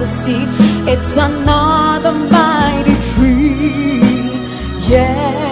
[0.00, 0.48] Master seed.
[0.88, 4.00] It's another mighty tree.
[4.88, 5.49] Yeah,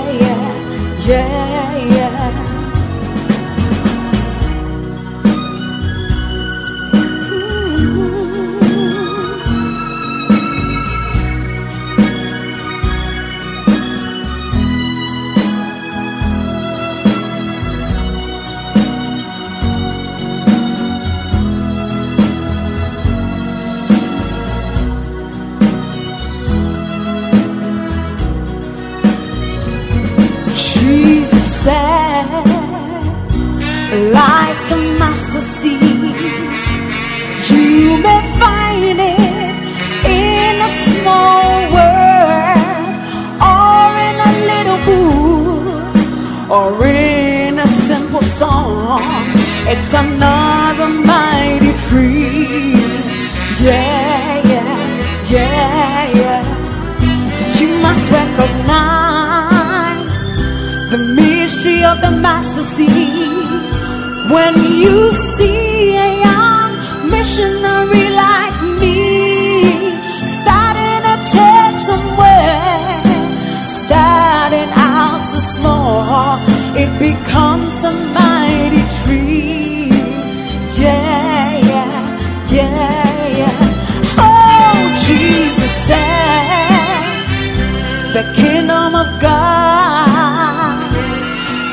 [85.69, 87.25] Jesus said,
[88.15, 90.81] the kingdom of God.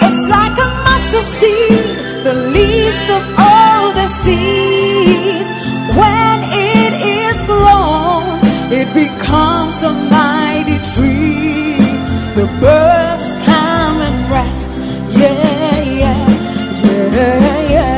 [0.03, 1.85] It's like a mustard seed,
[2.25, 5.49] the least of all the seeds.
[5.95, 8.23] When it is grown,
[8.69, 11.77] it becomes a mighty tree.
[12.35, 14.77] The birds come and rest.
[15.15, 16.27] Yeah, yeah,
[17.13, 17.95] yeah, yeah.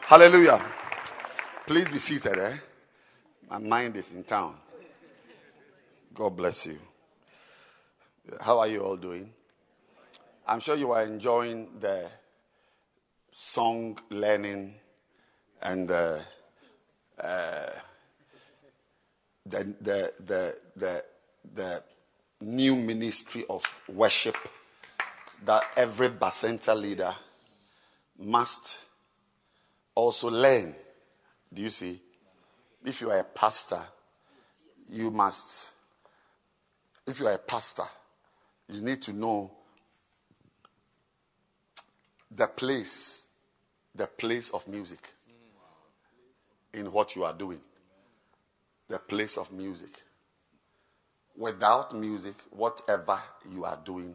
[0.00, 0.75] Hallelujah.
[1.66, 2.56] Please be seated, eh?
[3.50, 4.54] My mind is in town.
[6.14, 6.78] God bless you.
[8.40, 9.32] How are you all doing?
[10.46, 12.08] I'm sure you are enjoying the
[13.32, 14.74] song learning
[15.60, 16.20] and the,
[17.20, 17.70] uh,
[19.44, 21.04] the, the, the, the,
[21.52, 21.82] the
[22.42, 24.36] new ministry of worship
[25.44, 27.12] that every Bacenta leader
[28.20, 28.78] must
[29.96, 30.76] also learn.
[31.56, 31.98] Do you see?
[32.84, 33.80] If you are a pastor,
[34.90, 35.72] you must,
[37.06, 37.84] if you are a pastor,
[38.68, 39.50] you need to know
[42.30, 43.24] the place,
[43.94, 45.14] the place of music
[46.74, 47.60] in what you are doing.
[48.90, 50.02] The place of music.
[51.38, 53.18] Without music, whatever
[53.50, 54.14] you are doing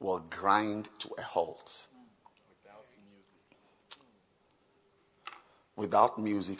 [0.00, 1.86] will grind to a halt.
[5.78, 6.58] Without music,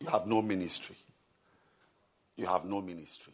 [0.00, 0.94] you have no ministry.
[2.36, 3.32] You have no ministry.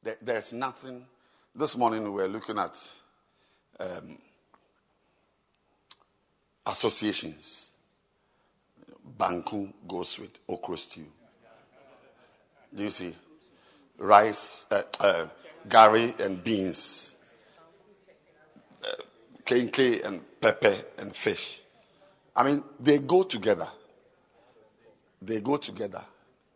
[0.00, 1.04] There, there's nothing.
[1.52, 2.78] This morning we were looking at
[3.80, 4.16] um,
[6.64, 7.72] associations.
[9.18, 11.06] banku goes with okra stew.
[12.72, 13.12] Do you see?
[13.98, 15.26] Rice, uh, uh,
[15.68, 17.16] gari and beans,
[18.84, 19.02] uh,
[19.44, 21.60] kenkey and pepper and fish.
[22.36, 23.68] I mean, they go together.
[25.24, 26.02] They go together.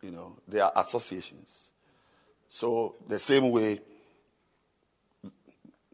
[0.01, 1.71] You know, they are associations.
[2.49, 3.79] So, the same way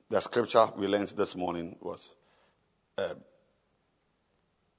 [0.09, 2.11] the scripture we learned this morning was
[2.97, 3.15] uh,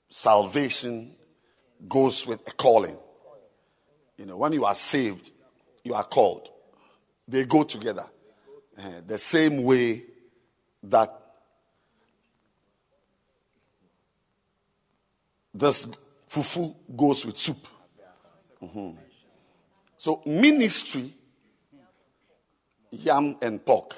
[0.08, 1.14] salvation
[1.88, 2.96] goes with a calling.
[4.16, 5.30] You know, when you are saved,
[5.82, 6.50] you are called.
[7.26, 8.06] They go together.
[8.78, 10.04] Uh, the same way
[10.82, 11.12] that
[15.52, 15.86] this
[16.30, 17.66] fufu goes with soup.
[18.66, 18.98] Mm-hmm.
[19.98, 21.14] So, ministry,
[22.90, 23.94] yam and pork,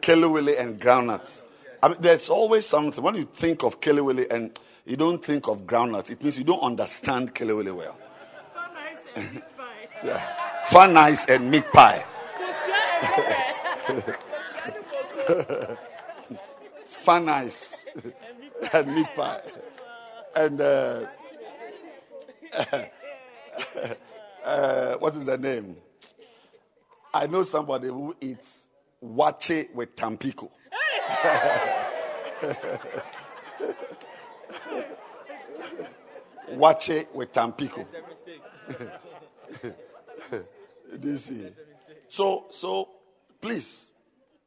[0.00, 1.42] kelewele and groundnuts.
[1.82, 3.02] I mean, there's always something.
[3.02, 6.62] When you think of kelewele and you don't think of groundnuts, it means you don't
[6.62, 7.98] understand kelewele well.
[10.04, 10.18] yeah.
[10.68, 12.04] Fun ice and meat pie.
[16.86, 17.88] Fun ice
[18.72, 19.40] and meat pie.
[20.34, 21.06] And uh,
[24.44, 25.76] uh, what is the name?
[27.12, 28.68] I know somebody who eats
[29.04, 30.50] waakye with tampico.
[36.50, 37.84] waakye with tampico.
[41.02, 41.48] you see?
[42.08, 42.88] So, so
[43.40, 43.90] please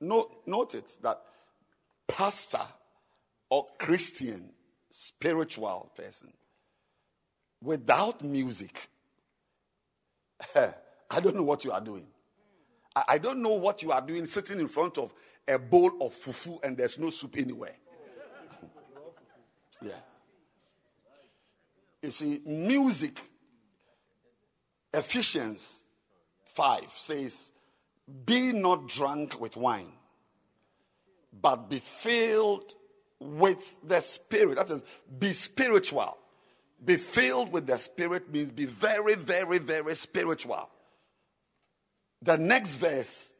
[0.01, 1.21] note, note it that
[2.07, 2.61] pastor
[3.50, 4.50] or Christian
[4.89, 6.33] spiritual person
[7.61, 8.89] without music,
[10.56, 12.07] I don't know what you are doing.
[13.07, 15.13] I don't know what you are doing sitting in front of
[15.47, 17.75] a bowl of fufu and there's no soup anywhere.
[19.81, 19.91] yeah.
[22.01, 23.21] You see, music,
[24.94, 25.83] Ephesians
[26.45, 27.51] 5 says,
[28.25, 29.91] Be not drunk with wine,
[31.41, 32.73] but be filled
[33.19, 34.56] with the Spirit.
[34.56, 34.83] That is,
[35.19, 36.17] be spiritual.
[36.83, 40.69] Be filled with the Spirit means be very, very, very spiritual.
[42.21, 43.33] The next verse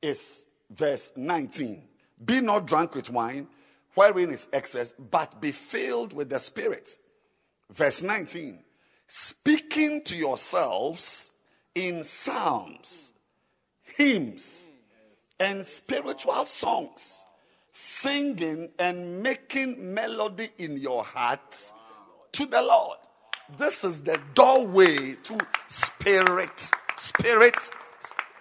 [0.00, 1.82] is verse 19.
[2.24, 3.48] Be not drunk with wine,
[3.94, 6.98] wherein is excess, but be filled with the Spirit.
[7.70, 8.60] Verse 19.
[9.06, 11.30] Speaking to yourselves
[11.74, 13.12] in psalms,
[13.82, 14.68] hymns,
[15.38, 17.26] and spiritual songs,
[17.72, 21.72] singing and making melody in your heart
[22.34, 22.98] to the Lord.
[23.58, 25.38] This is the doorway to
[25.68, 27.56] spirit, spirit,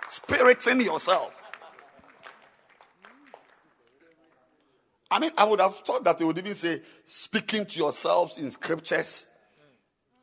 [0.08, 1.34] spirit in yourself.
[5.12, 8.50] I mean, I would have thought that they would even say, speaking to yourselves in
[8.50, 9.28] scriptures,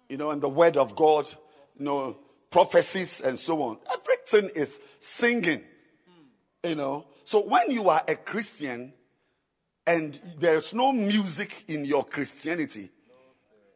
[0.08, 1.32] you know, and the word of God,
[1.78, 2.16] you know,
[2.50, 3.78] prophecies and so on.
[3.92, 5.62] Everything is singing,
[6.64, 7.06] you know.
[7.24, 8.92] So when you are a Christian
[9.86, 12.90] and there's no music in your Christianity,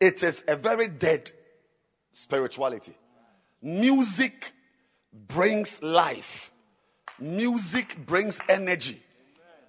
[0.05, 1.33] it is a very dead
[2.13, 2.95] spirituality.
[3.63, 4.53] Music
[5.13, 6.53] brings life,
[7.19, 9.01] music brings energy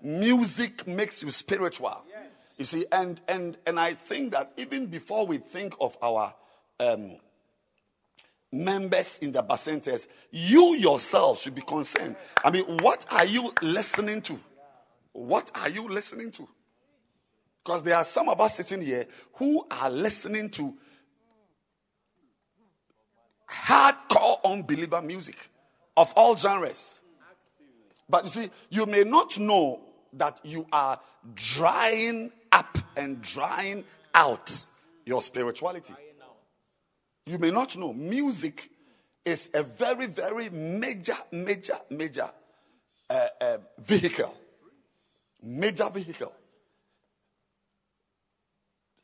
[0.05, 2.03] music makes you spiritual.
[2.57, 6.33] You see, and and and I think that even before we think of our
[6.79, 7.17] um,
[8.51, 12.15] members in the bacentas, you yourself should be concerned.
[12.43, 14.39] I mean, what are you listening to?
[15.11, 16.47] What are you listening to?
[17.65, 20.75] Because there are some of us sitting here who are listening to
[23.49, 25.49] hardcore unbeliever music
[25.97, 27.01] of all genres.
[28.07, 29.81] But you see, you may not know
[30.13, 30.99] that you are
[31.33, 34.65] drying up and drying out
[35.03, 35.95] your spirituality.
[37.25, 37.93] You may not know.
[37.93, 38.69] Music
[39.25, 42.29] is a very, very major, major, major
[43.09, 44.37] uh, uh, vehicle.
[45.41, 46.31] Major vehicle.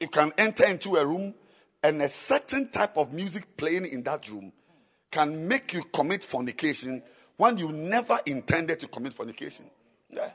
[0.02, 1.36] It can enter into a room,
[1.84, 4.52] and a certain type of music playing in that room
[5.12, 7.04] can make you commit fornication
[7.38, 9.66] when you never intended to commit fornication.
[10.10, 10.32] Yeah.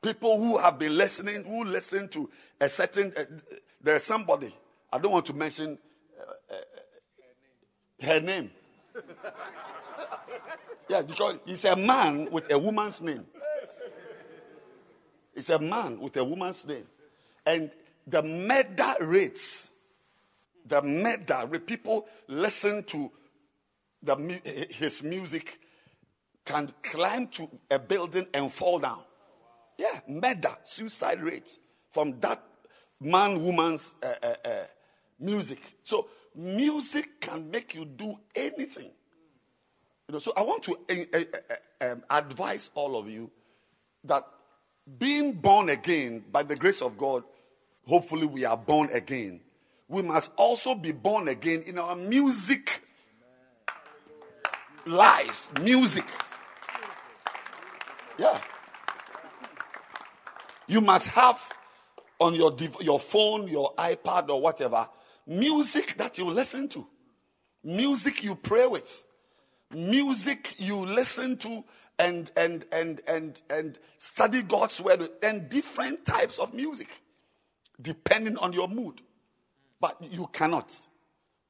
[0.00, 2.30] People who have been listening, who listen to
[2.60, 3.24] a certain, uh,
[3.82, 4.54] there's somebody,
[4.92, 5.76] I don't want to mention
[6.20, 8.52] uh, uh, her name.
[10.88, 13.26] yeah, because he's a man with a woman's name.
[15.34, 16.86] It's a man with a woman's name.
[17.44, 17.72] And
[18.08, 19.70] the murder rates,
[20.66, 23.10] the murder rate, people listen to
[24.02, 25.58] the, his music
[26.44, 29.02] can climb to a building and fall down.
[29.76, 31.58] Yeah, murder, suicide rates
[31.90, 32.42] from that
[33.00, 34.50] man, woman's uh, uh, uh,
[35.20, 35.60] music.
[35.84, 38.90] So music can make you do anything.
[40.08, 43.30] You know, so I want to uh, uh, uh, um, advise all of you
[44.04, 44.24] that
[44.98, 47.24] being born again by the grace of God,
[47.88, 49.40] hopefully we are born again.
[49.88, 52.82] We must also be born again in our music
[54.84, 56.04] lives, music.
[58.18, 58.38] Yeah.
[60.66, 61.48] You must have
[62.20, 64.88] on your, your phone, your iPad, or whatever,
[65.26, 66.86] music that you listen to,
[67.62, 69.04] music you pray with,
[69.72, 71.64] music you listen to
[71.98, 76.88] and and and and and study God's word and different types of music,
[77.80, 79.00] depending on your mood.
[79.80, 80.74] But you cannot.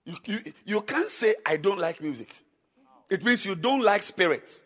[0.05, 2.35] You, you, you can't say, I don't like music.
[3.11, 4.63] It means you don't like spirit.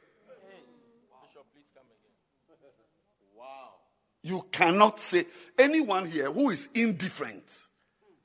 [4.24, 5.26] You cannot say
[5.58, 7.44] anyone here who is indifferent,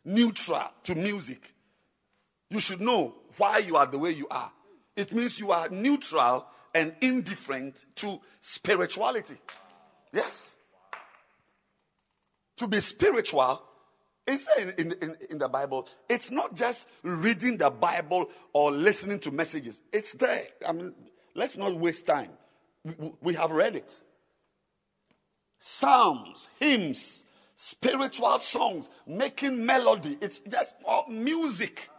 [0.05, 1.53] neutral to music.
[2.49, 4.51] You should know why you are the way you are.
[4.95, 9.37] It means you are neutral and indifferent to spirituality.
[10.13, 10.56] Yes.
[12.57, 13.63] To be spiritual
[14.27, 15.87] it's in, in, in, in, the Bible.
[16.09, 19.79] It's not just reading the Bible or listening to messages.
[19.93, 20.47] It's there.
[20.67, 20.93] I mean,
[21.33, 22.31] let's not waste time.
[22.83, 23.93] We, we have read it
[25.59, 27.23] psalms, hymns,
[27.55, 30.17] spiritual songs, making melody.
[30.21, 30.75] It's just
[31.09, 31.89] music.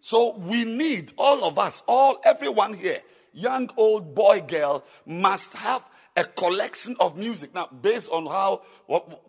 [0.00, 5.84] So we need all of us, all everyone here, young, old, boy, girl, must have
[6.16, 7.54] a collection of music.
[7.54, 9.22] Now, based on how what,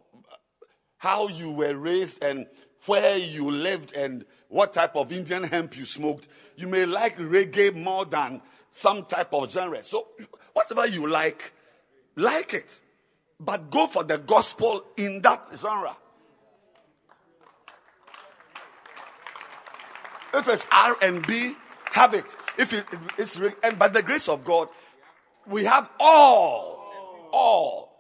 [0.98, 2.48] how you were raised and
[2.86, 7.76] where you lived and what type of Indian hemp you smoked, you may like reggae
[7.76, 8.42] more than
[8.72, 9.84] some type of genre.
[9.84, 10.08] So
[10.54, 11.54] whatever you like,
[12.16, 12.80] like it,
[13.40, 15.98] but go for the gospel in that genre.
[20.34, 21.54] If it's R and B,
[21.92, 22.36] have it.
[22.58, 22.86] If it,
[23.18, 24.70] it's and by the grace of God,
[25.48, 26.77] we have all,
[27.38, 27.94] all.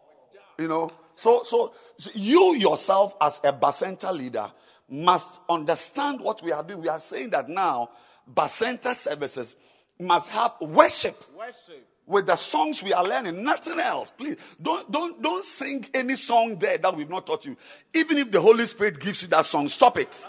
[0.58, 4.52] You know, so, so so you yourself as a Bacenta leader
[4.90, 6.82] must understand what we are doing.
[6.82, 7.92] We are saying that now
[8.32, 9.56] Bacenta services
[10.00, 11.24] must have worship.
[11.38, 14.12] Worship with the songs we are learning, nothing else.
[14.12, 17.56] Please don't don't don't sing any song there that we've not taught you.
[17.94, 20.28] Even if the Holy Spirit gives you that song, stop it.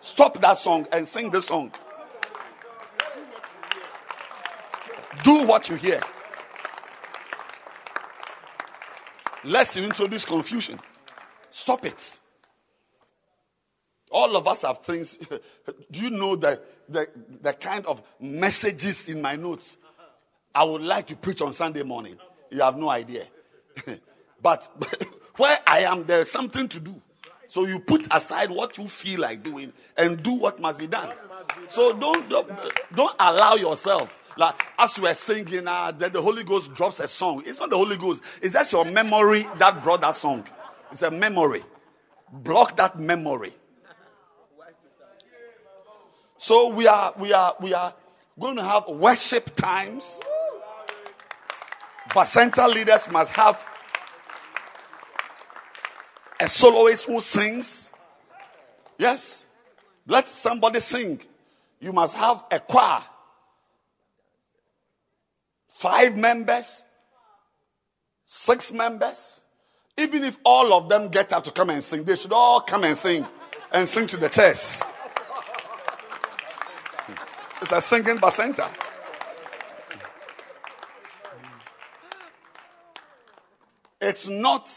[0.00, 1.72] Stop that song and sing this song.
[5.24, 6.00] Do what you hear.
[9.46, 10.78] Lest you introduce confusion.
[11.50, 12.18] Stop it.
[14.10, 15.16] All of us have things.
[15.90, 17.08] Do you know the, the,
[17.42, 19.78] the kind of messages in my notes?
[20.52, 22.16] I would like to preach on Sunday morning.
[22.50, 23.28] You have no idea.
[24.42, 24.68] but
[25.36, 27.00] where I am, there is something to do.
[27.46, 31.14] So you put aside what you feel like doing and do what must be done.
[31.68, 32.50] So don't don't,
[32.94, 37.42] don't allow yourself like as are singing, uh, that the Holy Ghost drops a song.
[37.46, 38.22] It's not the Holy Ghost.
[38.42, 40.44] It's just your memory that brought that song.
[40.90, 41.64] It's a memory.
[42.30, 43.54] Block that memory.
[46.38, 47.94] So we are we are we are
[48.38, 50.20] going to have worship times.
[52.10, 53.64] Bacenta leaders must have
[56.38, 57.90] a soloist who sings.
[58.98, 59.44] Yes.
[60.06, 61.20] Let somebody sing.
[61.80, 63.02] You must have a choir.
[65.76, 66.84] Five members,
[68.24, 69.42] six members.
[69.98, 72.84] Even if all of them get up to come and sing, they should all come
[72.84, 73.26] and sing
[73.70, 74.80] and sing to the church.
[77.60, 78.74] It's a singing bacenta.
[84.00, 84.70] It's not,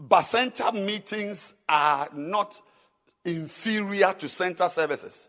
[0.00, 2.60] Bacenta meetings are not
[3.24, 5.28] inferior to center services.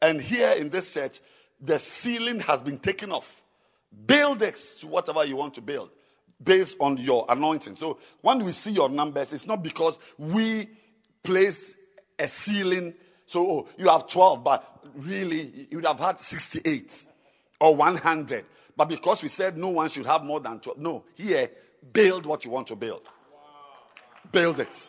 [0.00, 1.20] And here in this church,
[1.60, 3.42] the ceiling has been taken off.
[4.06, 5.90] Build it to whatever you want to build
[6.42, 7.76] based on your anointing.
[7.76, 10.68] So when we see your numbers, it's not because we
[11.22, 11.76] place
[12.18, 12.94] a ceiling.
[13.26, 17.06] So oh, you have 12, but really you would have had 68
[17.60, 18.44] or 100.
[18.76, 20.78] But because we said no one should have more than 12.
[20.78, 21.50] No, here
[21.92, 23.08] Build what you want to build.
[24.32, 24.88] Build it.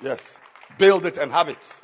[0.00, 0.38] Yes.
[0.78, 1.80] Build it and have it.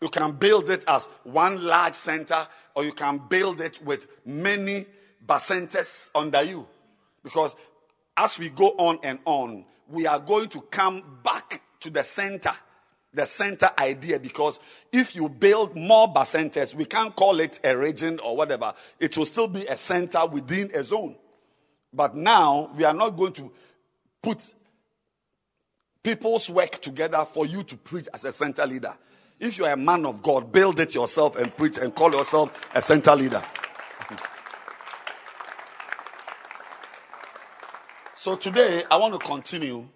[0.00, 4.86] You can build it as one large center, or you can build it with many
[5.26, 6.66] bacentas under you.
[7.22, 7.56] Because
[8.16, 12.52] as we go on and on, we are going to come back to the center,
[13.12, 14.20] the center idea.
[14.20, 14.60] Because
[14.92, 19.24] if you build more bacentas, we can't call it a region or whatever, it will
[19.24, 21.16] still be a center within a zone.
[21.92, 23.50] But now we are not going to
[24.22, 24.52] put
[26.02, 28.94] people's work together for you to preach as a center leader.
[29.38, 32.68] If you are a man of God, build it yourself and preach and call yourself
[32.74, 33.42] a center leader.
[38.18, 39.86] So today, I want to continue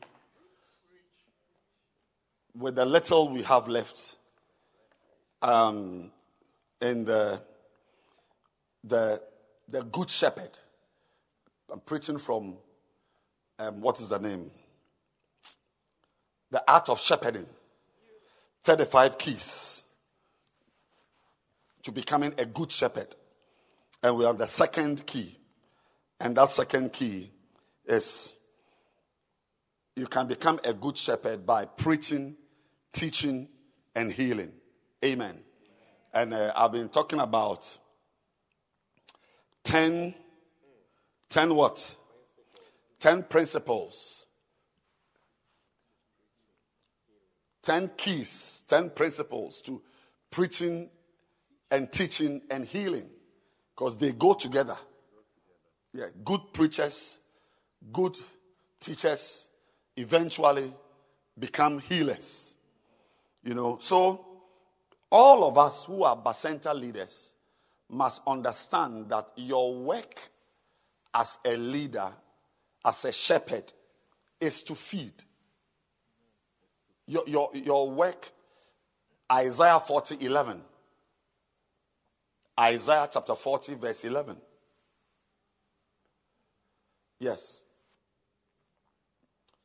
[2.56, 4.14] with the little we have left
[5.42, 6.12] um,
[6.80, 7.42] in the,
[8.84, 9.20] the,
[9.68, 10.50] the Good Shepherd.
[11.72, 12.56] I'm preaching from,
[13.58, 14.52] um, what is the name?
[16.52, 17.46] The Art of Shepherding.
[18.62, 19.82] 35 keys
[21.82, 23.14] to becoming a good shepherd.
[24.02, 25.38] And we have the second key.
[26.18, 27.30] And that second key
[27.86, 28.34] is
[29.96, 32.36] you can become a good shepherd by preaching,
[32.92, 33.48] teaching,
[33.94, 34.52] and healing.
[35.04, 35.38] Amen.
[36.12, 37.66] And uh, I've been talking about
[39.64, 40.14] 10,
[41.28, 41.96] 10 what?
[42.98, 44.19] 10 principles,
[47.70, 49.80] 10 keys, 10 principles to
[50.28, 50.90] preaching
[51.70, 53.08] and teaching and healing
[53.72, 54.76] because they go together.
[55.94, 57.18] Yeah, good preachers,
[57.92, 58.18] good
[58.80, 59.46] teachers
[59.96, 60.74] eventually
[61.38, 62.56] become healers.
[63.44, 64.26] You know, so
[65.08, 67.36] all of us who are Bacenta leaders
[67.88, 70.18] must understand that your work
[71.14, 72.10] as a leader,
[72.84, 73.72] as a shepherd,
[74.40, 75.12] is to feed.
[77.10, 78.30] Your, your, your work,
[79.32, 80.62] Isaiah 40 11.
[82.60, 84.36] Isaiah chapter 40, verse 11.
[87.18, 87.64] Yes.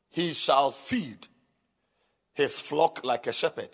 [0.10, 1.28] He shall feed
[2.34, 3.70] his flock like a shepherd.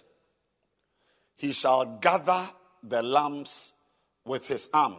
[1.37, 2.49] He shall gather
[2.83, 3.71] the lambs
[4.25, 4.97] with his arm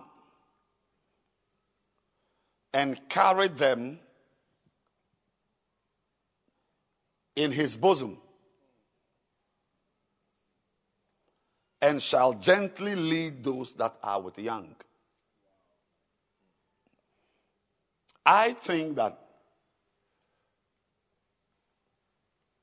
[2.73, 3.99] and carry them
[7.37, 8.17] in his bosom
[11.83, 14.77] and shall gently lead those that are with young.
[18.25, 19.19] I think that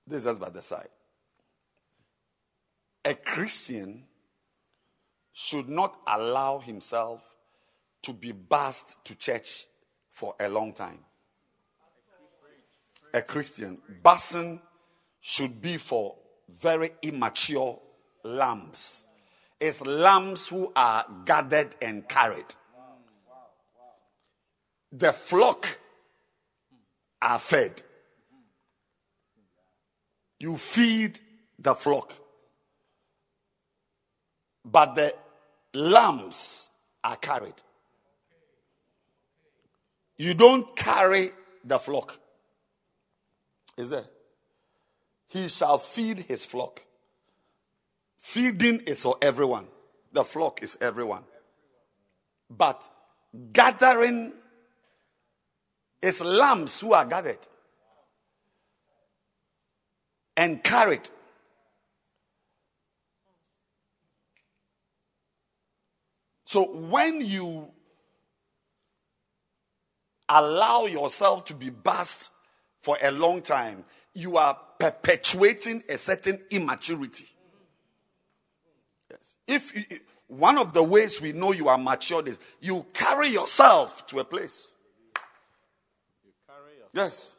[0.07, 0.87] this is by the side.
[3.03, 4.05] A Christian
[5.33, 7.21] should not allow himself
[8.03, 9.65] to be bussed to church
[10.11, 10.99] for a long time.
[13.13, 14.61] A Christian, bussing
[15.19, 16.15] should be for
[16.47, 17.79] very immature
[18.23, 19.07] lambs.
[19.59, 22.55] It's lambs who are gathered and carried.
[24.91, 25.77] The flock
[27.21, 27.83] are fed.
[30.39, 31.19] You feed
[31.59, 32.13] the flock.
[34.63, 35.13] But the
[35.73, 36.69] lambs
[37.03, 37.61] are carried.
[40.17, 41.31] You don't carry
[41.63, 42.19] the flock.
[43.77, 44.05] Is there?
[45.27, 46.83] He shall feed his flock.
[48.29, 49.65] Feeding is for everyone,
[50.13, 51.23] the flock is everyone.
[52.47, 52.87] But
[53.51, 54.33] gathering
[55.99, 57.39] is lambs who are gathered
[60.37, 61.09] and carried.
[66.45, 67.71] So when you
[70.29, 72.29] allow yourself to be bussed
[72.83, 77.25] for a long time, you are perpetuating a certain immaturity.
[79.49, 79.73] If
[80.27, 84.23] one of the ways we know you are matured is you carry yourself to a
[84.23, 84.75] place.
[86.23, 86.31] You.
[86.93, 87.35] Yes.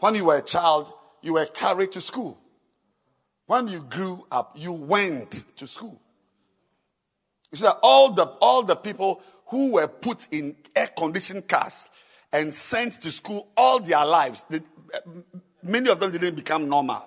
[0.00, 0.92] When you were a child,
[1.22, 2.38] you were carried to school.
[3.46, 6.00] When you grew up, you went to school.
[7.52, 11.88] You see that all the all the people who were put in air-conditioned cars
[12.32, 14.60] and sent to school all their lives, they,
[15.62, 17.04] many of them didn't become normal.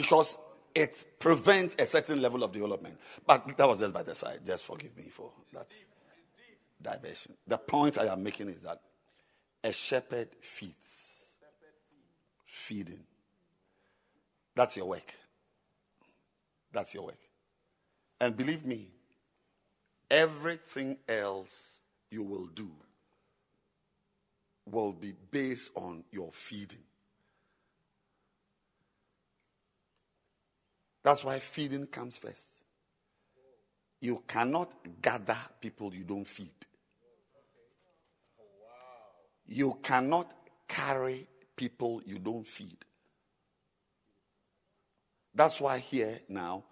[0.00, 0.38] Because
[0.74, 2.98] it prevents a certain level of development.
[3.26, 4.40] But that was just by the side.
[4.46, 5.66] Just forgive me for that
[6.82, 7.34] diversion.
[7.46, 8.80] The point I am making is that
[9.62, 11.16] a shepherd feeds.
[12.46, 13.00] Feeding.
[14.54, 15.14] That's your work.
[16.72, 17.18] That's your work.
[18.20, 18.88] And believe me,
[20.10, 22.70] everything else you will do
[24.70, 26.84] will be based on your feeding.
[31.02, 32.64] That's why feeding comes first.
[34.00, 36.50] You cannot gather people you don't feed.
[39.46, 40.32] You cannot
[40.68, 42.78] carry people you don't feed.
[45.34, 46.64] That's why here now,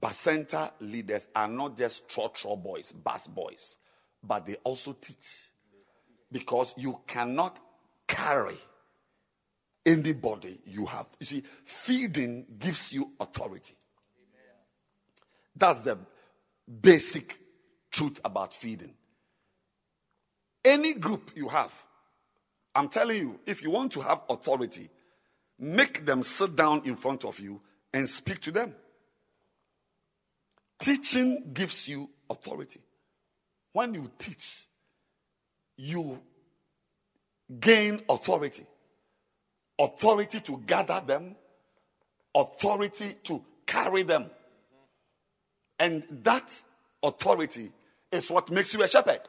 [0.00, 3.76] Bacenta leaders are not just trotro boys, bus boys,
[4.22, 5.38] but they also teach.
[6.30, 7.58] Because you cannot
[8.06, 8.56] carry
[9.84, 11.08] anybody you have.
[11.18, 13.74] You see, feeding gives you authority.
[15.54, 15.98] That's the
[16.80, 17.38] basic
[17.90, 18.94] truth about feeding.
[20.64, 21.72] Any group you have,
[22.74, 24.88] I'm telling you, if you want to have authority,
[25.58, 27.60] make them sit down in front of you
[27.92, 28.74] and speak to them.
[30.78, 32.80] Teaching gives you authority.
[33.72, 34.66] When you teach,
[35.76, 36.20] you
[37.58, 38.66] gain authority
[39.80, 41.34] authority to gather them,
[42.34, 44.30] authority to carry them.
[45.78, 46.62] And that
[47.02, 47.72] authority
[48.12, 49.20] is what makes you a shepherd.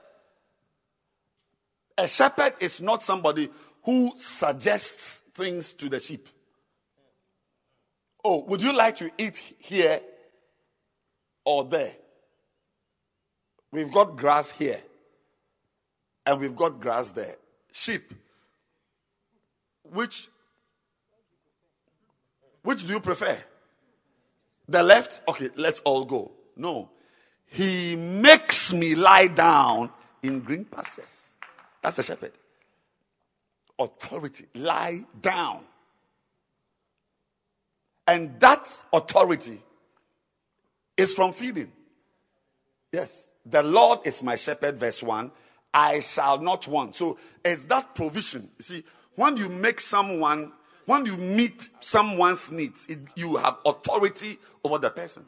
[1.98, 3.50] A shepherd is not somebody
[3.84, 6.28] who suggests things to the sheep.
[8.24, 10.02] Oh, would you like to eat here
[11.46, 11.94] or there?
[13.72, 14.82] We've got grass here
[16.26, 17.36] and we've got grass there.
[17.72, 18.14] Sheep.
[19.84, 20.28] Which
[22.64, 23.38] which do you prefer?
[24.68, 25.22] The left?
[25.28, 26.32] Okay, let's all go.
[26.56, 26.90] No.
[27.46, 29.90] He makes me lie down
[30.24, 31.36] in green pastures.
[31.82, 32.32] That's a shepherd.
[33.78, 34.46] Authority.
[34.56, 35.62] Lie down.
[38.08, 39.60] And that authority
[40.96, 41.72] is from feeding.
[42.92, 43.30] Yes.
[43.46, 45.32] The Lord is my shepherd, verse 1.
[45.74, 46.96] I shall not want.
[46.96, 48.52] So, it's that provision.
[48.58, 48.84] You see,
[49.16, 50.52] when you make someone
[50.86, 55.26] when you meet someone's needs, it, you have authority over the person.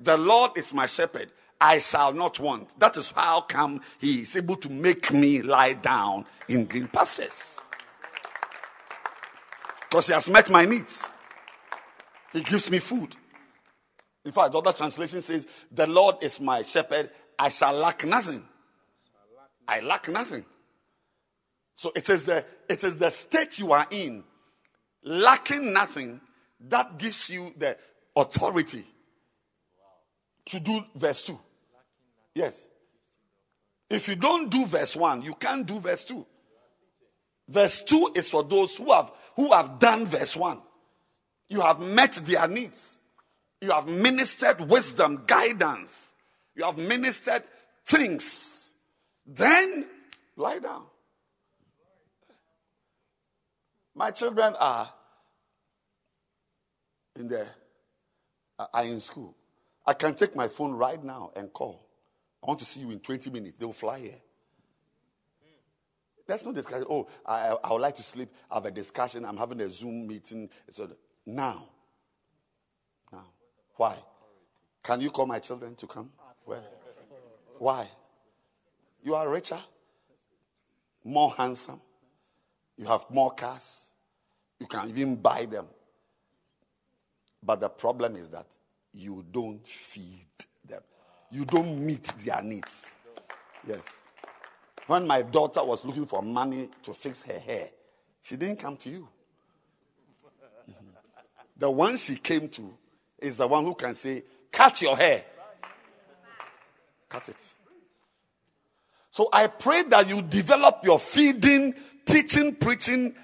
[0.00, 1.30] The Lord is my shepherd.
[1.60, 2.78] I shall not want.
[2.78, 7.58] That is how come he is able to make me lie down in green pastures.
[9.88, 11.08] Because he has met my needs.
[12.32, 13.16] He gives me food.
[14.24, 18.44] In fact, the other translation says, The Lord is my shepherd, I shall lack nothing.
[19.66, 20.44] I lack nothing.
[21.74, 24.24] So it is the, it is the state you are in
[25.06, 26.20] lacking nothing,
[26.68, 27.78] that gives you the
[28.14, 28.84] authority
[30.46, 31.38] to do verse 2.
[32.34, 32.66] Yes.
[33.88, 36.26] If you don't do verse 1, you can't do verse 2.
[37.48, 40.60] Verse 2 is for those who have who have done verse 1.
[41.48, 42.98] You have met their needs.
[43.60, 46.14] You have ministered wisdom, guidance.
[46.56, 47.44] You have ministered
[47.84, 48.70] things.
[49.24, 49.86] Then
[50.36, 50.84] lie down.
[53.94, 54.92] My children are
[57.16, 57.48] in there,
[58.58, 59.34] are in school.
[59.86, 61.86] I can take my phone right now and call.
[62.42, 63.58] I want to see you in 20 minutes.
[63.58, 64.20] They will fly here.
[66.26, 66.86] There's no discussion.
[66.90, 68.28] Oh, I, I would like to sleep.
[68.50, 69.24] I have a discussion.
[69.24, 70.50] I'm having a Zoom meeting.
[70.70, 70.90] So
[71.24, 71.68] now.
[73.12, 73.26] Now.
[73.76, 73.96] Why?
[74.82, 76.10] Can you call my children to come?
[76.44, 76.62] Where?
[77.58, 77.88] Why?
[79.02, 79.60] You are richer,
[81.04, 81.80] more handsome,
[82.76, 83.82] you have more cars,
[84.58, 85.66] you can even buy them.
[87.42, 88.46] But the problem is that
[88.92, 90.26] you don't feed
[90.64, 90.82] them,
[91.30, 92.94] you don't meet their needs.
[93.66, 93.80] Yes.
[94.86, 97.68] When my daughter was looking for money to fix her hair,
[98.22, 99.08] she didn't come to you.
[101.58, 102.76] The one she came to
[103.18, 104.22] is the one who can say,
[104.52, 105.24] Cut your hair.
[107.08, 107.36] Cut it.
[109.10, 113.14] So I pray that you develop your feeding, teaching, preaching,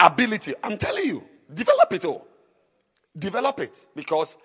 [0.00, 0.54] ability.
[0.62, 2.26] I'm telling you, develop it all.
[3.16, 4.36] Develop it because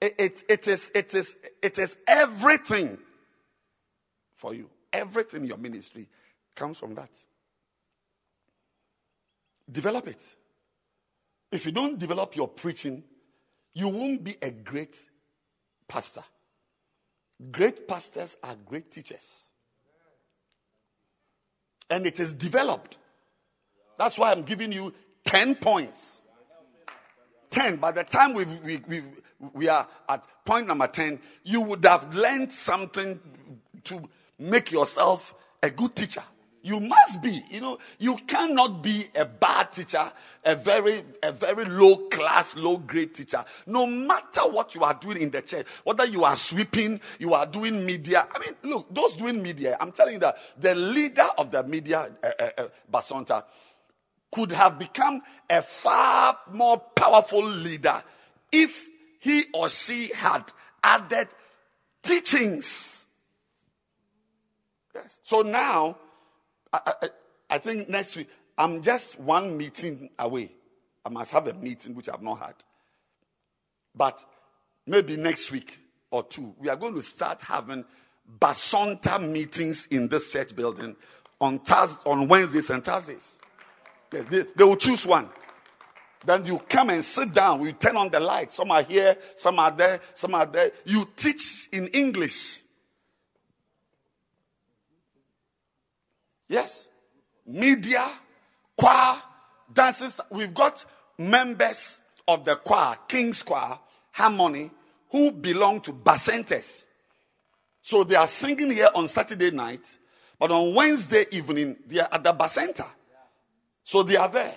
[0.00, 2.98] it, it, it, is, it, is, it is everything
[4.36, 4.70] for you.
[4.92, 6.08] Everything in your ministry
[6.54, 7.10] comes from that.
[9.70, 10.22] Develop it.
[11.50, 13.02] If you don't develop your preaching,
[13.74, 14.96] you won't be a great
[15.88, 16.24] pastor.
[17.50, 19.50] Great pastors are great teachers.
[21.90, 22.98] And it is developed.
[23.98, 24.92] That's why I'm giving you
[25.24, 26.22] 10 points.
[27.54, 27.76] 10.
[27.76, 29.02] By the time we we, we,
[29.52, 33.20] we are at point number 10, you would have learned something
[33.84, 36.22] to make yourself a good teacher.
[36.62, 40.10] You must be, you know, you cannot be a bad teacher,
[40.44, 43.44] a very, a very low class, low grade teacher.
[43.66, 47.44] No matter what you are doing in the church, whether you are sweeping, you are
[47.44, 48.26] doing media.
[48.34, 52.10] I mean, look, those doing media, I'm telling you that the leader of the media,
[52.22, 53.44] uh, uh, uh, Basonta,
[54.34, 58.02] could have become a far more powerful leader
[58.50, 58.88] if
[59.20, 60.42] he or she had
[60.82, 61.28] added
[62.02, 63.06] teachings.
[64.92, 65.20] Yes.
[65.22, 65.98] So now,
[66.72, 67.08] I, I,
[67.48, 70.50] I, think next week, I'm just one meeting away.
[71.06, 72.54] I must have a meeting which I've not had.
[73.94, 74.24] But
[74.84, 75.78] maybe next week
[76.10, 77.84] or two, we are going to start having
[78.40, 80.96] Basonta meetings in this church building
[81.40, 83.38] on Thurs on Wednesdays and Thursdays.
[84.14, 85.28] Yes, they, they will choose one.
[86.24, 87.60] Then you come and sit down.
[87.60, 88.50] We turn on the light.
[88.50, 90.72] Some are here, some are there, some are there.
[90.84, 92.62] You teach in English.
[96.48, 96.88] Yes.
[97.46, 98.08] Media,
[98.76, 99.20] choir,
[99.72, 100.20] dances.
[100.30, 100.84] We've got
[101.18, 103.78] members of the choir, King's Choir,
[104.12, 104.70] Harmony,
[105.10, 106.86] who belong to Bacentas.
[107.82, 109.98] So they are singing here on Saturday night,
[110.38, 112.86] but on Wednesday evening, they are at the Bacenta.
[113.84, 114.56] So they are there.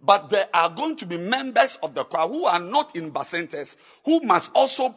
[0.00, 3.76] But there are going to be members of the choir who are not in Bacentas,
[4.04, 4.94] who must also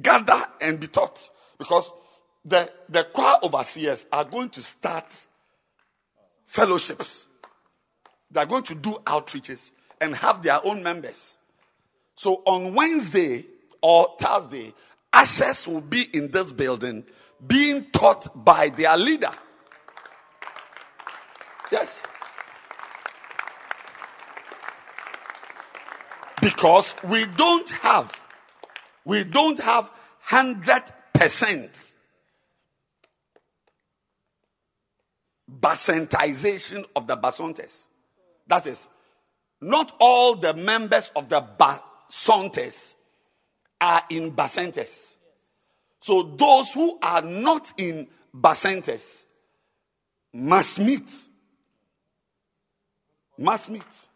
[0.00, 1.30] gather and be taught.
[1.56, 1.92] Because
[2.44, 5.26] the, the choir overseers are going to start
[6.46, 7.28] fellowships.
[8.30, 11.38] They are going to do outreaches and have their own members.
[12.16, 13.46] So on Wednesday
[13.80, 14.74] or Thursday,
[15.12, 17.04] ashes will be in this building
[17.46, 19.30] being taught by their leader.
[21.70, 22.02] Yes.
[26.44, 28.22] Because we don't have,
[29.06, 29.90] we don't have
[30.28, 31.92] 100%
[35.58, 37.86] bacentization of the basontas.
[38.46, 38.90] That is,
[39.62, 42.94] not all the members of the basontas
[43.80, 45.16] are in bacentas.
[46.02, 49.24] So those who are not in bacentas
[50.30, 51.10] must meet.
[53.38, 54.08] Must meet.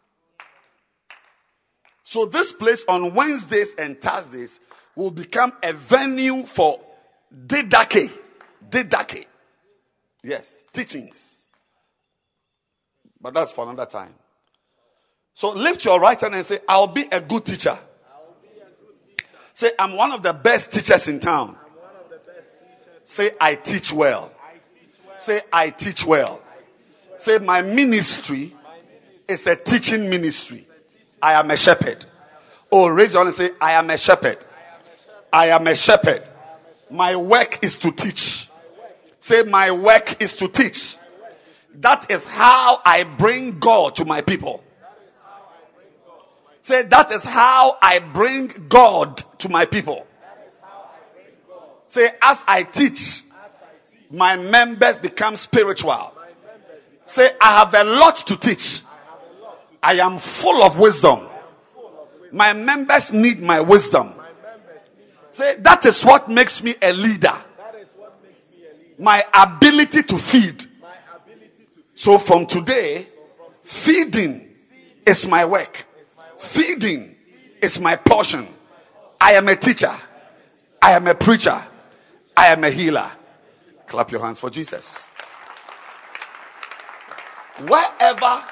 [2.09, 4.61] So this place on Wednesdays and Thursdays
[4.95, 6.79] will become a venue for
[7.45, 8.09] didache.
[8.67, 9.27] Didache.
[10.23, 11.45] Yes, teachings.
[13.21, 14.15] But that's for another time.
[15.35, 17.77] So lift your right hand and say, I'll be a good teacher.
[19.53, 21.57] Say, I'm one of the best teachers in town.
[23.03, 24.31] Say, I teach well.
[25.19, 26.41] Say, I teach well.
[27.19, 28.55] Say, my ministry
[29.27, 30.65] is a teaching ministry.
[31.21, 32.05] I am a shepherd.
[32.71, 34.37] Oh, raise your hand and say, I am a shepherd.
[35.31, 36.27] I am a shepherd.
[36.89, 38.49] My work is to teach.
[39.19, 40.97] Say, my work is to teach.
[41.75, 44.63] That is how I bring God to my people.
[46.61, 50.05] Say, that is how I bring God to my people.
[51.87, 53.23] Say, as I teach,
[54.11, 56.13] my members become spiritual.
[57.05, 58.81] Say, I have a lot to teach.
[59.81, 61.27] I am full of wisdom.
[62.31, 64.13] My members need my wisdom.
[65.31, 67.35] Say, that is what makes me a leader.
[68.97, 70.65] My ability to feed.
[71.95, 73.07] So from today,
[73.63, 74.49] feeding
[75.05, 75.85] is my work.
[76.37, 77.15] Feeding
[77.61, 78.47] is my portion.
[79.19, 79.93] I am a teacher.
[80.81, 81.61] I am a preacher.
[82.35, 83.09] I am a healer.
[83.85, 85.07] Clap your hands for Jesus.
[87.67, 88.43] Wherever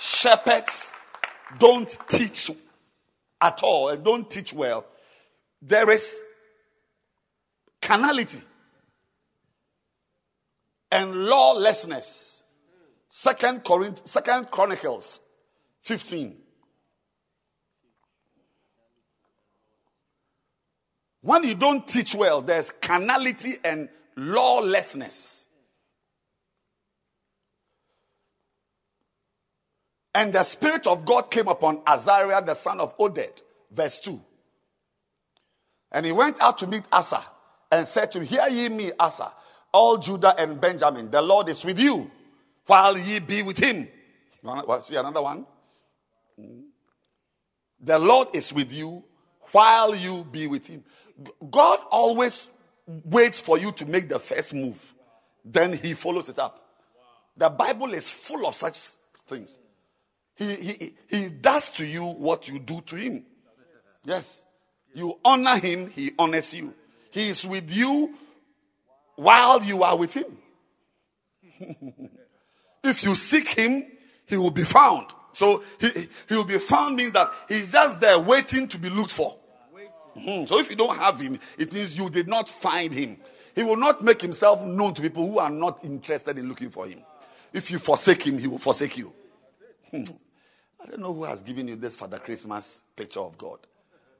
[0.00, 0.92] shepherds
[1.58, 2.50] don't teach
[3.40, 4.86] at all and don't teach well,
[5.62, 6.20] there is
[7.80, 8.40] carnality
[10.90, 12.42] and lawlessness.
[13.08, 15.20] Second Corinth, Second Chronicles
[15.82, 16.36] 15.
[21.22, 25.39] When you don't teach well, there's carnality and lawlessness.
[30.14, 34.20] And the Spirit of God came upon Azariah, the son of Oded, verse 2.
[35.92, 37.24] And he went out to meet Asa
[37.70, 39.32] and said to him, Hear ye me, Asa,
[39.72, 42.10] all Judah and Benjamin, the Lord is with you,
[42.66, 43.88] while ye be with him.
[44.82, 45.46] See another one?
[46.38, 46.62] Mm.
[47.80, 49.04] The Lord is with you
[49.52, 50.84] while you be with him.
[51.50, 52.46] God always
[52.86, 54.94] waits for you to make the first move,
[55.44, 56.66] then he follows it up.
[57.36, 58.76] The Bible is full of such
[59.28, 59.58] things.
[60.40, 63.24] He, he, he does to you what you do to him.
[64.04, 64.42] Yes.
[64.94, 66.72] You honor him, he honors you.
[67.10, 68.14] He is with you
[69.16, 70.38] while you are with him.
[72.82, 73.84] if you seek him,
[74.24, 75.08] he will be found.
[75.34, 79.12] So he, he will be found means that he's just there waiting to be looked
[79.12, 79.36] for.
[80.16, 80.46] Mm-hmm.
[80.46, 83.18] So if you don't have him, it means you did not find him.
[83.54, 86.86] He will not make himself known to people who are not interested in looking for
[86.86, 87.00] him.
[87.52, 89.12] If you forsake him, he will forsake you.
[90.82, 93.58] I don't know who has given you this Father Christmas picture of God.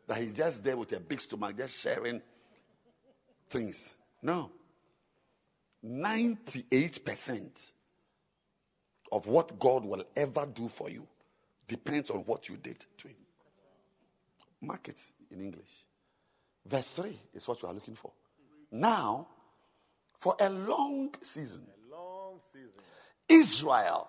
[0.06, 2.20] That he's just there with a big stomach, just sharing
[3.48, 3.94] things.
[4.22, 4.50] No.
[5.84, 7.72] 98%
[9.12, 11.06] of what God will ever do for you
[11.66, 13.16] depends on what you did to him.
[14.60, 15.70] Mark it in English.
[16.66, 18.12] Verse 3 is what we are looking for.
[18.70, 19.26] Now,
[20.18, 22.70] For a long season, A long season.
[23.26, 24.08] Israel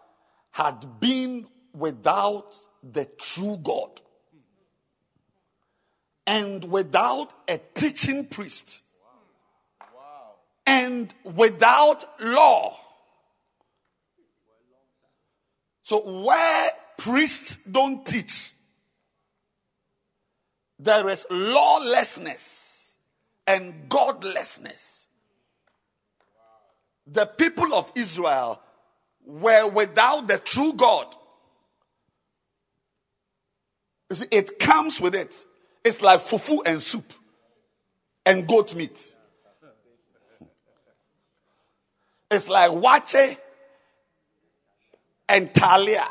[0.51, 4.01] had been without the true God
[6.27, 8.81] and without a teaching priest
[10.65, 12.75] and without law.
[15.83, 18.53] So, where priests don't teach,
[20.79, 22.93] there is lawlessness
[23.45, 25.07] and godlessness.
[27.07, 28.61] The people of Israel
[29.25, 31.13] were without the true God.
[34.11, 35.33] You see, it comes with it.
[35.85, 37.13] It's like fufu and soup
[38.25, 39.15] and goat meat.
[42.29, 43.37] It's like waakye
[45.29, 46.05] and talia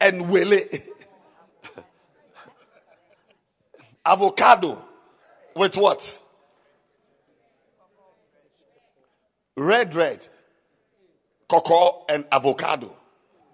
[0.00, 0.60] and wele.
[4.06, 4.80] Avocado
[5.56, 6.22] with what?
[9.56, 10.24] Red, red.
[11.48, 12.94] Cocoa and avocado.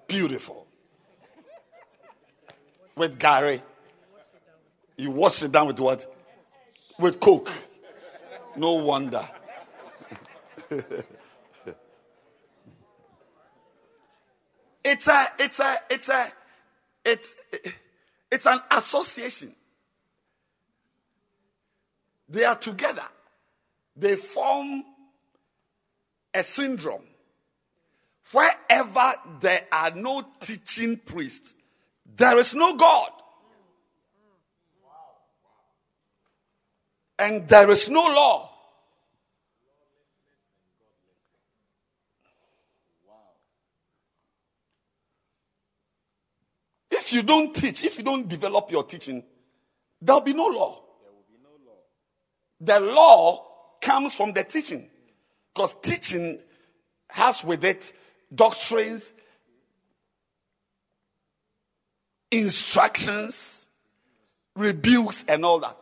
[0.07, 0.64] Beautiful.
[2.97, 3.61] With gari.
[4.97, 6.15] You wash it down with what?
[6.99, 7.51] With Coke.
[8.57, 9.29] No wonder.
[14.85, 16.33] it's a, it's a, it's a,
[17.05, 17.35] it's,
[18.31, 19.55] it's an association.
[22.29, 23.07] They are together.
[23.97, 24.85] They form
[26.33, 27.05] a syndrome.
[28.33, 31.55] Wherever there are no teaching priests,
[32.17, 33.11] there is no God.
[37.19, 38.51] And there is no law.
[46.91, 49.23] If you don't teach, if you don't develop your teaching,
[50.01, 50.83] there'll be no law.
[52.61, 53.47] The law
[53.81, 54.89] comes from the teaching.
[55.53, 56.41] Because teaching
[57.11, 57.93] has with it
[58.35, 59.13] doctrines,
[62.41, 63.69] instructions,
[64.55, 65.77] rebukes, and all that.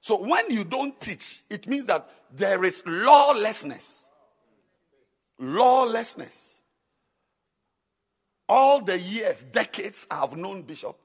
[0.00, 4.10] So when you don't teach, it means that there is lawlessness.
[5.38, 6.60] Lawlessness.
[8.48, 10.96] All the years, decades I have known Bishop,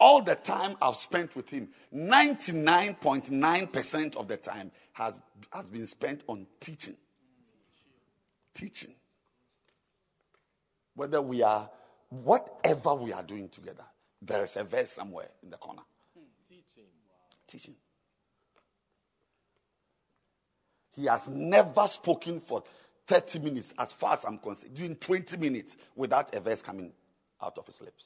[0.00, 5.14] all the time I've spent with him, 99.9% of the time has,
[5.52, 6.96] has been spent on teaching.
[8.54, 8.94] Teaching.
[10.94, 11.70] Whether we are,
[12.10, 13.84] whatever we are doing together,
[14.20, 15.82] there is a verse somewhere in the corner.
[16.48, 16.84] Teaching.
[17.46, 17.74] Teaching.
[20.94, 22.64] He has never spoken for
[23.06, 26.92] 30 minutes, as far as I'm concerned, during 20 minutes without a verse coming
[27.42, 28.04] out of his lips.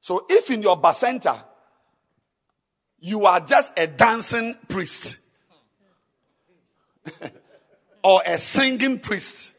[0.00, 1.42] So if in your Bacenta
[2.98, 5.18] you are just a dancing priest
[8.02, 9.52] or a singing priest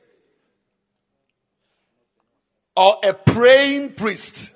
[2.78, 4.54] or a praying priest,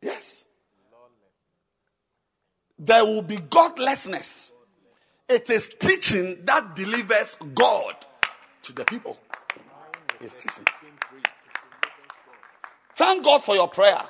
[0.00, 0.46] yes,
[2.78, 4.54] there will be godlessness.
[5.28, 7.94] It is teaching that delivers God
[8.62, 9.18] to the people.
[10.20, 10.64] It's teaching.
[12.96, 14.02] Thank God for your prayer.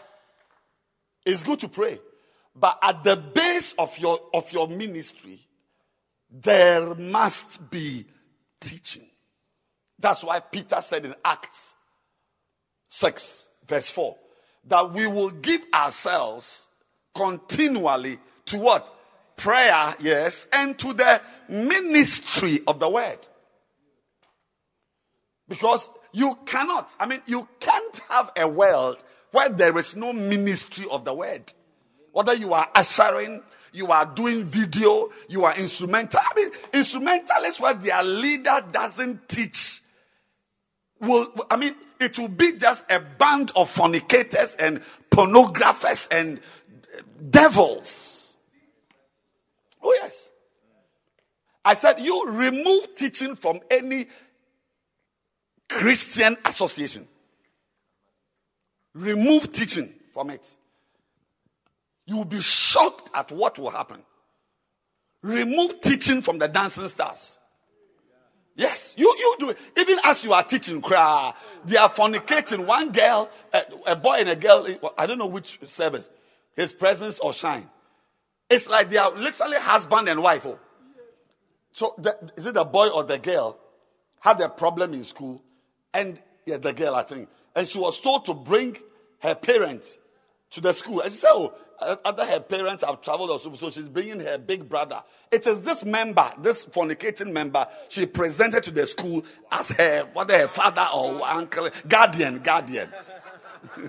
[1.26, 1.98] It's good to pray.
[2.54, 5.40] But at the base of your, of your ministry,
[6.30, 8.06] there must be
[8.60, 9.06] teaching.
[9.98, 11.74] That's why Peter said in Acts
[12.90, 14.16] 6, verse 4,
[14.66, 16.68] that we will give ourselves
[17.14, 18.94] continually to what?
[19.36, 23.26] Prayer, yes, and to the ministry of the word.
[25.48, 30.84] Because you cannot, I mean, you can't have a world where there is no ministry
[30.90, 31.52] of the word.
[32.12, 36.20] Whether you are ushering, you are doing video, you are instrumental.
[36.20, 39.80] I mean, instrumentalists where their leader doesn't teach.
[41.00, 46.38] Will I mean it will be just a band of fornicators and pornographers and
[46.96, 48.36] eh, devils.
[49.82, 50.32] Oh yes.
[51.64, 54.06] I said you remove teaching from any
[55.68, 57.06] Christian association.
[58.94, 60.56] Remove teaching from it.
[62.06, 64.02] You will be shocked at what will happen.
[65.22, 67.38] Remove teaching from the dancing stars.
[68.60, 69.58] Yes, you, you do it.
[69.74, 71.32] Even as you are teaching, cry,
[71.64, 72.66] they are fornicating.
[72.66, 76.10] One girl, a, a boy and a girl, I don't know which service,
[76.54, 77.70] his presence or shine.
[78.50, 80.44] It's like they are literally husband and wife.
[80.44, 80.58] Oh.
[81.72, 83.56] So, the, is it the boy or the girl
[84.20, 85.42] had a problem in school?
[85.94, 87.30] And yeah, the girl, I think.
[87.56, 88.76] And she was told to bring
[89.20, 89.98] her parents
[90.50, 91.00] to the school.
[91.00, 94.68] And she said, Oh, Uh, Other her parents have traveled so she's bringing her big
[94.68, 95.02] brother.
[95.30, 100.38] It is this member, this fornicating member, she presented to the school as her whether
[100.38, 102.92] her father or uncle, guardian, guardian.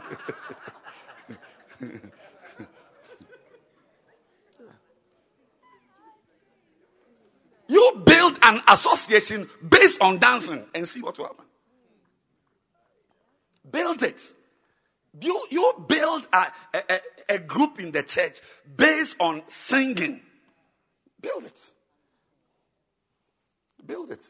[7.68, 11.46] you build an association based on dancing and see what will happen.
[13.70, 14.22] Build it.
[15.20, 17.00] You, you build a, a
[17.38, 18.40] group in the church
[18.76, 20.22] based on singing.
[21.22, 21.62] Build it.
[23.86, 24.26] Build it.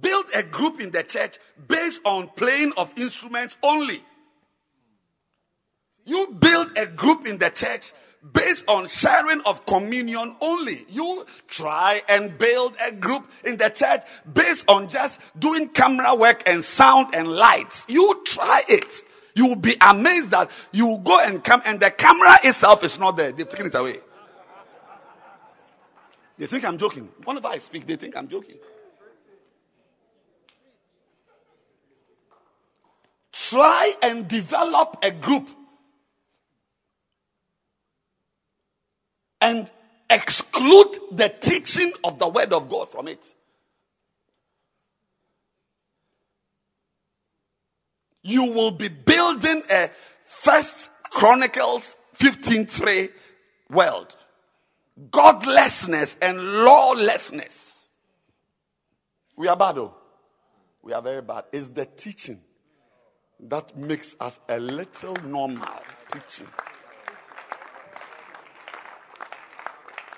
[0.00, 4.02] Build a group in the church based on playing of instruments only.
[6.04, 7.92] You build a group in the church
[8.32, 10.84] based on sharing of communion only.
[10.88, 14.02] You try and build a group in the church
[14.32, 17.86] based on just doing camera work and sound and lights.
[17.88, 19.02] You try it.
[19.34, 22.98] You will be amazed that you will go and come and the camera itself is
[22.98, 23.32] not there.
[23.32, 24.00] They've taken it away.
[26.38, 27.08] They think I'm joking.
[27.24, 28.56] Whenever I speak, they think I'm joking.
[33.32, 35.50] Try and develop a group
[39.40, 39.70] and
[40.08, 43.22] exclude the teaching of the word of God from it.
[48.30, 49.90] You will be building a
[50.22, 53.10] first Chronicles 15:3
[53.68, 54.16] world.
[55.10, 57.88] Godlessness and lawlessness.
[59.36, 59.94] We are bad, though.
[60.82, 61.44] We are very bad.
[61.52, 62.40] It's the teaching
[63.40, 66.48] that makes us a little normal teaching.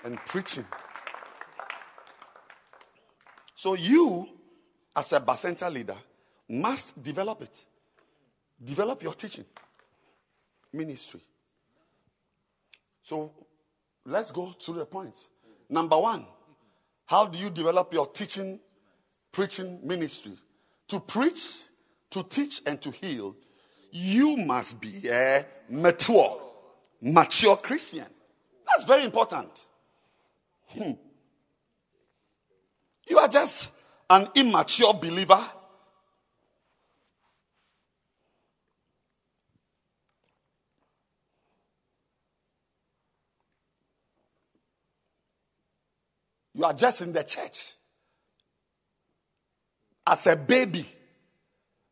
[0.04, 0.64] and preaching.
[3.54, 4.28] So you,
[4.94, 5.96] as a Bacenta leader,
[6.48, 7.64] must develop it.
[8.62, 9.44] Develop your teaching
[10.72, 11.20] ministry.
[13.02, 13.32] So
[14.04, 15.28] let's go to the points.
[15.68, 16.26] Number one,
[17.06, 18.60] how do you develop your teaching,
[19.32, 20.36] preaching ministry?
[20.88, 21.58] To preach,
[22.10, 23.34] to teach, and to heal,
[23.90, 26.40] you must be a mature,
[27.00, 28.06] mature Christian.
[28.66, 29.50] That's very important.
[30.68, 30.92] Hmm.
[33.08, 33.70] You are just
[34.08, 35.40] an immature believer.
[46.62, 47.72] You are just in the church
[50.06, 50.86] as a baby.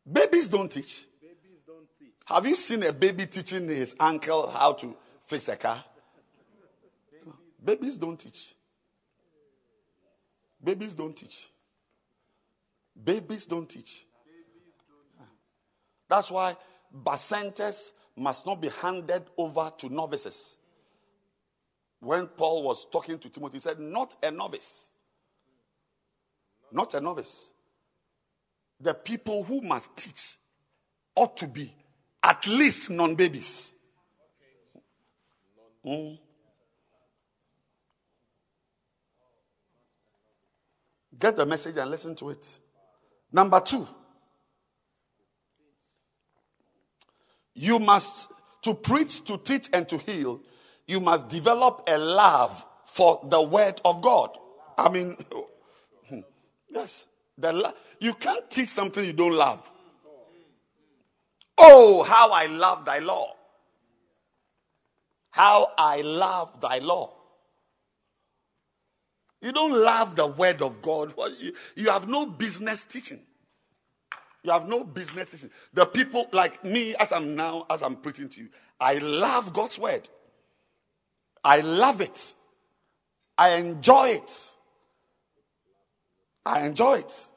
[0.09, 1.03] Babies don't teach.
[1.21, 2.13] Babies don't teach.
[2.23, 4.95] Have you seen a baby teaching his uncle how to
[5.25, 5.83] fix a car?
[7.61, 8.55] Babies don't teach.
[10.63, 11.49] Babies don't teach.
[13.03, 14.05] Babies don't teach.
[16.07, 16.55] That's why
[16.95, 20.55] Bacentas must not be handed over to novices.
[22.01, 24.89] When Paul was talking to Timothy, he said, Not a novice.
[26.71, 27.51] Not a novice.
[28.79, 30.37] The people who must teach
[31.15, 31.71] ought to be
[32.23, 33.71] at least non babies.
[35.85, 36.17] Mm.
[41.19, 42.59] Get the message and listen to it.
[43.31, 43.87] Number two,
[47.53, 48.27] you must,
[48.63, 50.41] to preach, to teach, and to heal,
[50.91, 54.37] you must develop a love for the word of God.
[54.77, 55.17] I mean,
[56.69, 57.05] yes,
[57.37, 59.71] the, you can't teach something you don't love.
[61.57, 63.33] Oh, how I love thy law.
[65.29, 67.13] How I love thy law.
[69.41, 71.13] You don't love the word of God.
[71.75, 73.21] You have no business teaching.
[74.43, 75.51] You have no business teaching.
[75.73, 79.79] The people like me, as I'm now, as I'm preaching to you, I love God's
[79.79, 80.09] word.
[81.43, 82.35] I love it.
[83.37, 84.51] I enjoy it.
[86.45, 87.29] I enjoy it.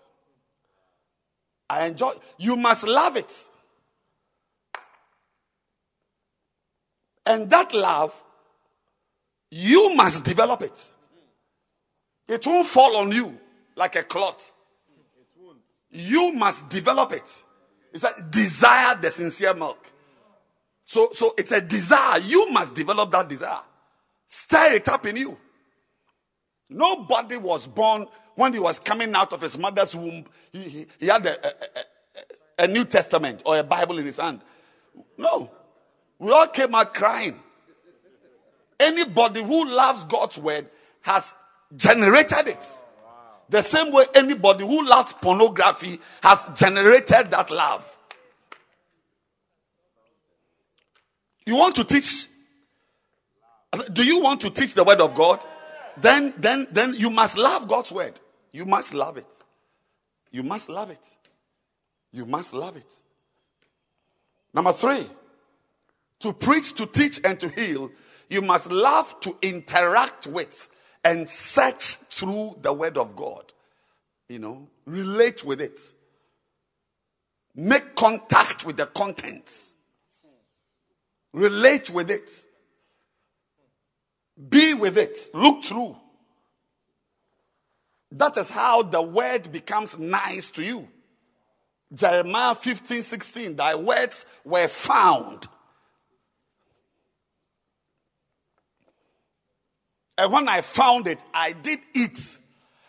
[1.69, 2.13] I enjoy.
[2.39, 3.33] You must love it.
[7.27, 8.15] And that love,
[9.51, 10.89] you must develop it.
[12.29, 13.39] It won't fall on you
[13.77, 14.53] like a cloth.
[15.91, 17.43] You must develop it.
[17.93, 19.91] It's like desire the sincere milk.
[20.85, 22.19] So, so it's a desire.
[22.19, 23.61] You must develop that desire.
[24.37, 25.39] Stir it up in you.
[26.69, 30.25] Nobody was born when he was coming out of his mother's womb.
[30.53, 31.53] He, he, he had a, a,
[32.59, 34.41] a, a New Testament or a Bible in his hand.
[35.17, 35.53] No.
[36.19, 37.41] We all came out crying.
[38.81, 40.69] Anybody who loves God's word
[41.03, 41.37] has
[41.77, 42.67] generated it.
[43.51, 47.89] The same way anybody who loves pornography has generated that love.
[51.47, 52.27] You want to teach
[53.93, 55.45] Do you want to teach the word of God?
[55.97, 58.21] Then, then, then you must love God's word.
[58.53, 59.27] You must love it.
[60.31, 61.05] You must love it.
[62.13, 62.91] You must love it.
[64.53, 65.07] Number three,
[66.21, 67.91] to preach, to teach, and to heal,
[68.31, 70.69] you must love to interact with
[71.05, 73.53] and search through the word of God.
[74.29, 75.81] You know, relate with it.
[77.55, 79.75] Make contact with the contents.
[81.33, 82.47] Relate with it.
[84.49, 85.31] Be with it.
[85.33, 85.97] Look through.
[88.13, 90.89] That is how the word becomes nice to you.
[91.93, 95.47] Jeremiah 15 16, thy words were found.
[100.17, 102.39] And when I found it, I did eat.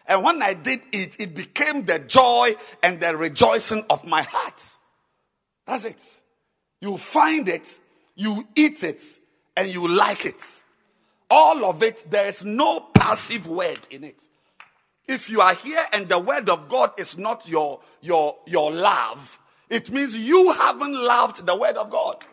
[0.08, 4.62] And when I did eat, it became the joy and the rejoicing of my heart.
[5.66, 6.02] That's it.
[6.82, 7.80] You find it,
[8.16, 9.02] you eat it,
[9.58, 10.64] and you like it.
[11.30, 14.22] All of it, there is no passive word in it.
[15.08, 19.40] If you are here and the word of God is not your, your, your love,
[19.70, 22.24] it means you haven't loved the word of God.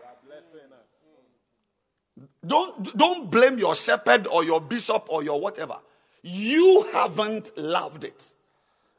[2.44, 5.76] Don't, don't blame your shepherd or your bishop or your whatever.
[6.22, 8.34] You haven't loved it.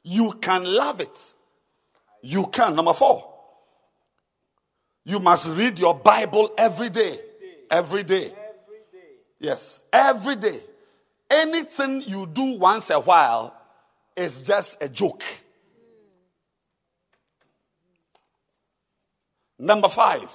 [0.04, 1.34] You can love it.
[2.22, 2.76] You can.
[2.76, 3.30] Number four,
[5.04, 7.20] you must read your Bible every day.
[7.70, 8.34] Every day.
[9.44, 10.62] Yes, every day.
[11.30, 13.54] Anything you do once a while
[14.16, 15.22] is just a joke.
[19.60, 20.32] Number five,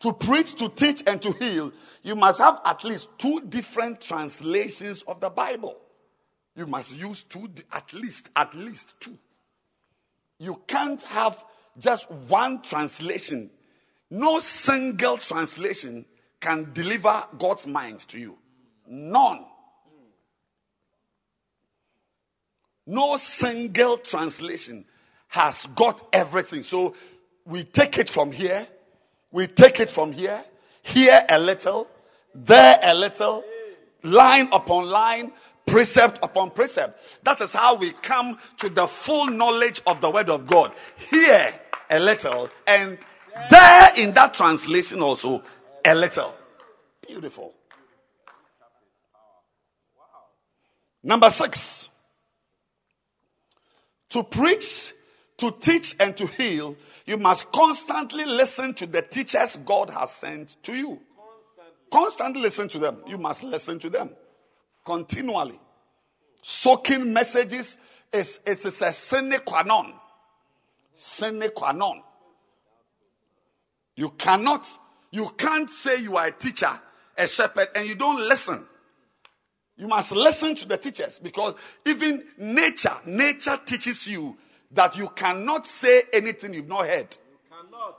[0.00, 5.00] to preach, to teach, and to heal, you must have at least two different translations
[5.08, 5.78] of the Bible.
[6.54, 9.16] You must use two, at least, at least two.
[10.38, 11.42] You can't have
[11.78, 13.48] just one translation.
[14.14, 16.04] No single translation
[16.38, 18.36] can deliver God's mind to you.
[18.86, 19.42] None.
[22.86, 24.84] No single translation
[25.28, 26.62] has got everything.
[26.62, 26.94] So
[27.46, 28.66] we take it from here,
[29.30, 30.44] we take it from here,
[30.82, 31.88] here a little,
[32.34, 33.42] there a little,
[34.02, 35.32] line upon line,
[35.64, 37.24] precept upon precept.
[37.24, 40.72] That is how we come to the full knowledge of the Word of God.
[41.10, 41.48] Here
[41.88, 42.98] a little, and
[43.50, 45.42] there in that translation also
[45.84, 46.34] a little.
[47.06, 47.54] Beautiful.
[51.02, 51.88] Number six.
[54.10, 54.92] To preach,
[55.38, 56.76] to teach, and to heal,
[57.06, 61.00] you must constantly listen to the teachers God has sent to you.
[61.90, 63.02] Constantly, listen to them.
[63.06, 64.10] You must listen to them
[64.84, 65.58] continually.
[66.42, 67.78] Soaking messages
[68.12, 69.94] is, is, is a sine qua non.
[70.94, 72.02] Sine qua non.
[73.96, 74.66] You cannot,
[75.10, 76.80] you can't say you are a teacher,
[77.16, 78.66] a shepherd, and you don't listen.
[79.76, 84.36] You must listen to the teachers because even nature, nature teaches you
[84.70, 87.16] that you cannot say anything you've not heard.
[87.30, 87.98] You cannot.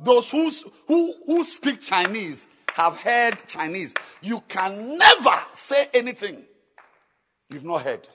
[0.00, 0.50] Those who,
[0.86, 3.94] who, who speak Chinese have heard Chinese.
[4.20, 6.42] You can never say anything
[7.50, 8.08] you've not heard.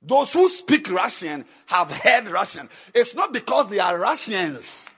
[0.00, 2.68] Those who speak Russian have heard Russian.
[2.94, 4.90] It's not because they are Russians.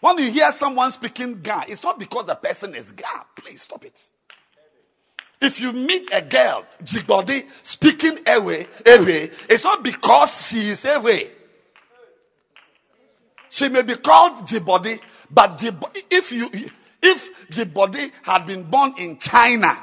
[0.00, 3.24] When you hear someone speaking Ga, it's not because the person is Ga.
[3.36, 4.02] Please stop it.
[5.40, 11.30] If you meet a girl, Jigbodi, speaking Ewe, Ewe, it's not because she is Ewe.
[13.50, 15.62] She may be called Jibodi, but
[16.10, 16.48] if you
[17.02, 17.30] if
[18.22, 19.76] had been born in China,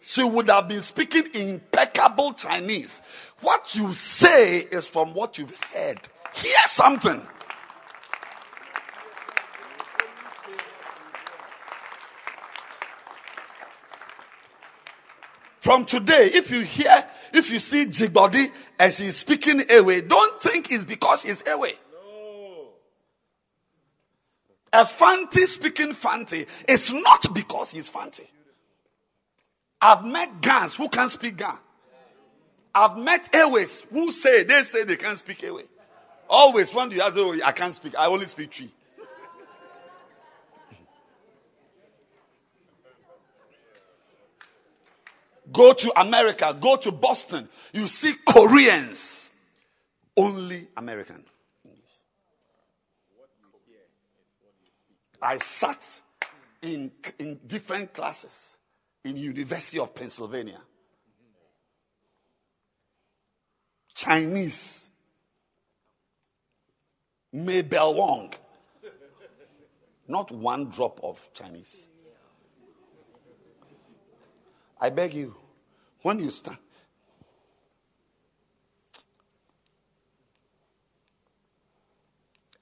[0.00, 3.02] she would have been speaking impeccable Chinese.
[3.40, 6.00] What you say is from what you've heard.
[6.34, 7.20] Hear something.
[15.64, 20.70] From today, if you hear, if you see Jigbodi and she's speaking Ewe, don't think
[20.70, 21.68] it's because she's Ewe.
[24.74, 28.24] A Fanti speaking Fanti is not because he's Fanti.
[29.80, 31.56] I've met Gans who can't speak Gan.
[32.74, 35.62] I've met Ewes who say they say they can't speak Ewe.
[36.28, 38.68] Always when you ask, oh, I can't speak, I only speak Twi.
[45.54, 47.48] Go to America, go to Boston.
[47.72, 49.32] You see Koreans,
[50.16, 51.24] only American
[55.24, 55.82] I sat
[56.60, 58.54] in, in different classes
[59.04, 60.60] in University of Pennsylvania.
[63.94, 64.90] Chinese,
[67.32, 68.34] Mabel Wong.
[70.06, 71.88] Not one drop of Chinese.
[74.78, 75.34] I beg you,
[76.04, 76.58] when you stand,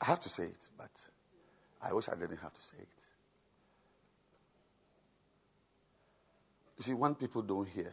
[0.00, 0.90] I have to say it, but
[1.82, 2.88] I wish I didn't have to say it.
[6.78, 7.92] You see, when people don't hear,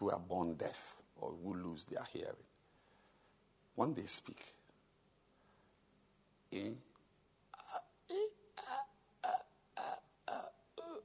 [0.00, 2.34] who are born deaf or who lose their hearing,
[3.76, 4.42] when they speak,
[6.52, 6.70] eh,
[7.56, 8.14] ah, eh
[8.58, 9.30] ah,
[10.28, 10.48] ah,
[10.80, 11.02] oh,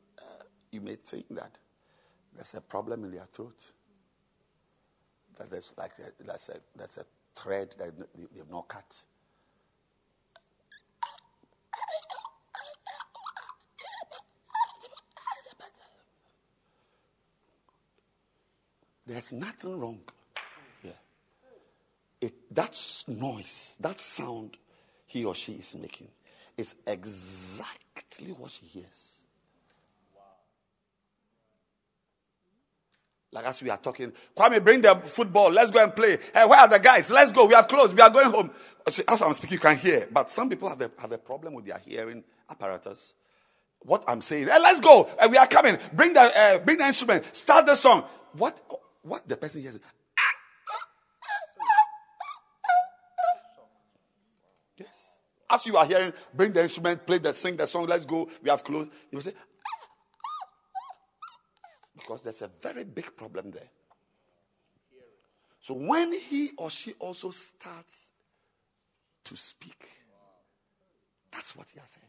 [0.71, 1.59] you may think that
[2.35, 3.59] there's a problem in their throat.
[5.37, 7.05] That there's like a, there's a, there's a
[7.35, 8.95] thread that they've not cut.
[19.05, 19.99] There's nothing wrong
[20.81, 20.93] here.
[22.21, 22.77] It, that
[23.07, 24.57] noise, that sound
[25.05, 26.07] he or she is making
[26.55, 29.12] is exactly what she hears.
[33.33, 35.49] Like as we are talking, Kwame, bring the football.
[35.49, 36.19] Let's go and play.
[36.33, 37.09] Hey, where are the guys?
[37.09, 37.45] Let's go.
[37.47, 37.95] We have closed.
[37.95, 38.51] We are going home.
[38.87, 40.07] See, as I'm speaking, you can hear.
[40.11, 43.15] But some people have a, have a problem with their hearing apparatus.
[43.79, 45.09] What I'm saying, hey, let's go.
[45.19, 45.79] Hey, we are coming.
[45.93, 47.35] Bring the, uh, bring the instrument.
[47.35, 48.05] Start the song.
[48.33, 48.59] What,
[49.01, 49.79] what the person hears.
[54.77, 54.87] Yes.
[55.49, 57.87] As you are hearing, bring the instrument, play the, sing the song.
[57.87, 58.29] Let's go.
[58.43, 58.91] We have closed.
[59.11, 59.33] You will say,
[62.03, 63.69] because there's a very big problem there.
[65.61, 68.11] So when he or she also starts
[69.23, 69.89] to speak,
[71.31, 72.03] that's what he has said.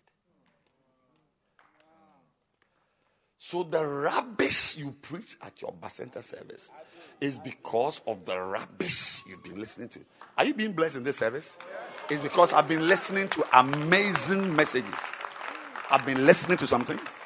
[3.38, 6.70] So the rubbish you preach at your center service
[7.20, 10.00] is because of the rubbish you've been listening to.
[10.36, 11.56] Are you being blessed in this service?
[12.10, 15.12] It's because I've been listening to amazing messages.
[15.90, 17.23] I've been listening to some things.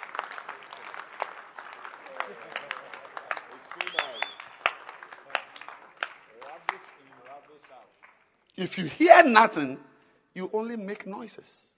[8.68, 9.78] If you hear nothing,
[10.34, 11.68] you only make noises.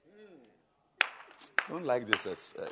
[1.69, 2.53] Don't like this as.
[2.61, 2.65] Uh,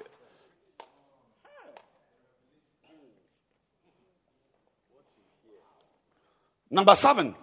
[6.68, 7.36] Number seven.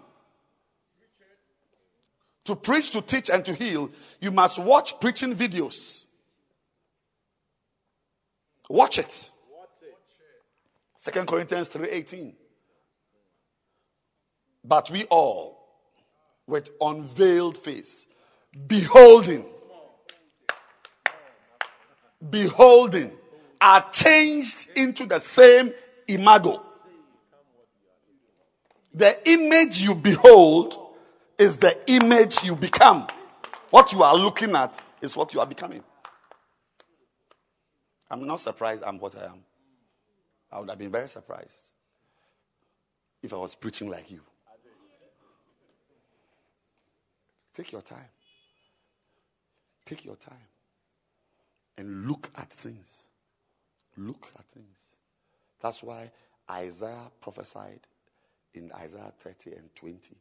[2.43, 6.05] To preach, to teach, and to heal, you must watch preaching videos.
[8.69, 9.31] Watch it.
[10.97, 12.35] Second Corinthians 3:18.
[14.61, 15.54] But we all
[16.47, 18.05] with unveiled face,
[18.67, 19.45] beholding,
[22.29, 23.11] beholding,
[23.59, 25.73] are changed into the same
[26.07, 26.61] imago.
[28.93, 30.77] The image you behold
[31.37, 33.07] is the image you become.
[33.69, 35.83] What you are looking at is what you are becoming.
[38.09, 39.43] I'm not surprised I'm what I am.
[40.51, 41.73] I would have been very surprised
[43.21, 44.21] if I was preaching like you.
[47.55, 48.09] Take your time.
[49.85, 50.35] Take your time
[51.77, 52.87] and look at things.
[53.97, 54.77] Look at things.
[55.61, 56.11] That's why
[56.51, 57.79] Isaiah prophesied
[58.53, 59.97] in Isaiah 30 and 20.
[60.09, 60.15] He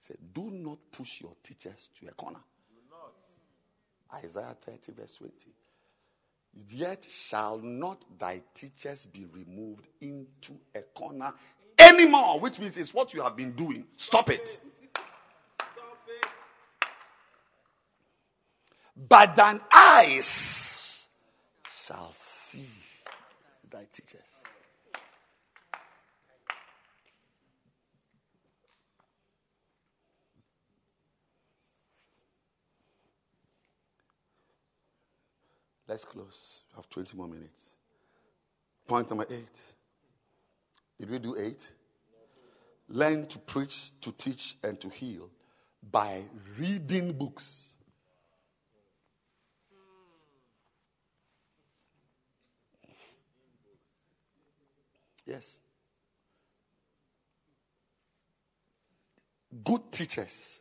[0.00, 2.40] said, Do not push your teachers to a corner.
[4.14, 5.32] Isaiah 30, verse 20.
[6.70, 11.32] Yet shall not thy teachers be removed into a corner
[11.78, 13.84] anymore, which means it's what you have been doing.
[13.96, 14.60] Stop it.
[18.96, 21.06] But thine eyes
[21.86, 22.68] shall see
[23.70, 24.22] thy teachers.
[35.88, 36.64] Let's close.
[36.72, 37.76] We have 20 more minutes.
[38.88, 39.60] Point number eight.
[40.98, 41.68] Did we do eight?
[42.88, 45.30] Learn to preach, to teach, and to heal
[45.88, 46.22] by
[46.58, 47.75] reading books.
[55.26, 55.58] Yes.
[59.64, 60.60] Good teachers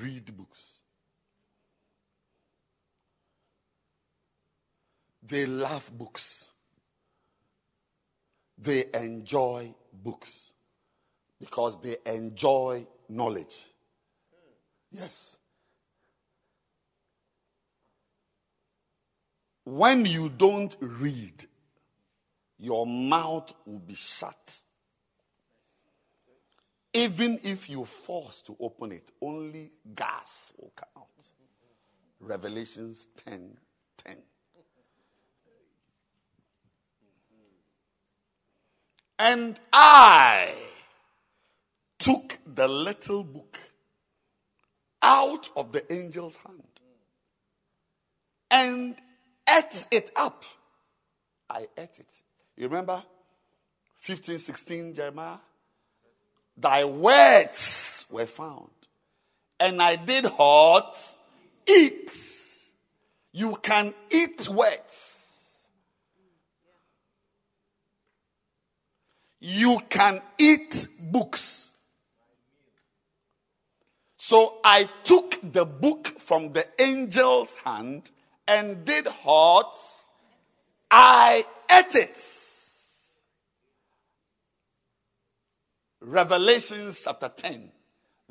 [0.00, 0.60] read books.
[5.22, 6.50] They love books.
[8.56, 10.52] They enjoy books
[11.38, 13.66] because they enjoy knowledge.
[14.90, 15.36] Yes.
[19.64, 21.46] When you don't read,
[22.60, 24.62] your mouth will be shut.
[26.92, 31.06] Even if you force to open it, only gas will come out.
[32.20, 33.56] Revelations 10
[34.04, 34.16] 10.
[39.18, 40.52] And I
[41.98, 43.58] took the little book
[45.02, 46.80] out of the angel's hand
[48.50, 48.96] and
[49.48, 50.44] ate it up.
[51.48, 52.22] I ate it.
[52.60, 53.02] You remember
[54.00, 55.38] 15, 16, Jeremiah?
[56.54, 58.68] Thy words were found.
[59.58, 61.16] And I did what?
[61.66, 62.12] Eat.
[63.32, 65.68] You can eat words.
[69.40, 71.72] You can eat books.
[74.18, 78.10] So I took the book from the angel's hand
[78.46, 79.78] and did what?
[80.90, 82.39] I ate it.
[86.00, 87.70] Revelation chapter 10,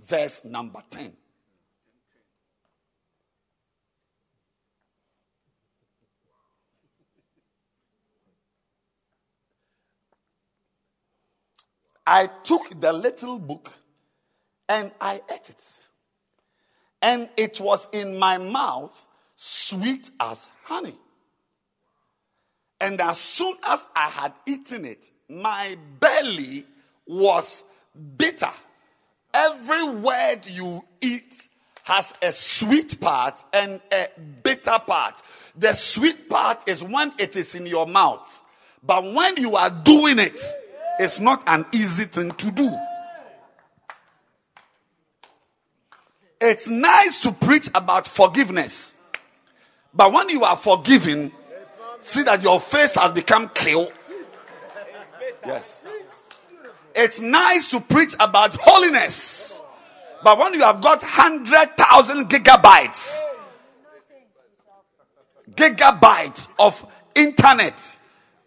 [0.03, 1.13] verse number 10.
[12.07, 13.71] I took the little book
[14.67, 15.79] and I ate it.
[17.03, 19.05] And it was in my mouth
[19.35, 20.97] sweet as honey.
[22.81, 26.65] And as soon as I had eaten it, my belly
[27.09, 27.63] was
[28.17, 28.51] bitter.
[29.33, 31.47] Every word you eat
[31.83, 34.07] has a sweet part and a
[34.43, 35.19] bitter part.
[35.57, 38.43] The sweet part is when it is in your mouth.
[38.83, 40.39] But when you are doing it,
[40.99, 42.71] it's not an easy thing to do.
[46.39, 48.93] It's nice to preach about forgiveness.
[49.93, 51.31] But when you are forgiven,
[52.01, 53.87] see that your face has become clear.
[55.45, 55.85] Yes.
[57.01, 59.61] It's nice to preach about holiness.
[60.21, 63.21] But when you have got 100,000 gigabytes,
[65.51, 66.85] gigabytes of
[67.15, 67.97] internet,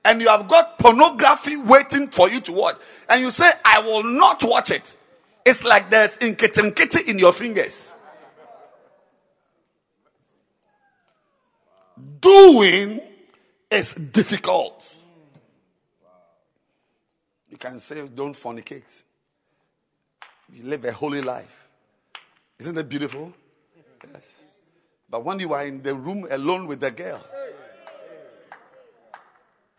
[0.05, 2.77] and you have got pornography waiting for you to watch,
[3.09, 4.97] and you say, I will not watch it,
[5.47, 7.95] it's like there's inkitinkiti in your fingers.
[12.21, 13.01] Doing
[13.71, 15.02] is difficult.
[17.63, 19.05] Can say, don't fornicate.
[20.53, 21.69] You live a holy life.
[22.59, 23.33] Isn't it beautiful?
[24.13, 24.33] Yes.
[25.09, 27.25] But when you are in the room alone with the girl,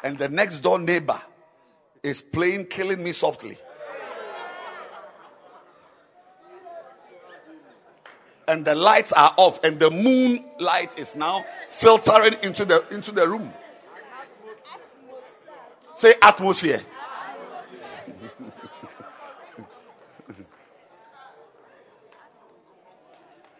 [0.01, 1.21] and the next door neighbor
[2.01, 3.57] is playing Killing Me Softly.
[8.47, 13.27] And the lights are off, and the moonlight is now filtering into the into the
[13.27, 13.53] room.
[15.95, 16.81] Say atmosphere.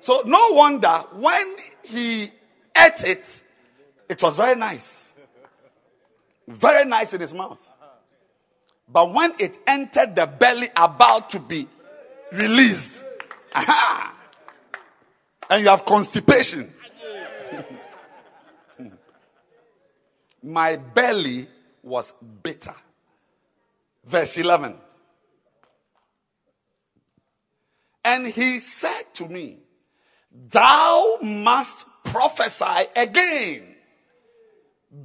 [0.04, 2.24] So no wonder when he
[2.78, 3.44] ate it,
[4.10, 5.14] it was very nice.
[6.46, 7.66] Very nice in his mouth.
[8.90, 11.70] But when it entered the belly about to be
[12.34, 13.06] released,
[13.56, 14.14] aha,
[15.50, 16.74] and you have constipation,
[20.44, 21.48] my belly
[21.82, 22.12] was
[22.44, 22.76] bitter.
[24.04, 24.76] Verse 11.
[28.04, 29.63] And he said to me,
[30.34, 33.76] Thou must prophesy again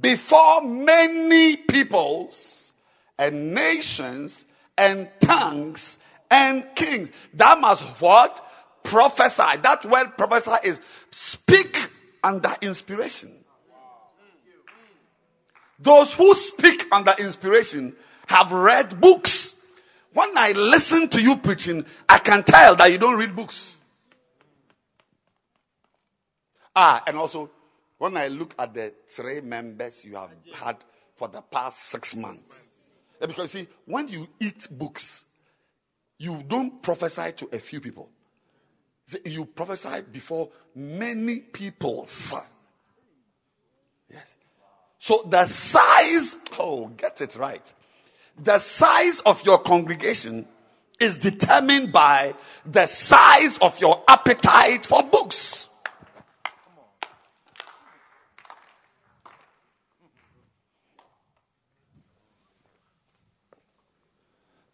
[0.01, 2.73] before many peoples
[3.17, 4.45] and nations
[4.77, 5.97] and tongues
[6.31, 7.11] and kings.
[7.33, 8.45] That must what?
[8.83, 9.57] Prophesy.
[9.61, 10.79] That word prophesy is
[11.11, 11.91] speak
[12.23, 13.31] under inspiration.
[15.79, 17.95] Those who speak under inspiration
[18.27, 19.55] have read books.
[20.13, 23.78] When I listen to you preaching, I can tell that you don't read books.
[26.75, 27.49] Ah, and also
[27.97, 30.77] when I look at the three members you have had
[31.15, 32.67] for the past six months,
[33.19, 35.25] because see, when you eat books,
[36.17, 38.09] you don't prophesy to a few people.
[39.25, 42.07] You prophesy before many people.
[44.09, 44.35] Yes.
[44.99, 47.73] So the size, oh, get it right.
[48.37, 50.47] The size of your congregation
[50.99, 55.68] is determined by the size of your appetite for books.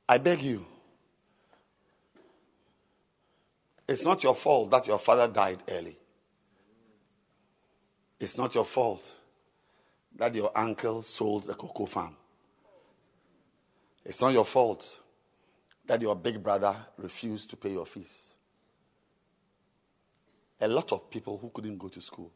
[0.07, 0.65] I beg you.
[3.87, 5.97] It's not your fault that your father died early.
[8.19, 9.03] It's not your fault
[10.15, 12.15] that your uncle sold the cocoa farm.
[14.03, 14.99] It's not your fault
[15.85, 18.33] that your big brother refused to pay your fees.
[20.61, 22.31] A lot of people who couldn't go to school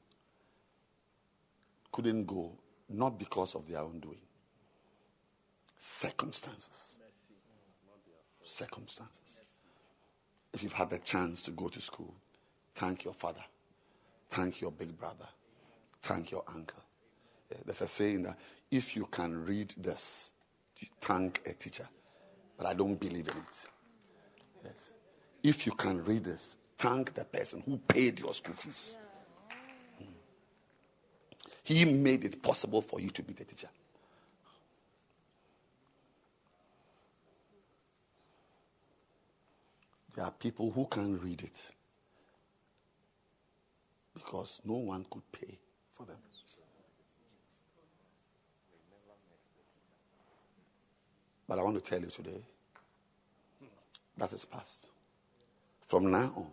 [1.91, 2.51] couldn't go
[2.89, 4.21] not because of their own doing.
[5.77, 6.98] Circumstances.
[8.49, 9.45] Circumstances.
[10.53, 12.15] If you've had the chance to go to school,
[12.73, 13.43] thank your father.
[14.27, 15.27] Thank your big brother.
[16.01, 16.81] Thank your uncle.
[17.51, 18.39] Yeah, there's a saying that
[18.71, 20.31] if you can read this,
[20.79, 21.87] you thank a teacher.
[22.57, 23.67] But I don't believe in it.
[24.63, 24.73] Yes.
[25.43, 28.97] If you can read this, thank the person who paid your school fees.
[29.99, 30.05] Hmm.
[31.63, 33.69] He made it possible for you to be the teacher.
[40.19, 41.71] There are people who can read it
[44.13, 45.57] because no one could pay
[45.95, 46.17] for them.
[51.47, 52.41] But I want to tell you today
[54.17, 54.87] that is past.
[55.87, 56.51] From now on,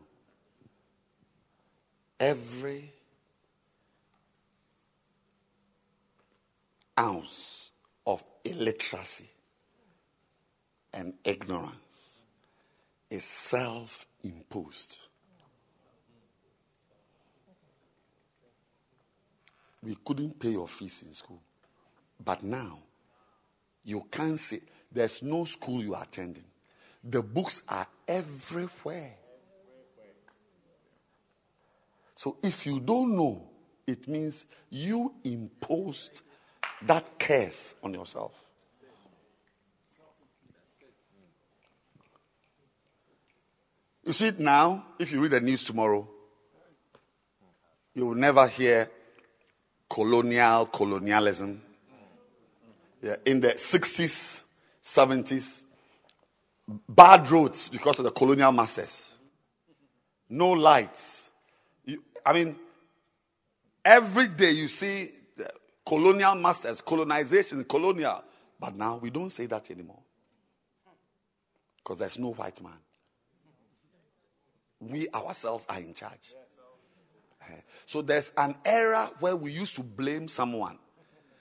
[2.20, 2.92] every
[6.96, 7.72] ounce
[8.06, 9.28] of illiteracy
[10.92, 11.85] and ignorance
[13.10, 14.98] is self imposed.
[19.82, 21.40] We couldn't pay your fees in school.
[22.22, 22.78] But now,
[23.84, 26.44] you can't say, there's no school you are attending.
[27.04, 29.14] The books are everywhere.
[32.16, 33.42] So if you don't know,
[33.86, 36.22] it means you imposed
[36.82, 38.45] that curse on yourself.
[44.06, 46.08] You see it now, if you read the news tomorrow,
[47.92, 48.88] you will never hear
[49.90, 51.60] colonial colonialism.
[53.02, 54.42] Yeah, in the 60s,
[54.80, 55.62] 70s,
[56.88, 59.16] bad roads because of the colonial masters,
[60.30, 61.28] no lights.
[61.84, 62.56] You, I mean,
[63.84, 65.10] every day you see
[65.84, 68.22] colonial masters, colonization, colonial.
[68.58, 70.00] But now we don't say that anymore
[71.78, 72.78] because there's no white man.
[74.88, 76.34] We ourselves are in charge.
[77.86, 80.78] So there's an era where we used to blame someone.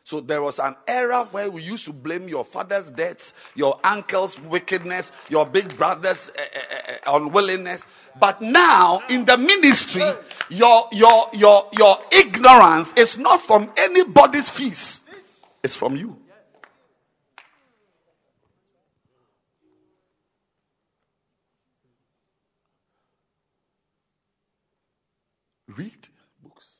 [0.03, 4.39] So there was an era where we used to blame your father's death, your uncle's
[4.39, 6.41] wickedness, your big brother's uh,
[7.07, 7.87] uh, unwillingness.
[8.19, 10.03] But now in the ministry,
[10.49, 15.03] your, your, your, your ignorance is not from anybody's feast.
[15.63, 16.19] It's from you.
[25.77, 26.09] Read
[26.41, 26.75] books.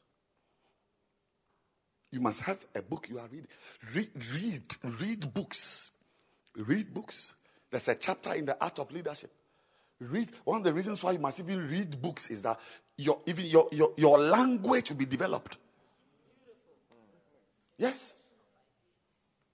[2.16, 3.48] you must have a book you are reading.
[3.94, 5.92] Read, read, read books.
[6.56, 7.34] Read books.
[7.70, 9.32] There's a chapter in the art of leadership.
[10.00, 10.30] Read.
[10.46, 12.58] One of the reasons why you must even read books is that
[12.98, 15.58] your even your, your, your language will be developed.
[17.78, 18.14] Yes.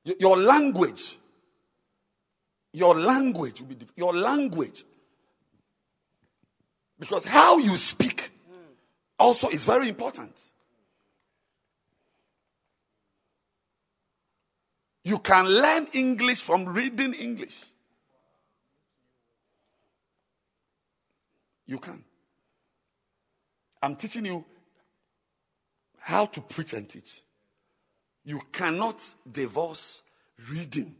[0.03, 1.17] Your, your language.
[2.73, 4.85] Your language will be de- your language.
[6.99, 8.31] Because how you speak
[9.21, 10.37] also is very important.
[15.03, 17.63] You can learn English from reading English.
[21.65, 22.03] You can.
[23.81, 24.45] I'm teaching you
[25.97, 27.21] how to preach and teach.
[28.23, 29.01] You cannot
[29.31, 30.03] divorce
[30.49, 30.95] reading.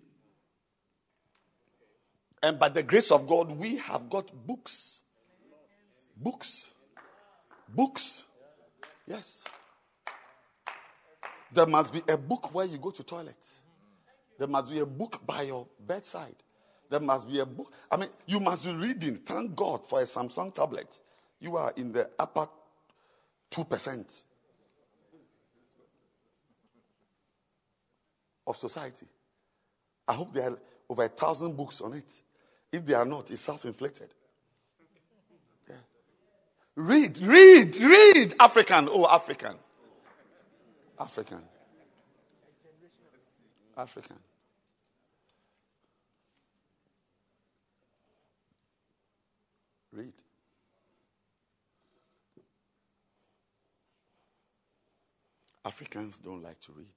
[2.41, 5.01] And by the grace of God, we have got books.
[6.17, 6.71] Books.
[7.73, 8.25] Books.
[9.07, 9.43] Yes.
[11.53, 13.45] There must be a book where you go to toilet.
[14.37, 16.35] There must be a book by your bedside.
[16.89, 17.71] There must be a book.
[17.89, 19.17] I mean, you must be reading.
[19.17, 20.99] Thank God for a Samsung tablet.
[21.39, 22.47] You are in the upper
[23.51, 24.23] 2%
[28.47, 29.05] of society.
[30.07, 30.59] I hope there are
[30.89, 32.11] over a thousand books on it.
[32.71, 34.09] If they are not, it's self inflicted.
[36.81, 38.35] Read, read, read.
[38.39, 38.89] African.
[38.91, 39.55] Oh, African.
[40.99, 41.41] African.
[43.77, 44.15] African.
[49.93, 50.13] Read.
[55.63, 56.87] Africans don't like to read.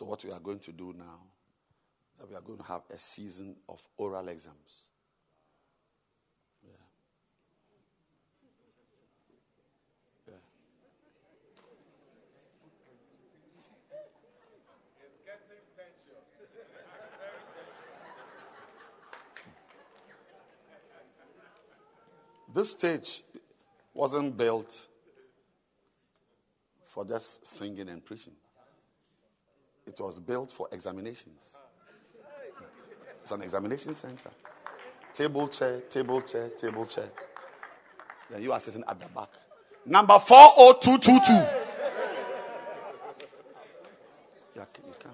[0.00, 1.18] So, what we are going to do now
[2.14, 4.86] is that we are going to have a season of oral exams.
[6.64, 6.70] Yeah.
[10.26, 10.34] Yeah.
[22.54, 23.22] This stage
[23.92, 24.88] wasn't built
[26.86, 28.32] for just singing and preaching.
[29.86, 31.56] It was built for examinations.
[33.22, 34.30] It's an examination center.
[35.12, 37.10] Table chair, table chair, table chair.
[38.30, 39.30] Then you are sitting at the back.
[39.84, 41.32] Number 40222.
[44.56, 45.10] Yeah, you can.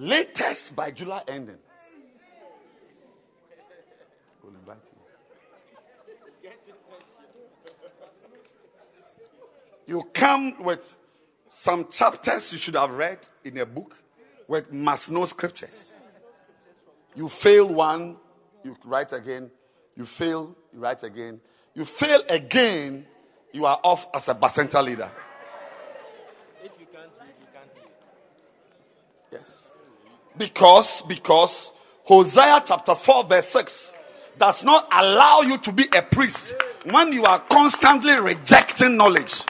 [0.00, 1.58] Latest by July ending.
[4.44, 4.76] We'll invite
[6.44, 6.52] you.
[9.88, 10.96] You come with
[11.50, 14.00] some chapters you should have read in a book
[14.46, 15.96] with must know scriptures.
[17.16, 18.18] You fail one,
[18.62, 19.50] you write again.
[19.96, 21.40] You fail, you write again.
[21.74, 23.04] You fail again,
[23.52, 25.10] you are off as a bacenta leader.
[26.62, 27.90] If you can't read, you can't read.
[29.32, 29.64] Yes.
[30.38, 31.72] Because, because
[32.04, 33.94] Hosea chapter 4, verse 6
[34.38, 39.42] does not allow you to be a priest when you are constantly rejecting knowledge.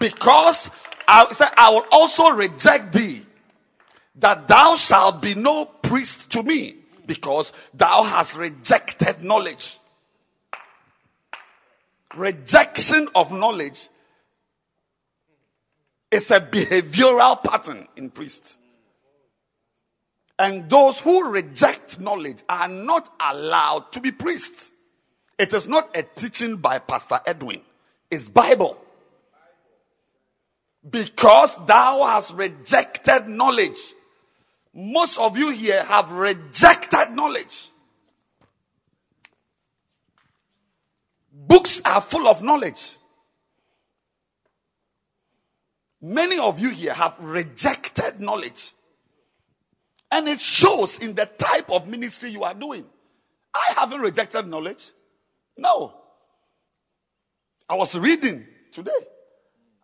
[0.00, 0.70] Because
[1.06, 3.22] I said, I will also reject thee,
[4.16, 6.74] that thou shalt be no priest to me,
[7.06, 9.78] because thou hast rejected knowledge.
[12.16, 13.88] Rejection of knowledge
[16.10, 18.58] is a behavioral pattern in priests.
[20.38, 24.70] And those who reject knowledge are not allowed to be priests.
[25.38, 27.60] It is not a teaching by Pastor Edwin,
[28.10, 28.76] it's Bible.
[30.88, 33.78] Because thou hast rejected knowledge.
[34.72, 37.70] Most of you here have rejected knowledge.
[41.32, 42.96] Books are full of knowledge.
[46.00, 48.72] Many of you here have rejected knowledge.
[50.10, 52.86] And it shows in the type of ministry you are doing.
[53.54, 54.90] I haven't rejected knowledge.
[55.56, 55.94] No.
[57.68, 58.90] I was reading today.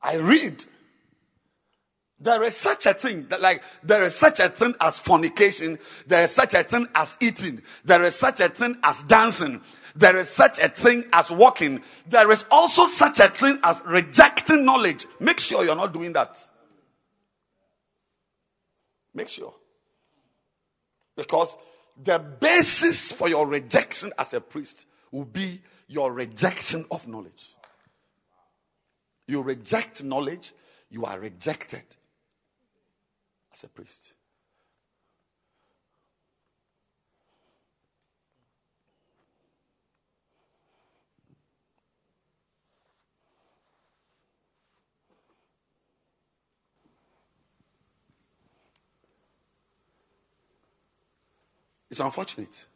[0.02, 0.64] I read.
[2.20, 6.22] There is such a thing that like there is such a thing as fornication, there
[6.22, 9.60] is such a thing as eating, there is such a thing as dancing,
[9.94, 14.64] there is such a thing as walking, there is also such a thing as rejecting
[14.64, 15.06] knowledge.
[15.20, 16.36] Make sure you're not doing that.
[19.12, 19.54] Make sure.
[21.16, 21.56] Because
[22.02, 27.54] the basis for your rejection as a priest will be your rejection of knowledge.
[29.28, 30.52] You reject knowledge,
[30.90, 31.84] you are rejected
[33.52, 34.13] as a priest.
[51.94, 52.66] It's unfortunate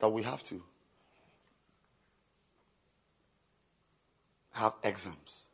[0.00, 0.62] that we have to
[4.52, 5.44] have exams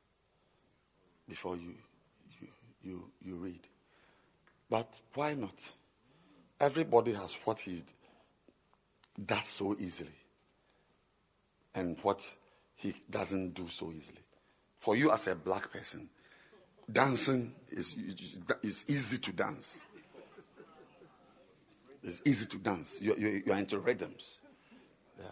[1.28, 1.72] before you,
[2.40, 2.48] you,
[2.82, 3.60] you, you read.
[4.68, 5.54] But why not?
[6.60, 7.84] Everybody has what he
[9.24, 10.10] does so easily
[11.76, 12.28] and what
[12.74, 14.18] he doesn't do so easily.
[14.80, 16.08] For you, as a black person,
[16.90, 17.94] dancing is,
[18.64, 19.80] is easy to dance.
[22.06, 23.02] It's easy to dance.
[23.02, 24.38] You, you, you are into rhythms.
[25.18, 25.26] Yeah.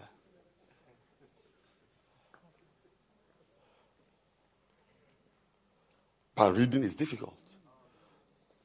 [6.35, 7.35] But reading is difficult.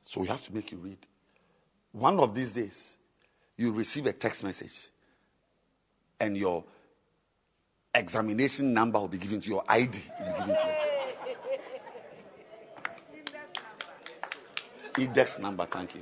[0.03, 0.97] So we have to make you read.
[1.91, 2.97] One of these days,
[3.57, 4.87] you receive a text message
[6.19, 6.63] and your
[7.93, 10.75] examination number will be given to you, your ID will be given to
[14.97, 15.03] you.
[15.05, 16.01] Index number, thank you.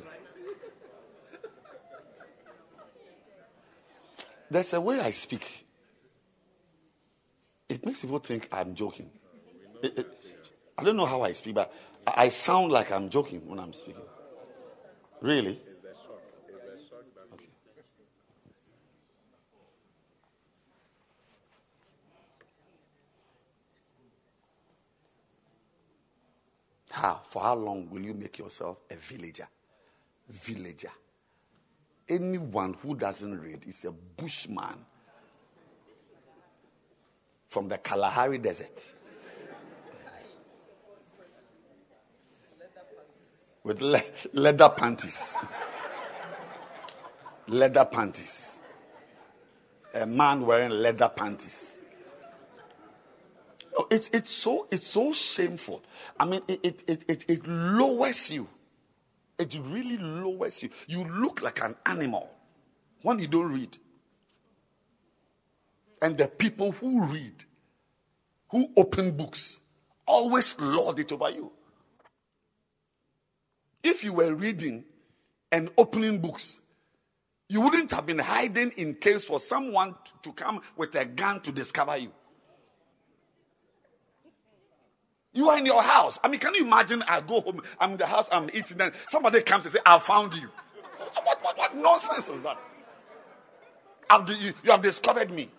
[4.50, 5.66] There's a way I speak.
[7.68, 9.10] It makes people think I'm joking.
[9.84, 10.08] It, it,
[10.78, 11.74] I don't know how I speak, but
[12.06, 14.04] I, sound like I'm joking when I'm speaking.
[15.22, 15.60] Really?
[26.89, 27.22] How?
[27.24, 29.48] For how long will you make yourself a villager?
[30.30, 30.91] Villager.
[32.10, 34.86] Anyone who doesn't read is a bushman
[37.49, 38.93] from the Kalahari Desert.
[43.64, 44.01] With le-
[44.34, 45.36] leather panties.
[47.47, 48.62] leather panties.
[49.93, 51.82] A man wearing leather panties.
[53.78, 55.84] No, it's, it's, so, it's so shameful.
[56.20, 58.47] I mean, it, it, it, it, it lowers you.
[59.40, 60.70] It really lowers you.
[60.88, 62.30] You look like an animal
[63.02, 63.78] when you don't read.
[66.02, 67.46] And the people who read,
[68.50, 69.60] who open books,
[70.06, 71.52] always lord it over you.
[73.84, 74.84] If you were reading
[75.52, 76.60] and opening books,
[77.50, 81.52] you wouldn't have been hiding in case for someone to come with a gun to
[81.52, 82.12] discover you.
[85.38, 86.18] You are in your house.
[86.24, 87.04] I mean, can you imagine?
[87.08, 90.00] I go home, I'm in the house, I'm eating, then somebody comes and say, I
[90.00, 90.50] found you.
[91.24, 92.58] What, what, what nonsense is that?
[94.28, 95.52] You, you have discovered me.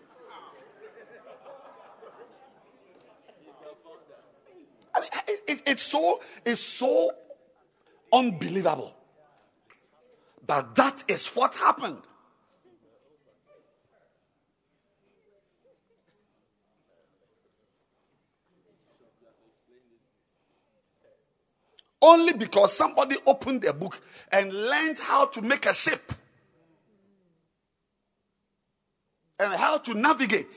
[4.97, 7.13] I mean, it, it, it's so it's so
[8.13, 8.97] unbelievable.
[10.45, 12.03] But that is what happened.
[22.01, 26.13] Only because somebody opened a book and learned how to make a ship
[29.39, 30.55] and how to navigate.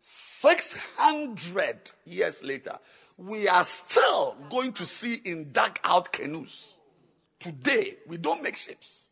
[0.00, 2.78] 600 years later,
[3.18, 6.74] we are still going to see in dug out canoes.
[7.38, 9.06] Today, we don't make ships.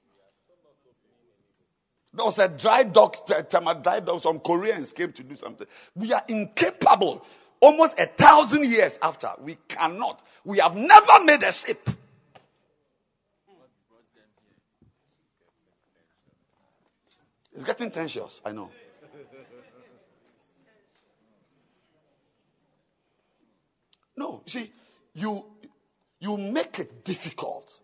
[2.13, 5.67] There was a dry dock, dry dock, some Koreans came to do something.
[5.95, 7.25] We are incapable.
[7.61, 10.23] Almost a thousand years after, we cannot.
[10.45, 11.91] We have never made a ship.
[17.53, 18.71] It's getting tensions, I know.
[24.17, 24.71] No, see,
[25.15, 25.45] you
[26.21, 27.79] you make it difficult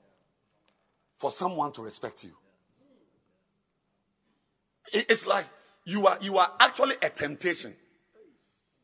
[1.18, 2.32] for someone to respect you.
[4.92, 5.46] It's like
[5.84, 7.74] you are you are actually a temptation.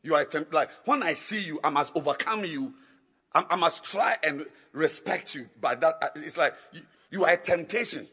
[0.03, 2.73] You are a temp- like when I see you, I must overcome you.
[3.33, 5.49] I, I must try and respect you.
[5.59, 6.81] But that uh, it's like you,
[7.11, 8.07] you are a temptation.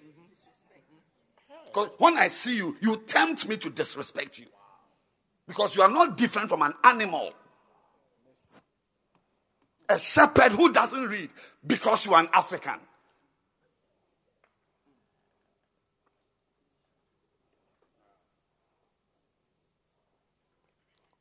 [1.66, 4.46] Because when I see you, you tempt me to disrespect you.
[5.46, 7.32] Because you are not different from an animal.
[9.88, 11.30] A shepherd who doesn't read
[11.66, 12.78] because you are an African.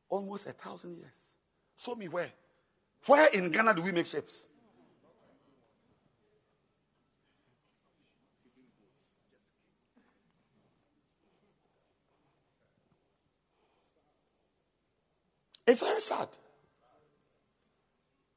[0.08, 1.34] Almost a thousand years.
[1.76, 2.30] Show me where.
[3.06, 4.46] Where in Ghana do we make ships?
[15.66, 16.28] It's very sad.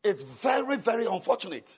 [0.03, 1.77] It's very, very unfortunate.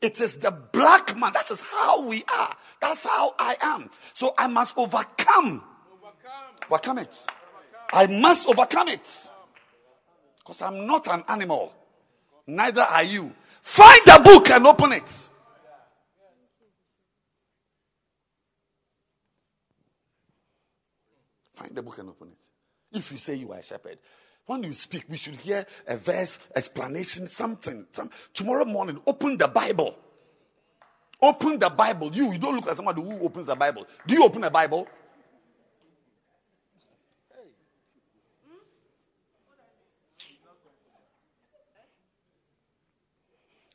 [0.00, 1.32] It is the black man.
[1.34, 2.56] That is how we are.
[2.80, 3.90] That's how I am.
[4.14, 5.62] So I must overcome.
[5.92, 7.08] Overcome, overcome it.
[7.08, 7.28] Overcome.
[7.92, 9.30] I must overcome it.
[10.44, 11.74] Because I'm not an animal.
[12.46, 13.32] Neither are you.
[13.62, 15.28] Find the book and open it.
[21.54, 22.98] Find the book and open it.
[22.98, 23.98] If you say you are a shepherd,
[24.44, 27.86] when you speak, we should hear a verse, explanation, something.
[27.92, 29.96] Some, tomorrow morning, open the Bible.
[31.22, 32.12] Open the Bible.
[32.12, 33.86] You, you don't look like somebody who opens the Bible.
[34.06, 34.86] Do you open a Bible?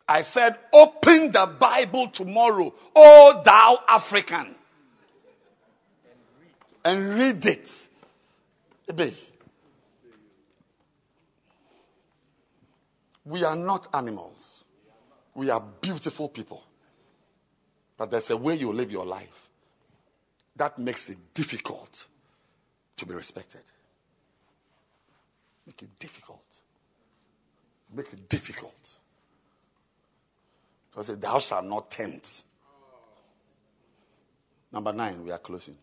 [0.09, 4.55] I said, open the Bible tomorrow, oh thou African,
[6.83, 7.89] and read it.
[13.23, 14.63] We are not animals.
[15.35, 16.63] We are beautiful people.
[17.95, 19.49] But there's a way you live your life
[20.55, 22.07] that makes it difficult
[22.97, 23.61] to be respected.
[25.67, 26.43] Make it difficult.
[27.93, 28.98] Make it difficult.
[30.93, 32.43] So I said, Thou shalt not tempt.
[34.71, 35.77] Number nine, we are closing.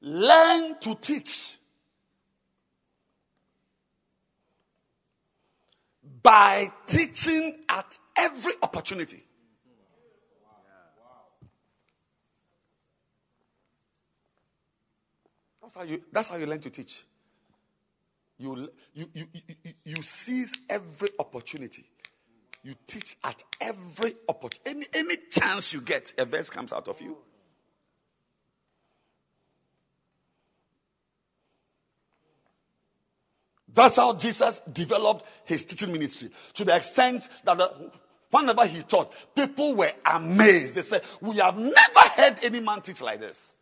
[0.00, 1.58] Learn to teach
[6.22, 9.24] by teaching at every opportunity.
[15.60, 17.04] That's how you, that's how you learn to teach.
[18.38, 19.26] You, you, you,
[19.84, 21.84] you, seize every opportunity.
[22.62, 24.86] You teach at every opportunity.
[24.94, 27.16] Any, any chance you get, a verse comes out of you.
[33.74, 37.90] That's how Jesus developed his teaching ministry to the extent that the,
[38.30, 40.76] whenever he taught, people were amazed.
[40.76, 43.56] They said, We have never heard any man teach like this.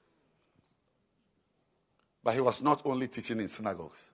[2.23, 4.11] But he was not only teaching in synagogues.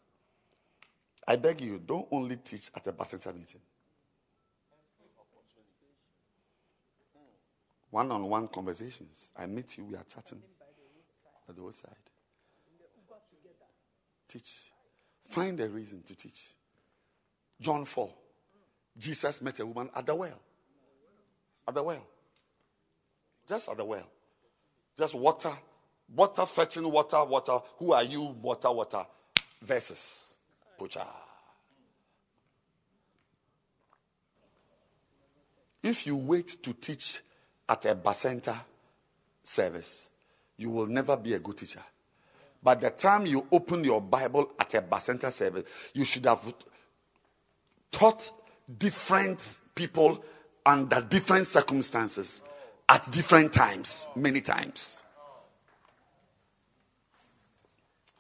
[1.27, 3.61] I beg you, don't only teach at a Bacenta meeting.
[7.91, 9.31] One on one conversations.
[9.37, 10.43] I meet you, we are chatting
[11.49, 11.95] at the roadside.
[14.29, 14.73] Teach.
[15.29, 16.55] Find a reason to teach.
[17.61, 18.13] John 4.
[18.97, 20.41] Jesus met a woman at the well.
[21.69, 22.07] At the well.
[23.47, 24.09] Just at the well.
[24.99, 25.53] Just water.
[26.15, 27.59] Water fetching water, water.
[27.79, 28.23] Who are you?
[28.23, 29.07] Water, water.
[29.61, 30.32] Verses.
[30.79, 31.07] Pocha.
[35.83, 37.21] If you wait to teach
[37.69, 38.57] at a Bacenta
[39.43, 40.11] service,
[40.57, 41.83] you will never be a good teacher.
[42.63, 46.55] By the time you open your Bible at a Bacenta service, you should have
[47.91, 48.31] taught
[48.79, 50.25] different people
[50.65, 52.45] under different circumstances
[52.89, 55.03] at different times, many times.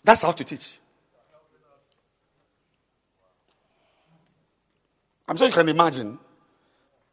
[0.02, 0.80] That's how to teach.
[5.32, 6.18] I'm sure you can imagine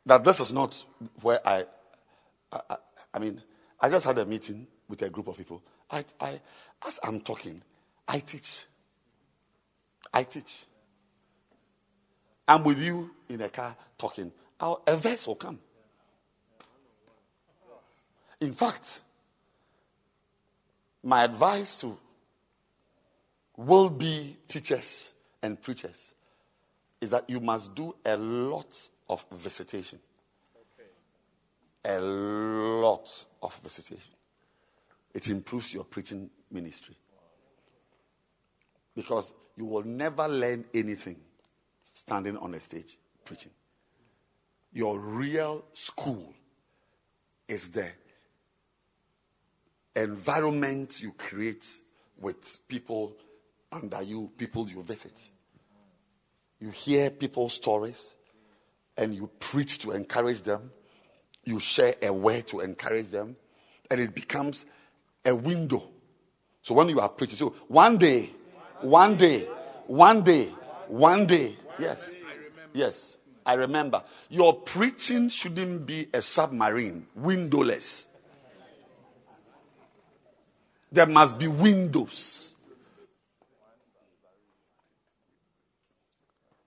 [0.05, 0.83] that this is not
[1.21, 1.63] where I,
[2.51, 2.75] I,
[3.13, 3.41] I, mean,
[3.79, 5.63] I just had a meeting with a group of people.
[5.89, 6.41] I, I,
[6.85, 7.61] as I'm talking,
[8.05, 8.65] I teach.
[10.13, 10.65] I teach.
[12.45, 14.33] I'm with you in a car talking.
[14.59, 15.57] Our, a verse will come.
[18.41, 18.99] In fact,
[21.03, 21.97] my advice to
[23.55, 26.15] will be teachers and preachers
[27.01, 28.67] is that you must do a lot
[29.09, 29.99] of visitation.
[31.85, 34.13] A lot of visitation.
[35.13, 36.95] It improves your preaching ministry.
[38.95, 41.15] Because you will never learn anything
[41.81, 43.51] standing on a stage preaching.
[44.73, 46.33] Your real school
[47.47, 47.87] is the
[49.95, 51.65] environment you create
[52.19, 53.13] with people
[53.71, 55.29] under you, people you visit.
[56.59, 58.15] You hear people's stories
[58.97, 60.71] and you preach to encourage them.
[61.45, 63.35] You share a word to encourage them,
[63.89, 64.65] and it becomes
[65.25, 65.81] a window.
[66.61, 68.29] So when you are preaching, so one day,
[68.81, 69.47] one day,
[69.87, 70.53] one day,
[70.87, 72.15] one day, yes,
[72.73, 74.03] yes, I remember.
[74.29, 78.07] Your preaching shouldn't be a submarine, windowless.
[80.91, 82.48] There must be windows.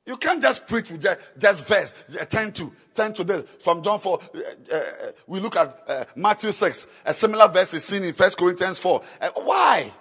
[0.05, 1.95] You can't just preach with just, just verse,
[2.29, 3.45] turn to, turn to this.
[3.61, 4.83] From John 4, uh, uh,
[5.29, 6.87] we look at uh, Matthew 6.
[7.05, 9.01] A similar verse is seen in 1 Corinthians 4.
[9.21, 9.93] Uh, why?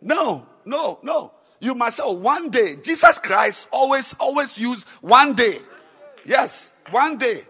[0.00, 1.32] No, no, no.
[1.60, 2.76] You must say, oh, one day.
[2.76, 5.58] Jesus Christ always, always use one day.
[6.24, 7.42] Yes, one day.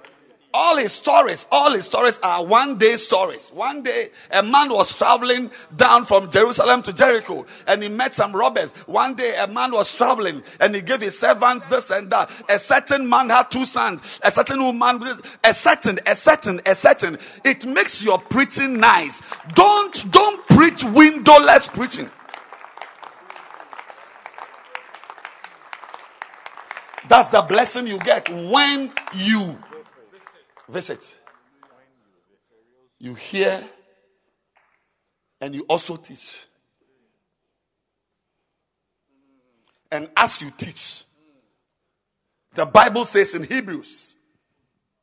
[0.53, 3.51] All his stories, all his stories are one day stories.
[3.51, 8.35] One day, a man was traveling down from Jerusalem to Jericho and he met some
[8.35, 8.73] robbers.
[8.87, 12.31] One day, a man was traveling and he gave his servants this and that.
[12.49, 14.21] A certain man had two sons.
[14.25, 15.01] A certain woman,
[15.45, 17.19] a certain, a certain, a certain.
[17.45, 19.23] It makes your preaching nice.
[19.55, 22.11] Don't, don't preach windowless preaching.
[27.09, 29.59] That's the blessing you get when you
[30.71, 31.15] visit.
[32.99, 33.63] You hear
[35.41, 36.39] and you also teach.
[39.91, 41.05] And as you teach,
[42.55, 44.15] the Bible says in Hebrews,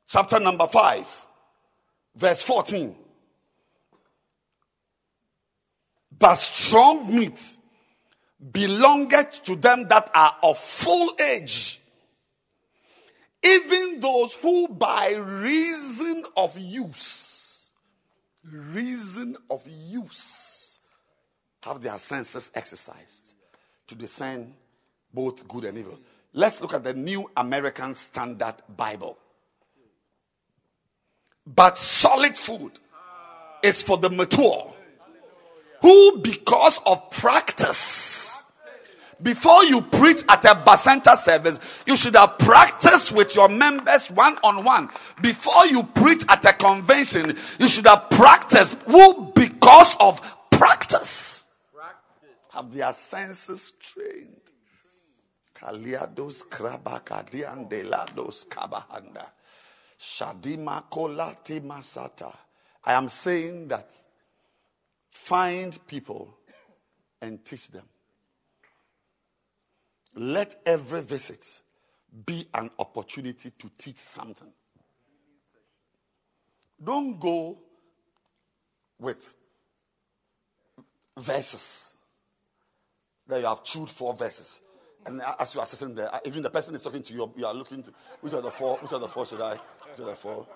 [0.07, 1.25] chapter number 5,
[2.15, 2.95] verse 14,
[6.17, 7.57] but strong meat
[8.51, 11.81] belongeth to them that are of full age
[13.43, 17.71] even those who by reason of use,
[18.51, 20.79] reason of use,
[21.61, 23.33] have their senses exercised
[23.87, 24.53] to discern
[25.13, 25.99] both good and evil.
[26.33, 29.17] Let's look at the New American Standard Bible.
[31.45, 32.73] But solid food
[33.63, 34.73] is for the mature,
[35.81, 38.26] who because of practice
[39.21, 44.37] before you preach at a Bacenta service, you should have practiced with your members one
[44.43, 44.89] on one.
[45.21, 48.81] Before you preach at a convention, you should have practiced.
[48.83, 50.21] Who, because of
[50.51, 52.47] practice, practice.
[52.51, 54.35] have their senses trained.
[55.55, 59.25] Kaliados krabakadiandelados kabahanda.
[59.99, 62.33] Shadima kolati masata.
[62.85, 63.89] I am saying that
[65.09, 66.37] find people
[67.19, 67.83] and teach them.
[70.17, 71.45] Let every visit
[72.25, 74.51] be an opportunity to teach something.
[76.83, 77.59] Don't go
[78.99, 79.35] with
[81.15, 81.95] verses.
[83.27, 84.59] There you have chewed four verses.
[85.05, 87.45] And as you are sitting there, uh, even the person is talking to you, you
[87.45, 89.51] are looking to which are the four, which are the four should I?
[89.91, 90.47] Which are the four?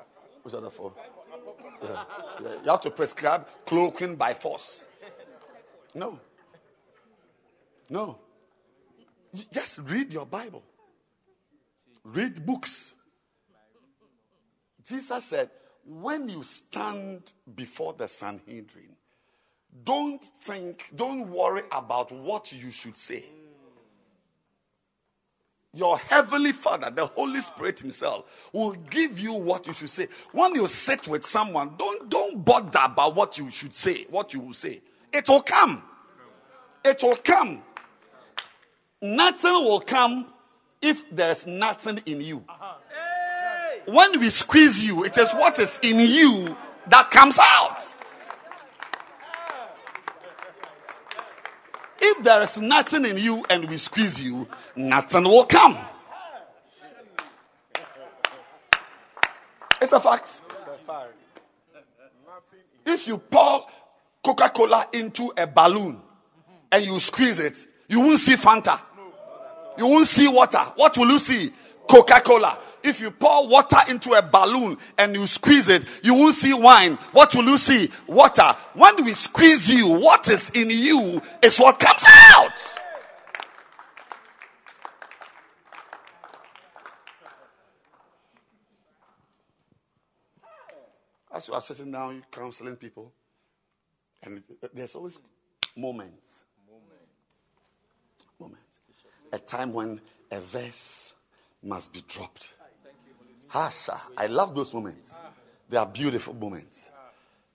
[0.42, 0.94] Which are the four?
[1.84, 2.04] Yeah.
[2.42, 2.50] Yeah.
[2.64, 4.84] You have to prescribe cloaking by force.
[5.94, 6.20] No.
[7.90, 8.18] No.
[9.52, 10.64] Just read your Bible.
[12.04, 12.94] Read books.
[14.86, 15.50] Jesus said,
[15.86, 18.96] when you stand before the Sanhedrin,
[19.84, 23.24] don't think, don't worry about what you should say.
[25.74, 30.10] Your heavenly Father, the Holy Spirit Himself, will give you what you should say.
[30.34, 34.42] When you sit with someone, don't, don't bother about what you should say, what you
[34.42, 34.82] will say.
[35.14, 35.82] It will come.
[36.84, 37.64] It will come.
[39.02, 40.28] Nothing will come
[40.82, 42.44] if there's nothing in you.
[43.86, 46.56] When we squeeze you, it is what is in you
[46.88, 47.80] that comes out.
[52.00, 55.78] If there is nothing in you and we squeeze you, nothing will come.
[59.82, 60.42] It's a fact.
[62.86, 63.66] If you pour
[64.24, 66.00] Coca Cola into a balloon
[66.72, 68.80] and you squeeze it, you won't see Fanta.
[69.78, 70.60] You won't see water.
[70.76, 71.52] What will you see?
[71.88, 72.60] Coca Cola.
[72.84, 76.96] If you pour water into a balloon and you squeeze it, you won't see wine.
[77.12, 77.92] What will you see?
[78.08, 78.56] Water.
[78.74, 82.04] When we squeeze you, what is in you is what comes
[82.34, 82.52] out.
[91.34, 93.14] As you are sitting down, you counseling people,
[94.24, 94.44] and
[94.74, 95.18] there's always
[95.76, 96.46] moments.
[96.46, 96.51] Moments.
[99.32, 101.14] A time when a verse
[101.64, 102.54] must be dropped.
[103.48, 103.94] Hasha.
[103.94, 104.10] Ah.
[104.18, 105.18] I love those moments.
[105.70, 106.90] They are beautiful moments.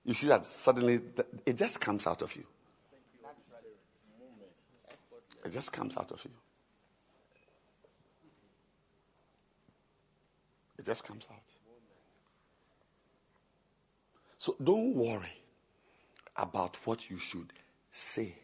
[0.04, 1.00] You see that suddenly
[1.44, 2.44] it just comes out of you.
[5.44, 6.30] It just comes out of you.
[10.78, 11.40] It just comes out.
[14.38, 15.40] So don't worry
[16.36, 17.52] about what you should
[17.90, 18.34] say.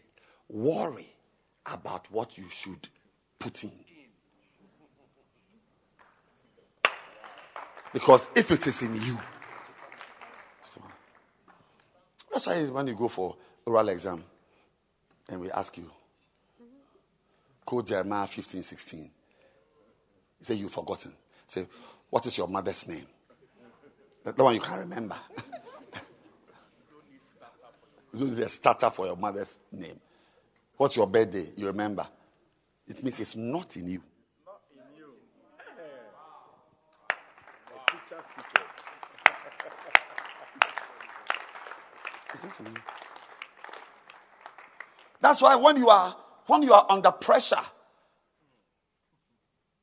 [0.48, 1.12] Worry
[1.66, 2.88] about what you should
[7.92, 9.18] Because if it is in you,
[12.32, 13.36] that's why when you go for
[13.66, 14.24] oral exam
[15.28, 15.90] and we ask you,
[17.64, 19.00] quote Jeremiah 15, 16.
[19.00, 19.10] You
[20.40, 21.12] say you've forgotten.
[21.46, 21.66] Say,
[22.08, 23.06] what is your mother's name?
[24.24, 25.16] The one you can't remember.
[28.14, 30.00] you don't need a starter for your mother's name.
[30.76, 31.52] What's your birthday?
[31.56, 32.06] You remember.
[32.86, 34.02] It means it's not in you.
[42.32, 42.72] It's not in you.
[45.20, 47.56] That's why when you are when you are under pressure,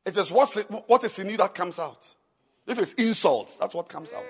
[0.06, 0.58] it is what's
[0.88, 2.14] what is in you that comes out.
[2.68, 4.26] If it's insults, that's what comes out.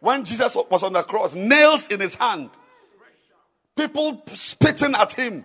[0.00, 2.50] When Jesus was on the cross, nails in his hand,
[3.76, 5.44] people spitting at him,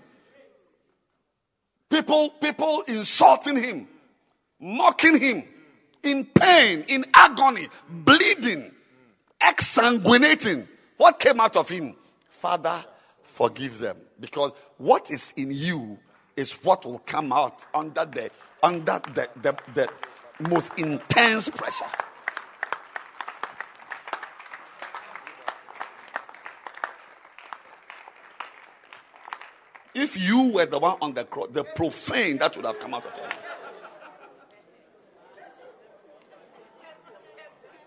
[1.92, 3.88] people people insulting him,
[4.60, 5.44] mocking him,
[6.04, 8.72] in pain, in agony, bleeding,
[9.40, 10.68] exsanguinating.
[10.98, 11.96] What came out of him?
[12.30, 12.84] Father,
[13.24, 13.98] forgive them.
[14.20, 16.00] Because what is in you
[16.36, 18.32] is what will come out under the
[18.64, 19.90] under the, the, the
[20.50, 21.86] most intense pressure.
[29.94, 33.06] If you were the one on the cross, the profane that would have come out
[33.06, 33.24] of you.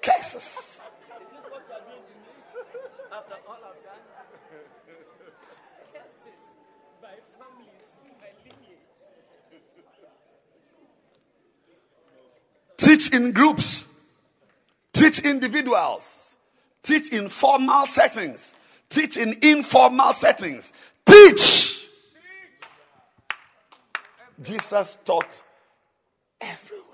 [0.03, 0.83] Curses.
[12.77, 13.87] Teach in groups.
[14.93, 16.37] Teach individuals.
[16.83, 18.55] Teach in formal settings.
[18.91, 20.73] Teach in informal settings.
[21.07, 21.74] Teach.
[24.45, 25.43] Jesus taught
[26.41, 26.85] everywhere.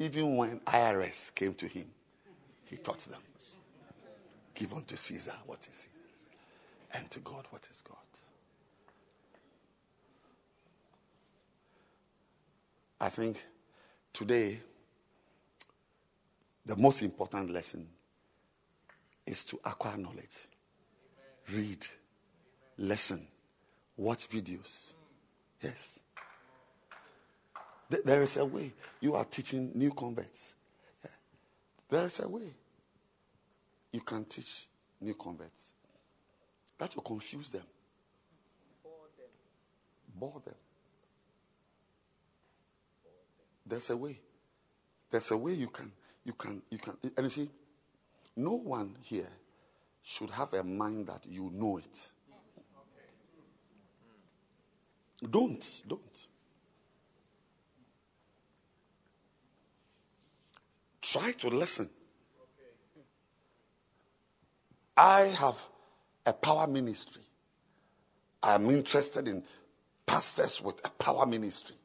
[0.00, 1.86] Even when IRS came to him,
[2.64, 3.20] he taught them.
[4.54, 5.90] Give unto Caesar what is Caesar,
[6.94, 7.96] and to God what is God.
[13.00, 13.44] I think
[14.12, 14.60] today,
[16.66, 17.86] the most important lesson
[19.26, 20.48] is to acquire knowledge,
[21.52, 21.86] read,
[22.78, 23.26] listen,
[23.96, 24.94] watch videos.
[25.62, 26.00] Yes.
[28.04, 28.72] There is a way.
[29.00, 30.54] You are teaching new converts.
[31.04, 31.10] Yeah.
[31.90, 32.54] There is a way.
[33.92, 34.66] you can teach
[35.00, 35.72] new converts.
[36.78, 37.62] That will confuse them.
[40.14, 40.54] Bore them.
[43.66, 44.18] There's a way.
[45.10, 45.92] There's a way you can,
[46.24, 46.96] you can, you can.
[47.16, 47.50] And you see,
[48.36, 49.28] no one here
[50.02, 52.11] should have a mind that you know it.
[55.30, 56.26] Don't, don't.
[61.00, 61.90] Try to listen.
[64.96, 65.58] I have
[66.26, 67.22] a power ministry.
[68.42, 69.42] I am interested in
[70.06, 71.76] pastors with a power ministry.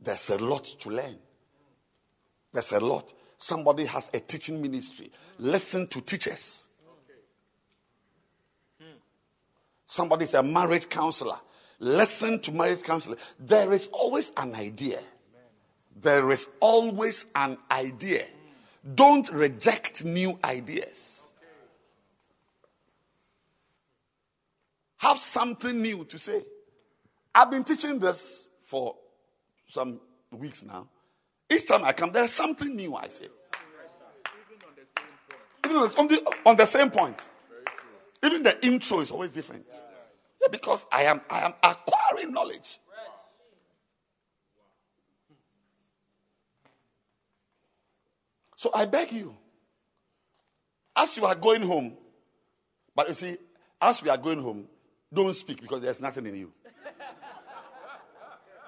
[0.00, 1.16] There's a lot to learn.
[2.52, 3.12] There's a lot.
[3.36, 5.12] Somebody has a teaching ministry.
[5.38, 6.68] Listen to teachers.
[8.80, 8.98] Hmm.
[9.86, 11.38] Somebody's a marriage counselor.
[11.80, 13.16] Listen to marriage counselor.
[13.38, 15.00] There is always an idea.
[16.00, 18.26] There is always an idea.
[18.94, 21.32] Don't reject new ideas.
[24.98, 26.44] Have something new to say.
[27.34, 28.96] I've been teaching this for
[29.66, 30.00] some
[30.30, 30.86] weeks now.
[31.48, 33.28] Each time I come, there's something new I say.
[35.64, 37.16] Even on the, on the same point.
[38.22, 39.64] Even the intro is always different.
[40.50, 42.78] Because I am I am acquiring knowledge.
[48.56, 49.34] So I beg you,
[50.94, 51.94] as you are going home,
[52.94, 53.36] but you see,
[53.80, 54.66] as we are going home,
[55.12, 56.52] don't speak because there's nothing in you.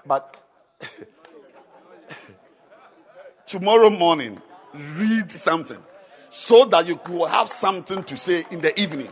[0.07, 0.37] But
[3.47, 4.41] tomorrow morning,
[4.73, 5.83] read something
[6.31, 9.11] so that you will have something to say in the evening.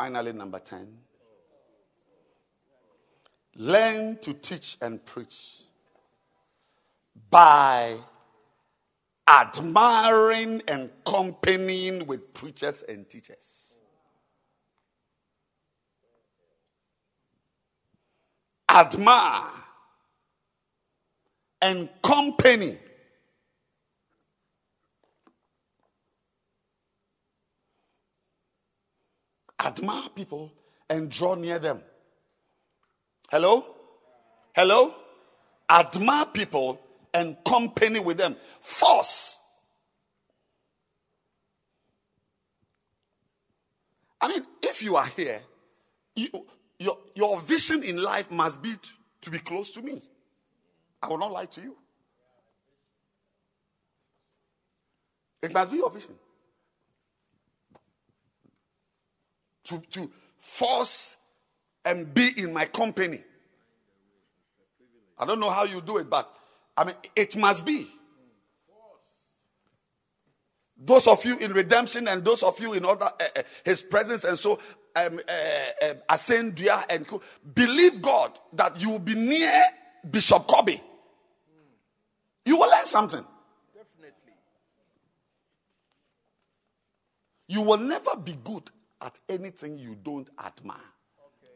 [0.00, 0.88] Finally, number 10.
[3.56, 5.60] Learn to teach and preach
[7.28, 7.98] by
[9.28, 13.76] admiring and companying with preachers and teachers.
[18.70, 19.50] Admire
[21.60, 22.78] and company.
[29.62, 30.52] Admire people
[30.88, 31.82] and draw near them.
[33.30, 33.66] Hello?
[34.54, 34.94] Hello?
[35.68, 36.80] Admire people
[37.12, 38.36] and company with them.
[38.60, 39.38] Force.
[44.20, 45.40] I mean, if you are here,
[46.16, 46.28] you,
[46.78, 48.90] your, your vision in life must be to,
[49.22, 50.02] to be close to me.
[51.02, 51.76] I will not lie to you.
[55.42, 56.14] It must be your vision.
[59.70, 60.10] To, to
[60.40, 61.14] force
[61.84, 63.22] and be in my company.
[65.16, 66.28] I don't know how you do it, but
[66.76, 67.86] I mean, it must be.
[70.76, 74.24] Those of you in redemption and those of you in other uh, uh, his presence
[74.24, 74.58] and so
[74.96, 77.22] um, uh, uh, Asendia and co-
[77.54, 79.62] believe God that you will be near
[80.10, 80.80] Bishop Kobe.
[82.44, 83.24] You will learn something.
[83.72, 84.32] Definitely.
[87.46, 88.68] You will never be good
[89.00, 90.76] at anything you don't admire.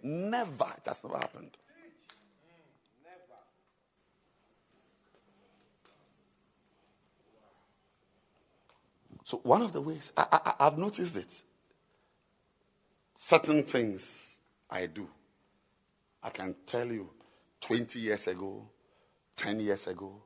[0.02, 0.66] Never.
[0.76, 1.56] It has never happened.
[9.24, 11.42] So one of the ways I, I, I've noticed it.
[13.14, 14.36] Certain things
[14.70, 15.08] I do.
[16.22, 17.08] I can tell you
[17.62, 18.68] 20 years ago,
[19.36, 20.22] 10 years ago,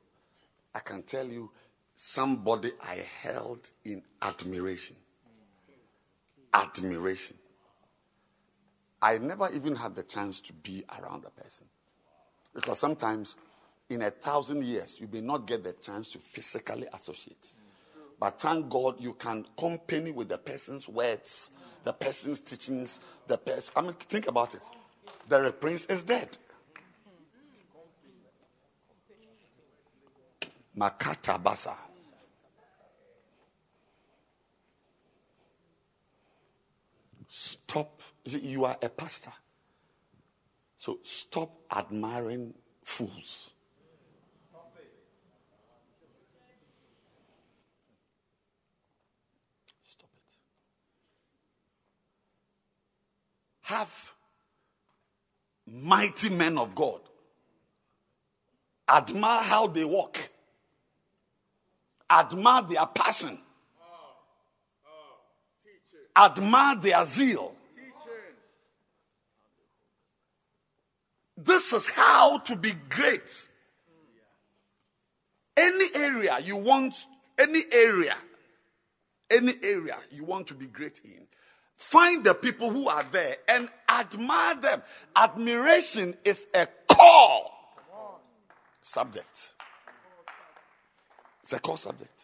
[0.75, 1.49] I can tell you
[1.95, 4.97] somebody I held in admiration.
[6.53, 7.37] Admiration.
[9.01, 11.67] I never even had the chance to be around the person.
[12.53, 13.37] Because sometimes
[13.89, 17.53] in a thousand years, you may not get the chance to physically associate.
[18.19, 21.51] But thank God you can company with the person's words,
[21.83, 23.73] the person's teachings, the person.
[23.77, 24.61] I mean, think about it.
[25.27, 26.37] The prince is dead.
[30.77, 31.75] Makata Basa.
[37.29, 38.01] Stop.
[38.25, 39.31] You see, You are a pastor.
[40.79, 42.53] So stop admiring
[42.83, 43.51] fools.
[49.83, 50.37] Stop it.
[53.61, 54.13] Have
[55.67, 57.01] mighty men of God.
[58.87, 60.29] Admire how they walk.
[62.09, 63.37] Admire their passion.
[66.15, 67.53] Admire their zeal.
[71.37, 73.49] This is how to be great.
[75.55, 76.95] Any area you want,
[77.37, 78.15] any area,
[79.31, 81.27] any area you want to be great in,
[81.77, 84.83] find the people who are there and admire them.
[85.15, 87.51] Admiration is a core
[88.81, 89.53] subject.
[91.41, 92.18] It's a core subject.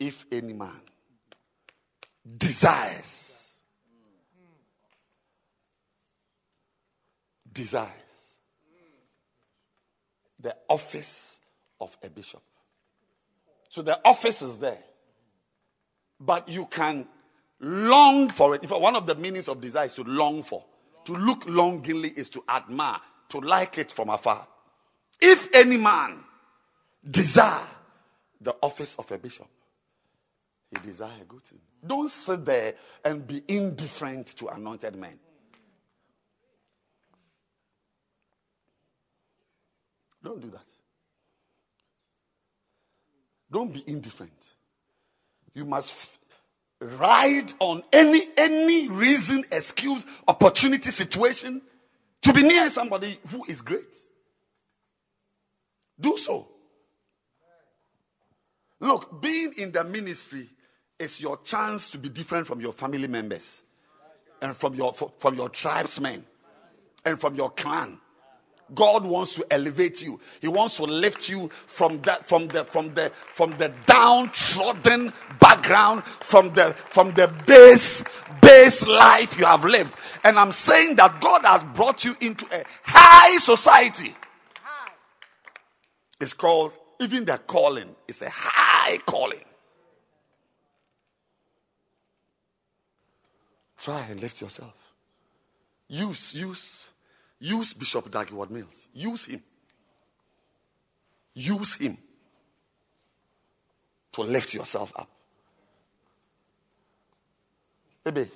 [0.00, 0.80] If any man
[2.38, 3.52] desires,
[7.52, 7.90] desires
[10.40, 11.38] the office
[11.80, 12.40] of a bishop.
[13.68, 14.82] So the office is there.
[16.18, 17.06] But you can
[17.60, 18.64] long for it.
[18.64, 20.64] If one of the meanings of desire is to long for,
[21.04, 24.46] to look longingly is to admire, to like it from afar.
[25.20, 26.24] If any man
[27.08, 27.66] desire
[28.40, 29.46] the office of a bishop,
[30.70, 31.58] he desire good thing.
[31.84, 32.74] Don't sit there
[33.04, 35.18] and be indifferent to anointed men.
[40.22, 40.64] Don't do that.
[43.50, 44.32] Don't be indifferent.
[45.54, 46.18] You must
[46.80, 51.62] f- ride on any any reason, excuse, opportunity, situation
[52.22, 53.96] to be near somebody who is great.
[55.98, 56.48] Do so.
[58.78, 60.48] Look, being in the ministry
[61.00, 63.62] is your chance to be different from your family members
[64.40, 66.24] and from your from your tribesmen
[67.04, 67.98] and from your clan.
[68.72, 70.20] God wants to elevate you.
[70.40, 76.04] He wants to lift you from that from the from the from the downtrodden background,
[76.04, 78.04] from the from the base
[78.40, 79.94] base life you have lived.
[80.22, 84.14] And I'm saying that God has brought you into a high society.
[86.20, 89.40] It's called even the calling is a high calling.
[93.80, 94.74] Try and lift yourself.
[95.88, 96.84] Use, use
[97.40, 98.88] Use Bishop Dag Heward-Mills.
[98.92, 99.42] Use him.
[101.32, 101.96] Use him
[104.12, 105.08] to lift yourself up.
[108.04, 108.30] Baby.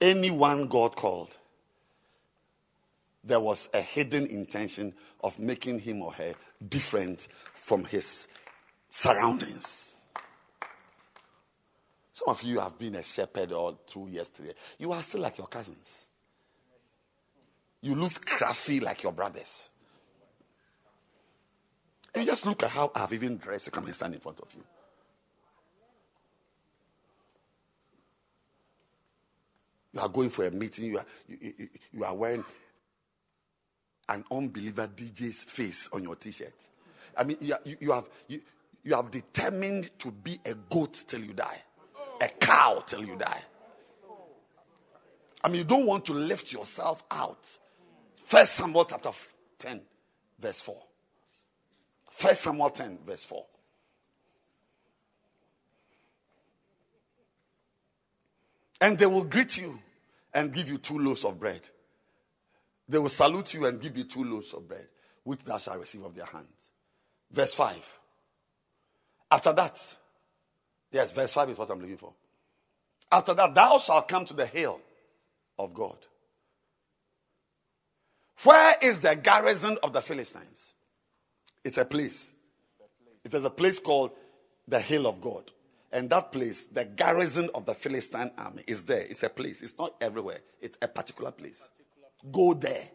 [0.00, 1.36] Anyone God called,
[3.24, 4.92] there was a hidden intention
[5.22, 6.34] of making him or her
[6.68, 8.28] different from his
[8.90, 10.06] surroundings.
[12.12, 14.52] Some of you have been a shepherd all through yesterday.
[14.78, 16.06] You are still like your cousins.
[17.80, 19.70] You lose crafty like your brothers.
[22.14, 24.48] You just look at how I've even dressed to come and stand in front of
[24.54, 24.62] you.
[29.92, 32.44] You are going for a meeting, you are, you, you, you are wearing
[34.08, 36.54] an unbeliever DJ's face on your t shirt.
[37.16, 38.40] I mean, you, you, have, you,
[38.82, 41.62] you have determined to be a goat till you die
[42.20, 43.42] a cow till you die.
[45.42, 47.46] I mean, you don't want to lift yourself out.
[48.14, 49.10] First Samuel chapter
[49.58, 49.82] 10,
[50.38, 50.76] verse 4.
[52.10, 53.44] First Samuel 10, verse 4.
[58.80, 59.78] And they will greet you
[60.32, 61.60] and give you two loaves of bread.
[62.88, 64.88] They will salute you and give you two loaves of bread,
[65.22, 66.70] which thou shalt receive of their hands.
[67.30, 67.98] Verse 5.
[69.30, 69.80] After that,
[70.94, 72.12] Yes, verse 5 is what I'm looking for.
[73.10, 74.80] After that, thou shalt come to the hill
[75.58, 75.96] of God.
[78.44, 80.74] Where is the garrison of the Philistines?
[81.64, 82.30] It's a place.
[83.24, 84.12] It is a place called
[84.68, 85.50] the hill of God.
[85.90, 89.00] And that place, the garrison of the Philistine army, is there.
[89.00, 89.62] It's a place.
[89.62, 91.70] It's not everywhere, it's a particular place.
[92.30, 92.88] Go there.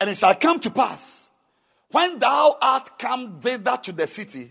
[0.00, 1.30] And it shall come to pass
[1.92, 4.50] when thou art come thither to the city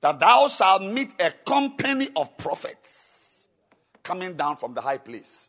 [0.00, 3.48] that thou shalt meet a company of prophets
[4.02, 5.48] coming down from the high place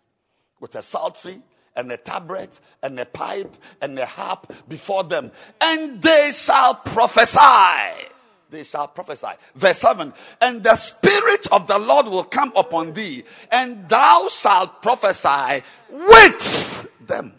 [0.60, 1.42] with a psaltery
[1.76, 8.10] and a tabret and a pipe and a harp before them, and they shall prophesy.
[8.50, 9.30] They shall prophesy.
[9.56, 14.82] Verse 7 And the Spirit of the Lord will come upon thee, and thou shalt
[14.84, 16.73] prophesy with
[17.08, 17.34] them.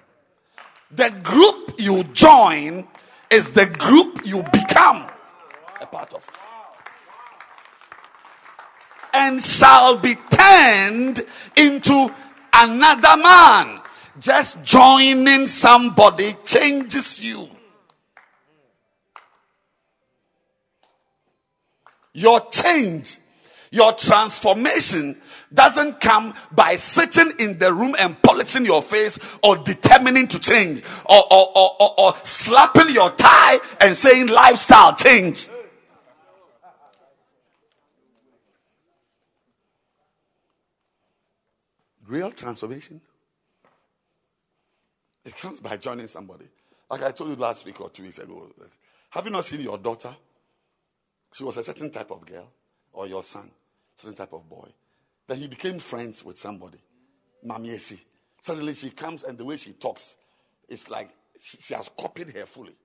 [0.90, 2.86] The group you join
[3.30, 5.06] is the group you become
[5.80, 6.28] a part of
[9.14, 11.24] and shall be turned
[11.56, 12.12] into
[12.52, 13.80] another man.
[14.18, 17.48] Just joining somebody changes you.
[22.12, 23.18] Your change,
[23.70, 25.20] Your transformation
[25.54, 30.82] doesn't come by sitting in the room and polishing your face or determining to change
[31.08, 35.48] or, or, or, or, or slapping your tie and saying lifestyle change.
[42.06, 43.00] Real transformation.
[45.24, 46.44] It comes by joining somebody.
[46.90, 48.52] Like I told you last week or two weeks ago.
[49.10, 50.14] Have you not seen your daughter?
[51.32, 52.48] She was a certain type of girl,
[52.92, 53.50] or your son,
[53.96, 54.68] certain type of boy.
[55.26, 56.78] Then he became friends with somebody,
[57.44, 57.98] Mamiesi.
[58.40, 60.16] Suddenly she comes and the way she talks,
[60.68, 61.10] it's like
[61.40, 62.76] she, she has copied her fully.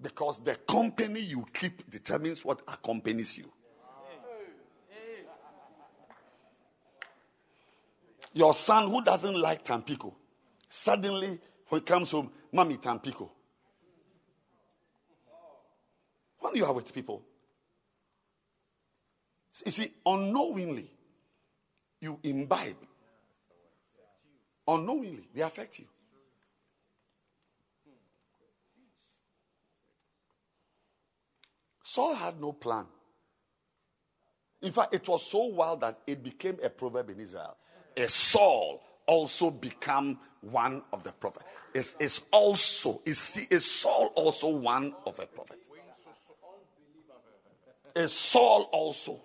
[0.00, 3.50] Because the company you keep determines what accompanies you.
[8.34, 10.14] Your son who doesn't like Tampico,
[10.68, 13.30] suddenly when he comes home, Mommy Tampico.
[16.38, 17.22] When you are with people,
[19.64, 20.90] you see, unknowingly,
[22.00, 22.76] you imbibe.
[24.66, 25.84] Unknowingly, they affect you.
[31.82, 32.86] Saul had no plan.
[34.62, 37.56] In fact, it was so wild that it became a proverb in Israel.
[37.96, 41.44] A Saul also become one of the prophets.
[41.74, 45.58] Is is also is, is Saul also one of a prophet?
[47.94, 49.20] Is Saul also?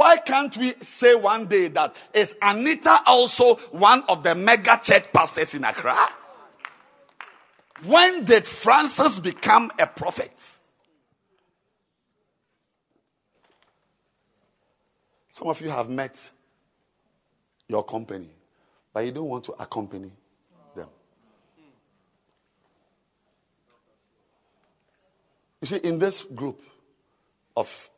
[0.00, 5.12] Why can't we say one day that is Anita also one of the mega church
[5.12, 5.94] pastors in Accra?
[7.84, 10.32] When did Francis become a prophet?
[15.28, 16.30] Some of you have met
[17.68, 18.30] your company,
[18.94, 20.12] but you don't want to accompany
[20.74, 20.88] them.
[25.60, 26.58] You see, in this group
[27.54, 27.90] of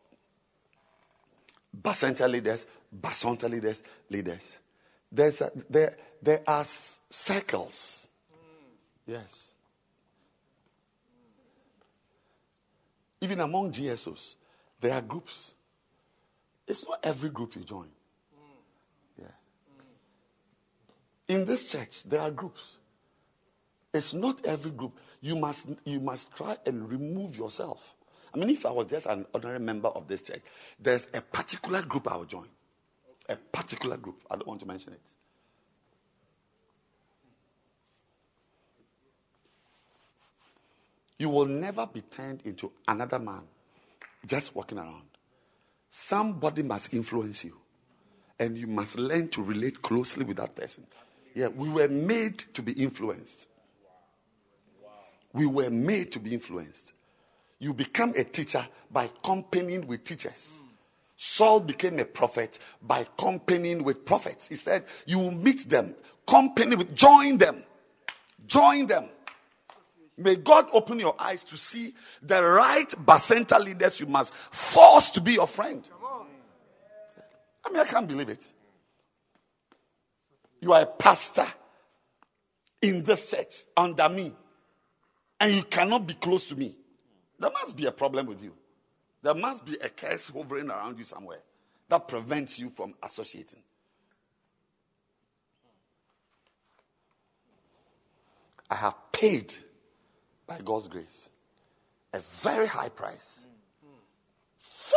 [1.74, 4.60] Bacenta leaders, Basonta leaders, leaders,
[5.10, 8.08] there's a, there, there are circles.
[9.06, 9.54] Yes.
[13.20, 14.34] Even among GSOs,
[14.80, 15.52] there are groups.
[16.66, 17.88] It's not every group you join.
[19.18, 19.26] Yeah.
[21.28, 22.62] In this church, there are groups.
[23.92, 24.98] It's not every group.
[25.20, 27.94] You must, you must try and remove yourself.
[28.34, 30.40] I mean, if I was just an ordinary member of this church,
[30.80, 32.48] there's a particular group I will join.
[33.28, 34.22] A particular group.
[34.30, 35.00] I don't want to mention it.
[41.18, 43.42] You will never be turned into another man
[44.26, 45.04] just walking around.
[45.88, 47.56] Somebody must influence you.
[48.38, 50.86] And you must learn to relate closely with that person.
[51.34, 53.46] Yeah, we were made to be influenced.
[55.32, 56.94] We were made to be influenced.
[57.62, 60.58] You become a teacher by companying with teachers.
[61.14, 64.48] Saul became a prophet by companying with prophets.
[64.48, 65.94] He said, You will meet them,
[66.26, 67.62] company with, join them,
[68.48, 69.08] join them.
[70.18, 75.20] May God open your eyes to see the right Bacenta leaders you must force to
[75.20, 75.88] be your friend.
[77.64, 78.44] I mean, I can't believe it.
[80.60, 81.46] You are a pastor
[82.82, 84.34] in this church under me,
[85.38, 86.74] and you cannot be close to me.
[87.42, 88.52] There must be a problem with you.
[89.20, 91.40] There must be a curse hovering around you somewhere
[91.88, 93.58] that prevents you from associating.
[98.70, 99.52] I have paid
[100.46, 101.30] by God's grace,
[102.12, 103.48] a very high price,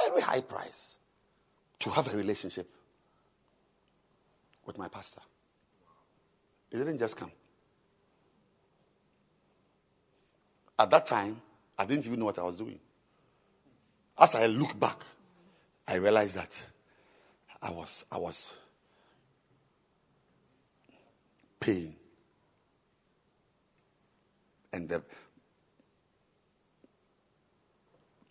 [0.05, 0.99] very high price
[1.80, 2.69] to have a relationship
[4.67, 5.22] with my pastor.
[6.69, 7.31] It didn't just come.
[10.77, 11.41] At that time,
[11.77, 12.80] I didn't even know what I was doing.
[14.18, 14.99] As I look back,
[15.88, 16.61] I realized that
[17.61, 18.53] I was I was
[21.60, 21.95] paying.
[24.72, 25.02] And the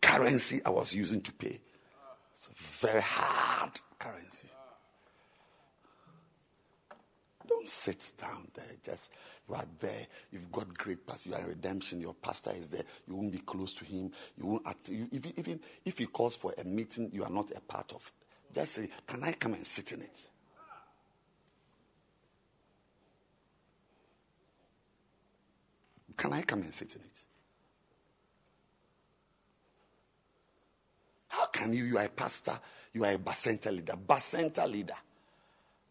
[0.01, 1.59] currency I was using to pay.
[2.35, 4.49] It's a very hard currency.
[7.55, 8.65] Don't sit down there.
[8.83, 9.11] Just
[9.49, 10.07] you are there.
[10.33, 11.31] You've got great pastor.
[11.31, 12.01] You are in redemption.
[12.01, 12.83] Your pastor is there.
[13.07, 14.11] You won't be close to him.
[14.37, 14.67] You won't.
[14.67, 17.93] Act, you, even, even if he calls for a meeting, you are not a part
[17.93, 18.11] of.
[18.53, 20.19] Just say, "Can I come and sit in it?"
[26.17, 27.23] Can I come and sit in it?
[31.29, 31.85] How can you?
[31.85, 32.59] You are a pastor,
[32.93, 33.95] you are a Bacenta leader.
[33.95, 34.95] Bacenta leader.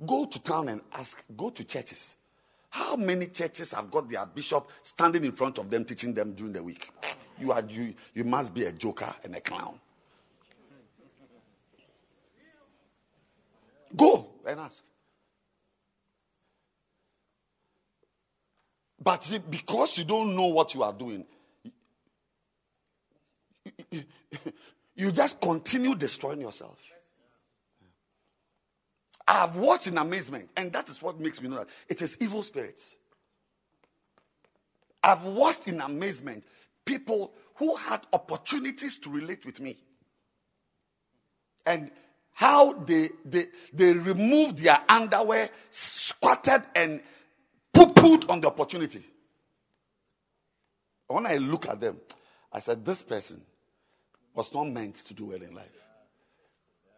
[0.05, 2.17] Go to town and ask, go to churches.
[2.69, 6.53] How many churches have got their bishop standing in front of them teaching them during
[6.53, 6.89] the week?
[7.39, 9.79] You are you, you must be a joker and a clown.
[13.95, 14.83] Go and ask.
[18.99, 21.25] But because you don't know what you are doing,
[24.95, 26.77] you just continue destroying yourself.
[29.27, 32.17] I have watched in amazement, and that is what makes me know that it is
[32.19, 32.95] evil spirits.
[35.01, 36.43] I've watched in amazement
[36.85, 39.77] people who had opportunities to relate with me.
[41.65, 41.91] And
[42.33, 47.01] how they they they removed their underwear, squatted and
[47.73, 49.03] poo-pooed on the opportunity.
[51.07, 51.99] When I look at them,
[52.51, 53.41] I said, This person
[54.33, 55.82] was not meant to do well in life.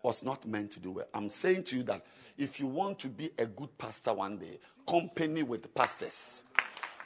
[0.05, 1.07] Was not meant to do well.
[1.15, 2.05] I'm saying to you that
[2.37, 6.43] if you want to be a good pastor one day, company with pastors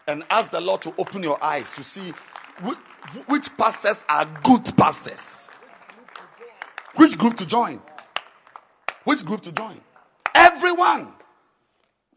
[0.06, 2.12] and ask the Lord to open your eyes to see
[2.62, 2.78] which,
[3.28, 5.48] which pastors are good pastors.
[6.96, 7.82] Which group to join?
[9.06, 9.80] Which group to join?
[10.36, 11.14] Everyone.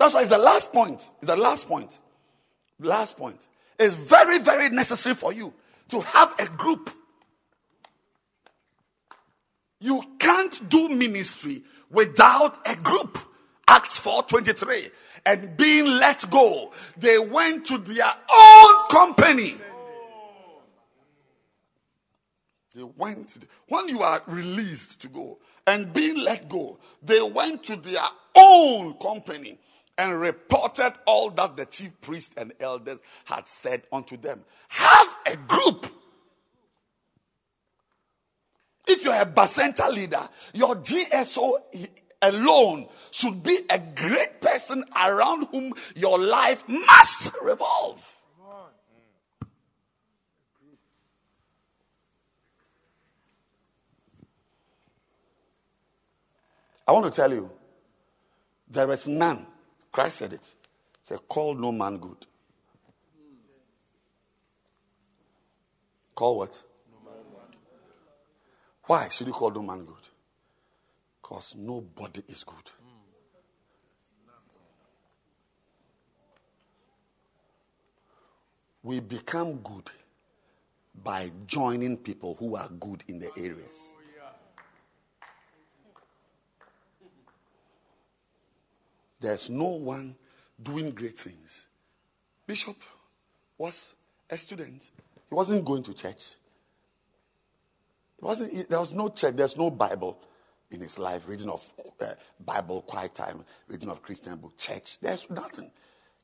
[0.01, 0.97] That's why it's the last point.
[1.21, 2.01] It's the last point.
[2.81, 3.47] Last point.
[3.79, 5.55] It's very, very necessary for you
[5.91, 6.91] to have a group.
[9.83, 13.19] You can't do ministry without a group.
[13.67, 14.91] Acts 4:23.
[15.27, 19.57] And being let go, they went to their own company.
[22.75, 23.37] They went,
[23.67, 28.95] when you are released to go and being let go, they went to their own
[28.95, 29.59] company
[29.99, 34.45] and reported all that the chief priests and elders had said unto them.
[34.69, 35.87] Have a group.
[38.87, 41.55] If you're a Bacenta leader, your GSO
[42.21, 48.09] alone should be a great person around whom your life must revolve.
[56.87, 57.51] I want to tell you,
[58.69, 59.47] there is none.
[59.93, 60.55] Christ said it.
[61.03, 62.27] Say, call no man good.
[66.15, 66.63] Call what?
[68.93, 70.07] Why should you call no man good?
[71.23, 72.57] Because nobody is good.
[78.83, 79.91] We become good
[81.03, 83.95] by joining people who are good in the areas.
[89.19, 90.17] There's no one
[90.63, 91.67] doing great things.
[92.47, 92.77] Bishop
[93.57, 93.95] was
[94.29, 94.91] a student.
[95.31, 96.35] He wasn't going to church.
[98.23, 100.17] Wasn't, there was no church, there's no Bible
[100.71, 101.63] in his life, reading of
[102.01, 104.99] uh, Bible, quiet time, reading of Christian book, church.
[105.01, 105.73] There's nothing.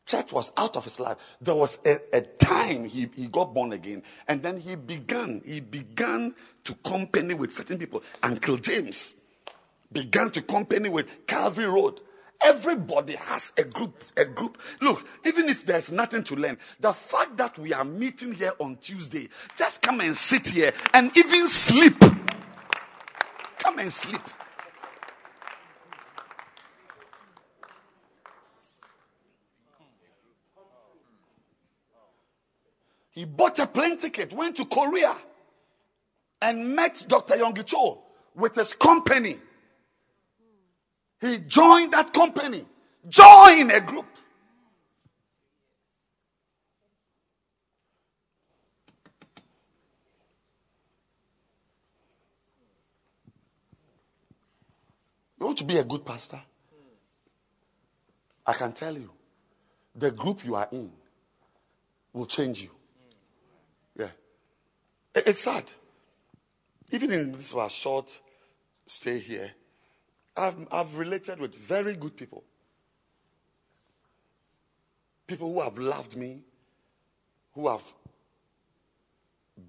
[0.06, 1.18] Church was out of his life.
[1.40, 5.60] There was a, a time he, he got born again, and then he began, he
[5.60, 8.04] began to company with certain people.
[8.22, 9.14] Uncle James
[9.90, 12.00] began to company with Calvary Road.
[12.40, 14.58] Everybody has a group, a group.
[14.80, 18.76] Look, even if there's nothing to learn, the fact that we are meeting here on
[18.76, 21.98] Tuesday, just come and sit here and even sleep.
[23.58, 24.20] Come and sleep.
[33.10, 35.12] He bought a plane ticket, went to Korea,
[36.40, 37.34] and met Dr.
[37.34, 38.04] Yonggi Cho
[38.36, 39.38] with his company.
[41.20, 42.64] He joined that company.
[43.08, 44.06] Join a group.
[55.40, 56.40] You want to be a good pastor?
[58.46, 59.10] I can tell you,
[59.94, 60.90] the group you are in
[62.12, 62.70] will change you.
[63.96, 64.08] Yeah.
[65.14, 65.64] It's sad.
[66.90, 68.18] Even in this our short
[68.86, 69.52] stay here,
[70.38, 72.44] I've, I've related with very good people.
[75.26, 76.42] People who have loved me,
[77.54, 77.82] who have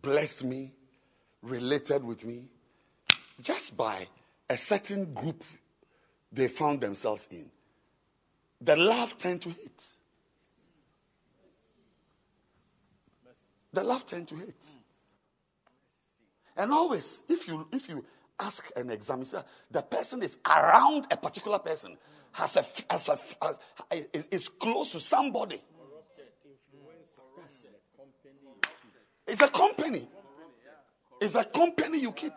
[0.01, 0.71] blessed me,
[1.41, 2.45] related with me,
[3.41, 4.07] just by
[4.49, 5.43] a certain group
[6.31, 7.49] they found themselves in.
[8.61, 9.87] The love tend to hate.
[13.73, 14.65] The love tend to hate.
[16.55, 18.03] And always, if you if you
[18.39, 21.97] ask an examiner, the person is around a particular person,
[22.31, 25.61] has a, has a has, is, is close to somebody.
[29.27, 30.07] It's a company.
[31.21, 32.33] It's a company you keep.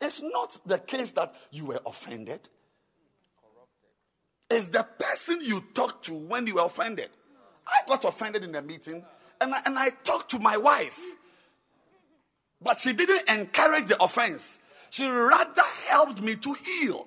[0.00, 2.48] It's not the case that you were offended.
[4.50, 7.10] It's the person you talked to when you were offended.
[7.66, 9.04] I got offended in a meeting
[9.40, 10.98] and I, and I talked to my wife.
[12.60, 14.58] But she didn't encourage the offense.
[14.90, 17.06] She rather helped me to heal.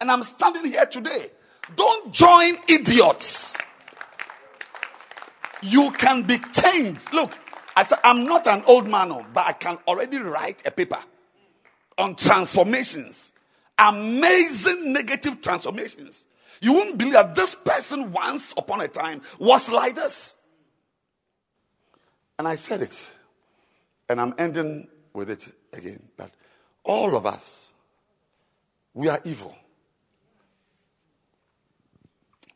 [0.00, 1.30] And I'm standing here today.
[1.74, 3.56] Don't join idiots.
[5.62, 7.12] You can be changed.
[7.12, 7.36] Look,
[7.74, 10.98] I said, I'm not an old man, oh, but I can already write a paper
[11.98, 13.32] on transformations.
[13.78, 16.26] Amazing negative transformations.
[16.60, 20.34] You won't believe that this person once upon a time was like this.
[22.38, 23.06] And I said it.
[24.08, 26.30] And I'm ending with it again that
[26.84, 27.74] all of us,
[28.94, 29.56] we are evil.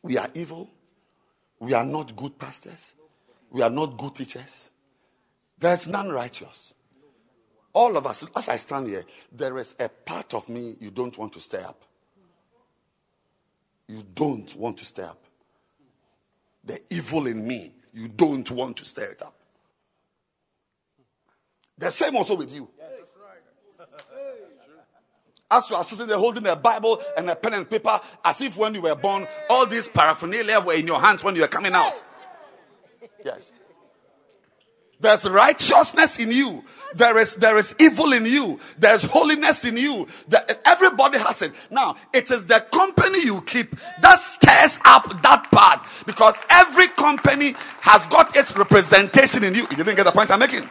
[0.01, 0.69] We are evil.
[1.59, 2.93] We are not good pastors.
[3.51, 4.71] We are not good teachers.
[5.59, 6.73] There's none righteous.
[7.73, 11.17] All of us, as I stand here, there is a part of me you don't
[11.17, 11.83] want to stir up.
[13.87, 15.23] You don't want to stir up.
[16.63, 19.35] The evil in me, you don't want to stir it up.
[21.81, 22.69] The same also with you.
[25.49, 28.55] As you are sitting there holding a Bible and a pen and paper, as if
[28.55, 31.73] when you were born, all these paraphernalia were in your hands when you were coming
[31.73, 32.01] out.
[33.25, 33.51] Yes.
[34.99, 36.63] There's righteousness in you.
[36.93, 38.59] There is there is evil in you.
[38.77, 40.07] There's holiness in you.
[40.27, 41.51] The, everybody has it.
[41.71, 47.55] Now, it is the company you keep that stirs up that part because every company
[47.81, 49.61] has got its representation in you.
[49.61, 50.69] You didn't get the point I'm making.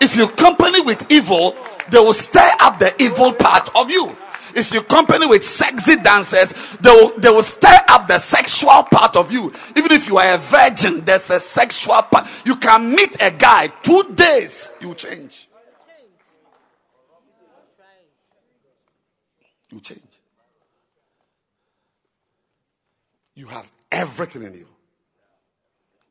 [0.00, 1.56] If you company with evil,
[1.90, 4.16] they will stir up the evil part of you.
[4.54, 9.14] If you company with sexy dancers, they will, they will stir up the sexual part
[9.14, 9.52] of you.
[9.76, 12.26] Even if you are a virgin, there's a sexual part.
[12.44, 15.48] You can meet a guy, two days, you change.
[19.70, 20.00] You change.
[23.34, 24.68] You have everything in you.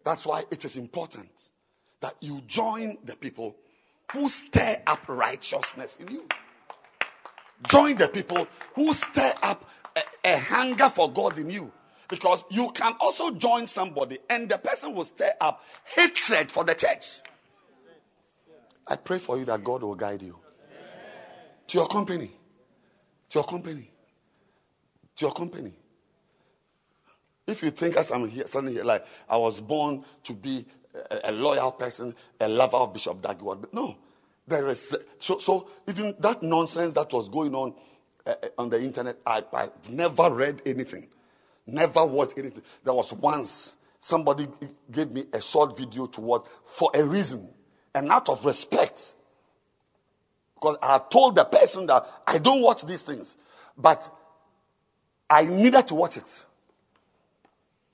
[0.03, 1.29] That's why it is important
[2.01, 3.55] that you join the people
[4.11, 6.27] who stir up righteousness in you.
[7.67, 11.71] Join the people who stir up a, a hunger for God in you.
[12.07, 16.75] Because you can also join somebody and the person will stir up hatred for the
[16.75, 17.21] church.
[18.87, 20.37] I pray for you that God will guide you
[21.67, 22.31] to your company.
[23.31, 23.89] To your company.
[25.15, 25.73] To your company.
[27.47, 30.65] If you think as I'm here, standing here, like I was born to be
[31.11, 33.97] a, a loyal person, a lover of Bishop Dag Heward, no,
[34.47, 37.73] there is so so even that nonsense that was going on
[38.25, 39.17] uh, on the internet.
[39.25, 41.07] I, I never read anything,
[41.65, 42.61] never watched anything.
[42.83, 44.47] There was once somebody
[44.91, 47.49] gave me a short video to watch for a reason,
[47.93, 49.15] and out of respect,
[50.53, 53.35] because I told the person that I don't watch these things,
[53.77, 54.07] but
[55.27, 56.45] I needed to watch it,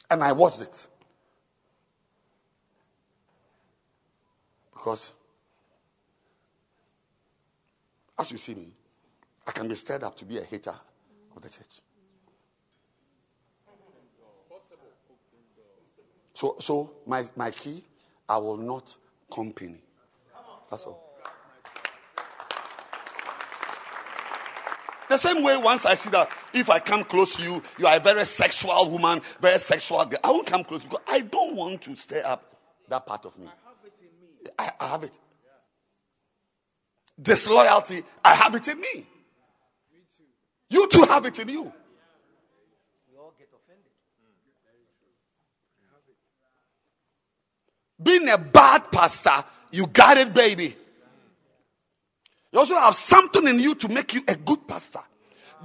[0.09, 0.87] and I watched it
[4.81, 5.13] because
[8.21, 8.67] As you see me,
[9.47, 10.75] I can be stirred up to be a hater
[11.35, 11.81] of the church.
[16.35, 17.83] So, so my, my key,
[18.29, 18.95] I will not
[19.33, 19.81] company.
[20.69, 21.03] That's all.
[25.09, 27.97] The same way, once I see that if I come close to you, you are
[27.97, 31.81] a very sexual woman, very sexual girl, I won't come close because I don't want
[31.81, 32.55] to stir up
[32.87, 33.47] that part of me.
[34.61, 35.17] I, I have it
[37.21, 39.05] disloyalty, I have it in me.
[40.69, 41.63] You too have it in you.
[41.63, 41.73] Hmm.
[48.01, 50.75] Being a bad pastor, you got it, baby.
[52.51, 55.01] You also have something in you to make you a good pastor.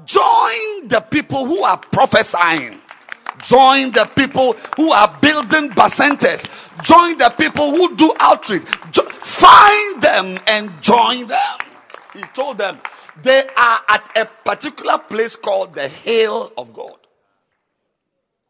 [0.04, 2.80] Join the people who are prophesying.
[3.42, 6.46] Join the people who are building bacentas.
[6.82, 8.64] Join the people who do outreach.
[8.90, 11.58] Jo- find them and join them.
[12.14, 12.80] He told them
[13.22, 16.96] they are at a particular place called the Hill of God.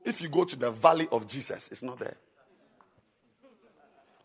[0.04, 2.16] If you go to the Valley of Jesus, it's not there.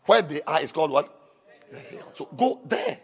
[0.06, 1.12] Where they are is called what?
[1.70, 2.10] The hill.
[2.14, 2.98] So go there.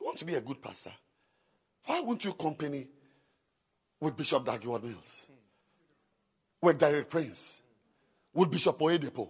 [0.00, 0.92] You want to be a good pastor?
[1.86, 2.86] Why won't you company
[4.00, 5.26] with Bishop Dag Heward-Mills?
[6.60, 7.60] With Derek Prince?
[8.34, 9.28] With Bishop Oyedepo?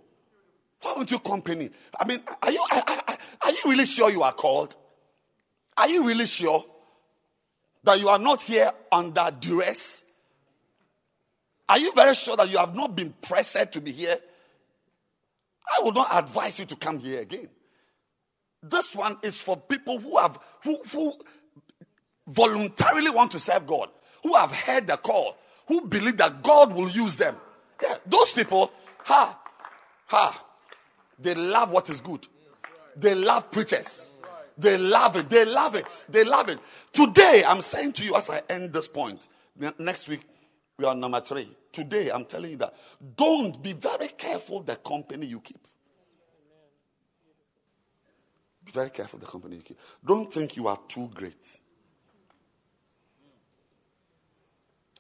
[0.81, 1.71] Why won't you company?
[1.99, 2.83] I mean, are you, are,
[3.43, 4.75] are you really sure you are called?
[5.77, 6.65] Are you really sure
[7.85, 10.03] that you are not here under duress?
[11.69, 14.19] Are you very sure that you have not been pressured to be here?
[15.69, 17.49] I would not advise you to come here again.
[18.63, 21.15] This one is for people who have who, who
[22.27, 23.89] voluntarily want to serve God,
[24.23, 25.37] who have heard the call,
[25.69, 27.37] who believe that God will use them.
[27.83, 28.73] Yeah, those people,
[29.05, 29.39] ha,
[30.07, 30.45] ha,
[31.19, 32.27] they love what is good.
[32.97, 34.13] They love preachers.
[34.59, 35.29] They love it.
[35.29, 36.07] They love it.
[36.09, 36.59] They love it.
[36.93, 39.27] Today, I'm saying to you as I end this point,
[39.79, 40.23] next week,
[40.79, 41.49] we are number three.
[41.73, 42.75] Today, I'm telling you that
[43.17, 45.59] don't be very careful the company you keep.
[48.65, 49.79] Be very careful the company you keep.
[50.05, 51.61] Don't think you are too great.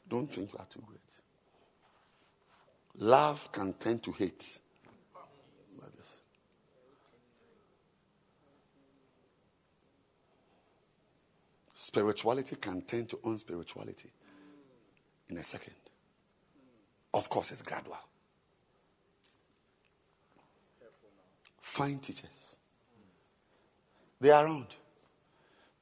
[0.09, 1.01] Don't think you are too great.
[2.99, 4.59] Love can tend to hate.
[11.75, 14.07] Spirituality can tend to unspirituality
[15.29, 15.75] in a second.
[17.13, 17.99] Of course, it's gradual.
[21.61, 22.57] Find teachers.
[24.21, 24.69] They are around.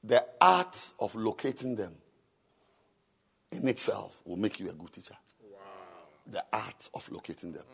[0.03, 1.95] The art of locating them
[3.55, 5.17] in itself will make you a good teacher.
[6.27, 7.65] The art of locating them.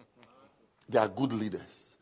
[0.88, 1.96] They are good leaders.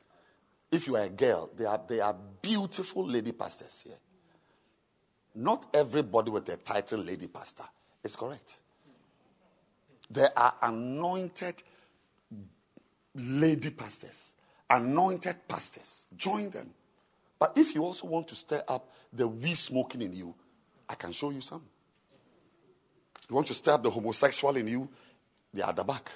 [0.71, 3.99] If you are a girl, they are, they are beautiful lady pastors here.
[5.35, 7.65] Not everybody with the title lady pastor
[8.03, 8.59] is correct.
[10.11, 11.63] There are anointed
[13.15, 14.35] lady pastors,
[14.69, 16.07] anointed pastors.
[16.17, 16.71] Join them.
[17.39, 20.35] But if you also want to stir up the weed smoking in you,
[20.89, 21.63] I can show you some.
[23.29, 24.89] You want to up the homosexual in you,
[25.53, 26.11] they are at the back.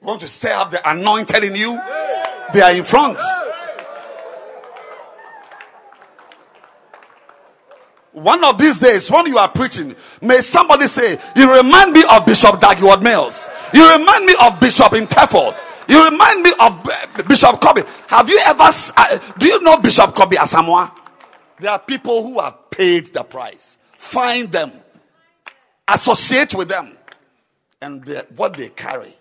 [0.00, 1.80] You want to up the anointed in you,
[2.52, 3.18] they are in front.
[8.12, 12.24] One of these days, when you are preaching, may somebody say, You remind me of
[12.24, 13.48] Bishop Dag Heward-Mills.
[13.74, 15.54] You remind me of Bishop Interfol.
[15.88, 16.90] You remind me of
[17.28, 17.82] Bishop Kobe.
[18.08, 20.92] Have you ever, uh, do you know Bishop Kobe Asamoah?
[21.60, 23.78] There are people who have paid the price.
[23.96, 24.72] Find them,
[25.88, 26.96] associate with them,
[27.80, 28.04] and
[28.36, 29.14] what they carry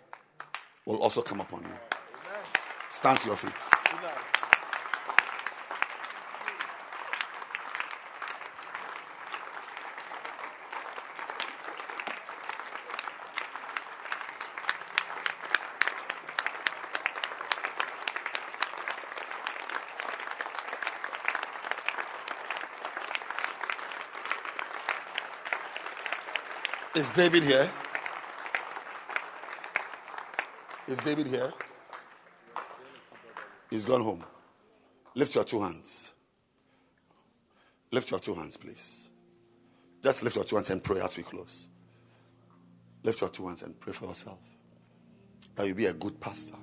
[0.85, 1.69] will also come upon you.
[2.90, 3.53] Stand to your feet.
[27.04, 27.70] Is David here?
[30.88, 31.52] Is David here?
[33.70, 34.24] He's gone home.
[35.14, 36.12] Lift your two hands.
[37.92, 39.10] Lift your two hands, please.
[40.02, 41.68] Just lift your two hands and pray as we close.
[43.04, 44.40] Lift your two hands and pray for yourself.
[45.56, 46.56] That you be a good pastor,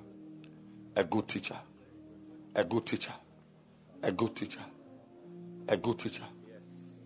[0.95, 1.59] a good teacher,
[2.55, 3.13] a good teacher,
[4.01, 4.63] a good teacher,
[5.69, 6.25] a good teacher,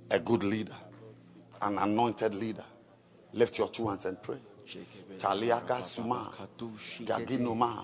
[0.10, 0.78] a good leader,
[1.62, 2.64] an anointed leader.
[3.36, 4.38] Lift your two hands and pray.
[5.20, 6.32] Taliaga suma,
[7.04, 7.84] gaginoma.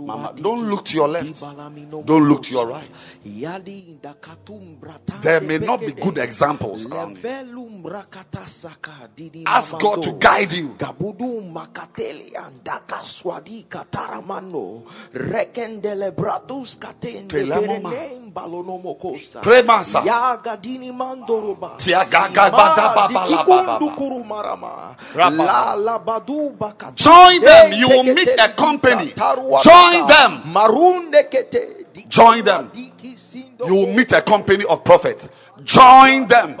[0.00, 1.40] Mama, don't look to your left.
[2.04, 2.90] Don't look to your right.
[5.22, 7.22] There may not be good examples around you.
[9.46, 10.74] Ask God to guide you.
[10.76, 14.82] Gabudu makateli andaka swadi kataramano
[15.12, 18.23] rekendele bratus katende Telamoma.
[18.34, 20.02] Berene balonomo kosa Premasa.
[20.04, 23.96] ya gadini mandoroba Tiagaga bada baba la dikikundu baba.
[23.96, 25.44] kuru marama Rabba.
[25.44, 27.72] la la badu bakata Join them.
[27.72, 29.12] You will meet a company.
[29.62, 30.42] Join them.
[32.08, 32.70] Join them.
[33.66, 35.28] You will meet a company of prophets.
[35.64, 36.56] Join them.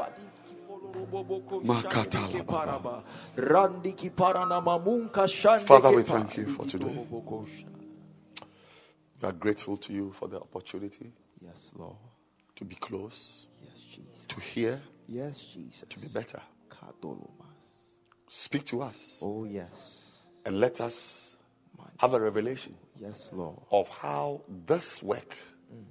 [5.60, 7.06] Father, we thank you for today.
[9.22, 11.12] We are grateful to you for the opportunity
[11.44, 11.96] Yes, Lord.
[12.56, 14.26] to be close, Yes, Jesus.
[14.28, 15.84] to hear, Yes, Jesus.
[15.88, 16.40] to be better.
[18.28, 20.02] Speak to us Oh, yes.
[20.44, 21.36] and let us
[21.98, 23.58] have a revelation Yes, Lord.
[23.70, 25.36] of how this work
[25.72, 25.84] mm.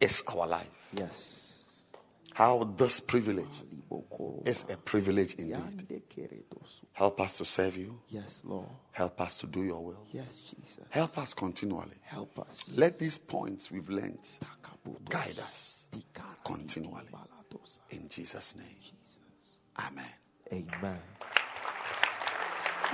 [0.00, 0.70] is our life.
[0.92, 1.58] Yes.
[2.34, 3.62] How this privilege
[4.46, 6.02] is a privilege indeed.
[6.92, 8.00] Help us to serve you.
[8.08, 8.68] Yes, Lord.
[8.92, 10.06] Help us to do your will.
[10.12, 10.84] Yes, Jesus.
[10.90, 11.96] Help us continually.
[12.02, 12.64] Help us.
[12.76, 14.18] Let these points we've learned
[15.08, 15.86] guide us
[16.44, 17.08] continually.
[17.90, 18.66] In Jesus' name.
[19.78, 20.04] Amen.
[20.52, 21.00] Amen.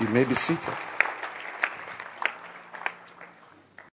[0.01, 0.75] You may be seated.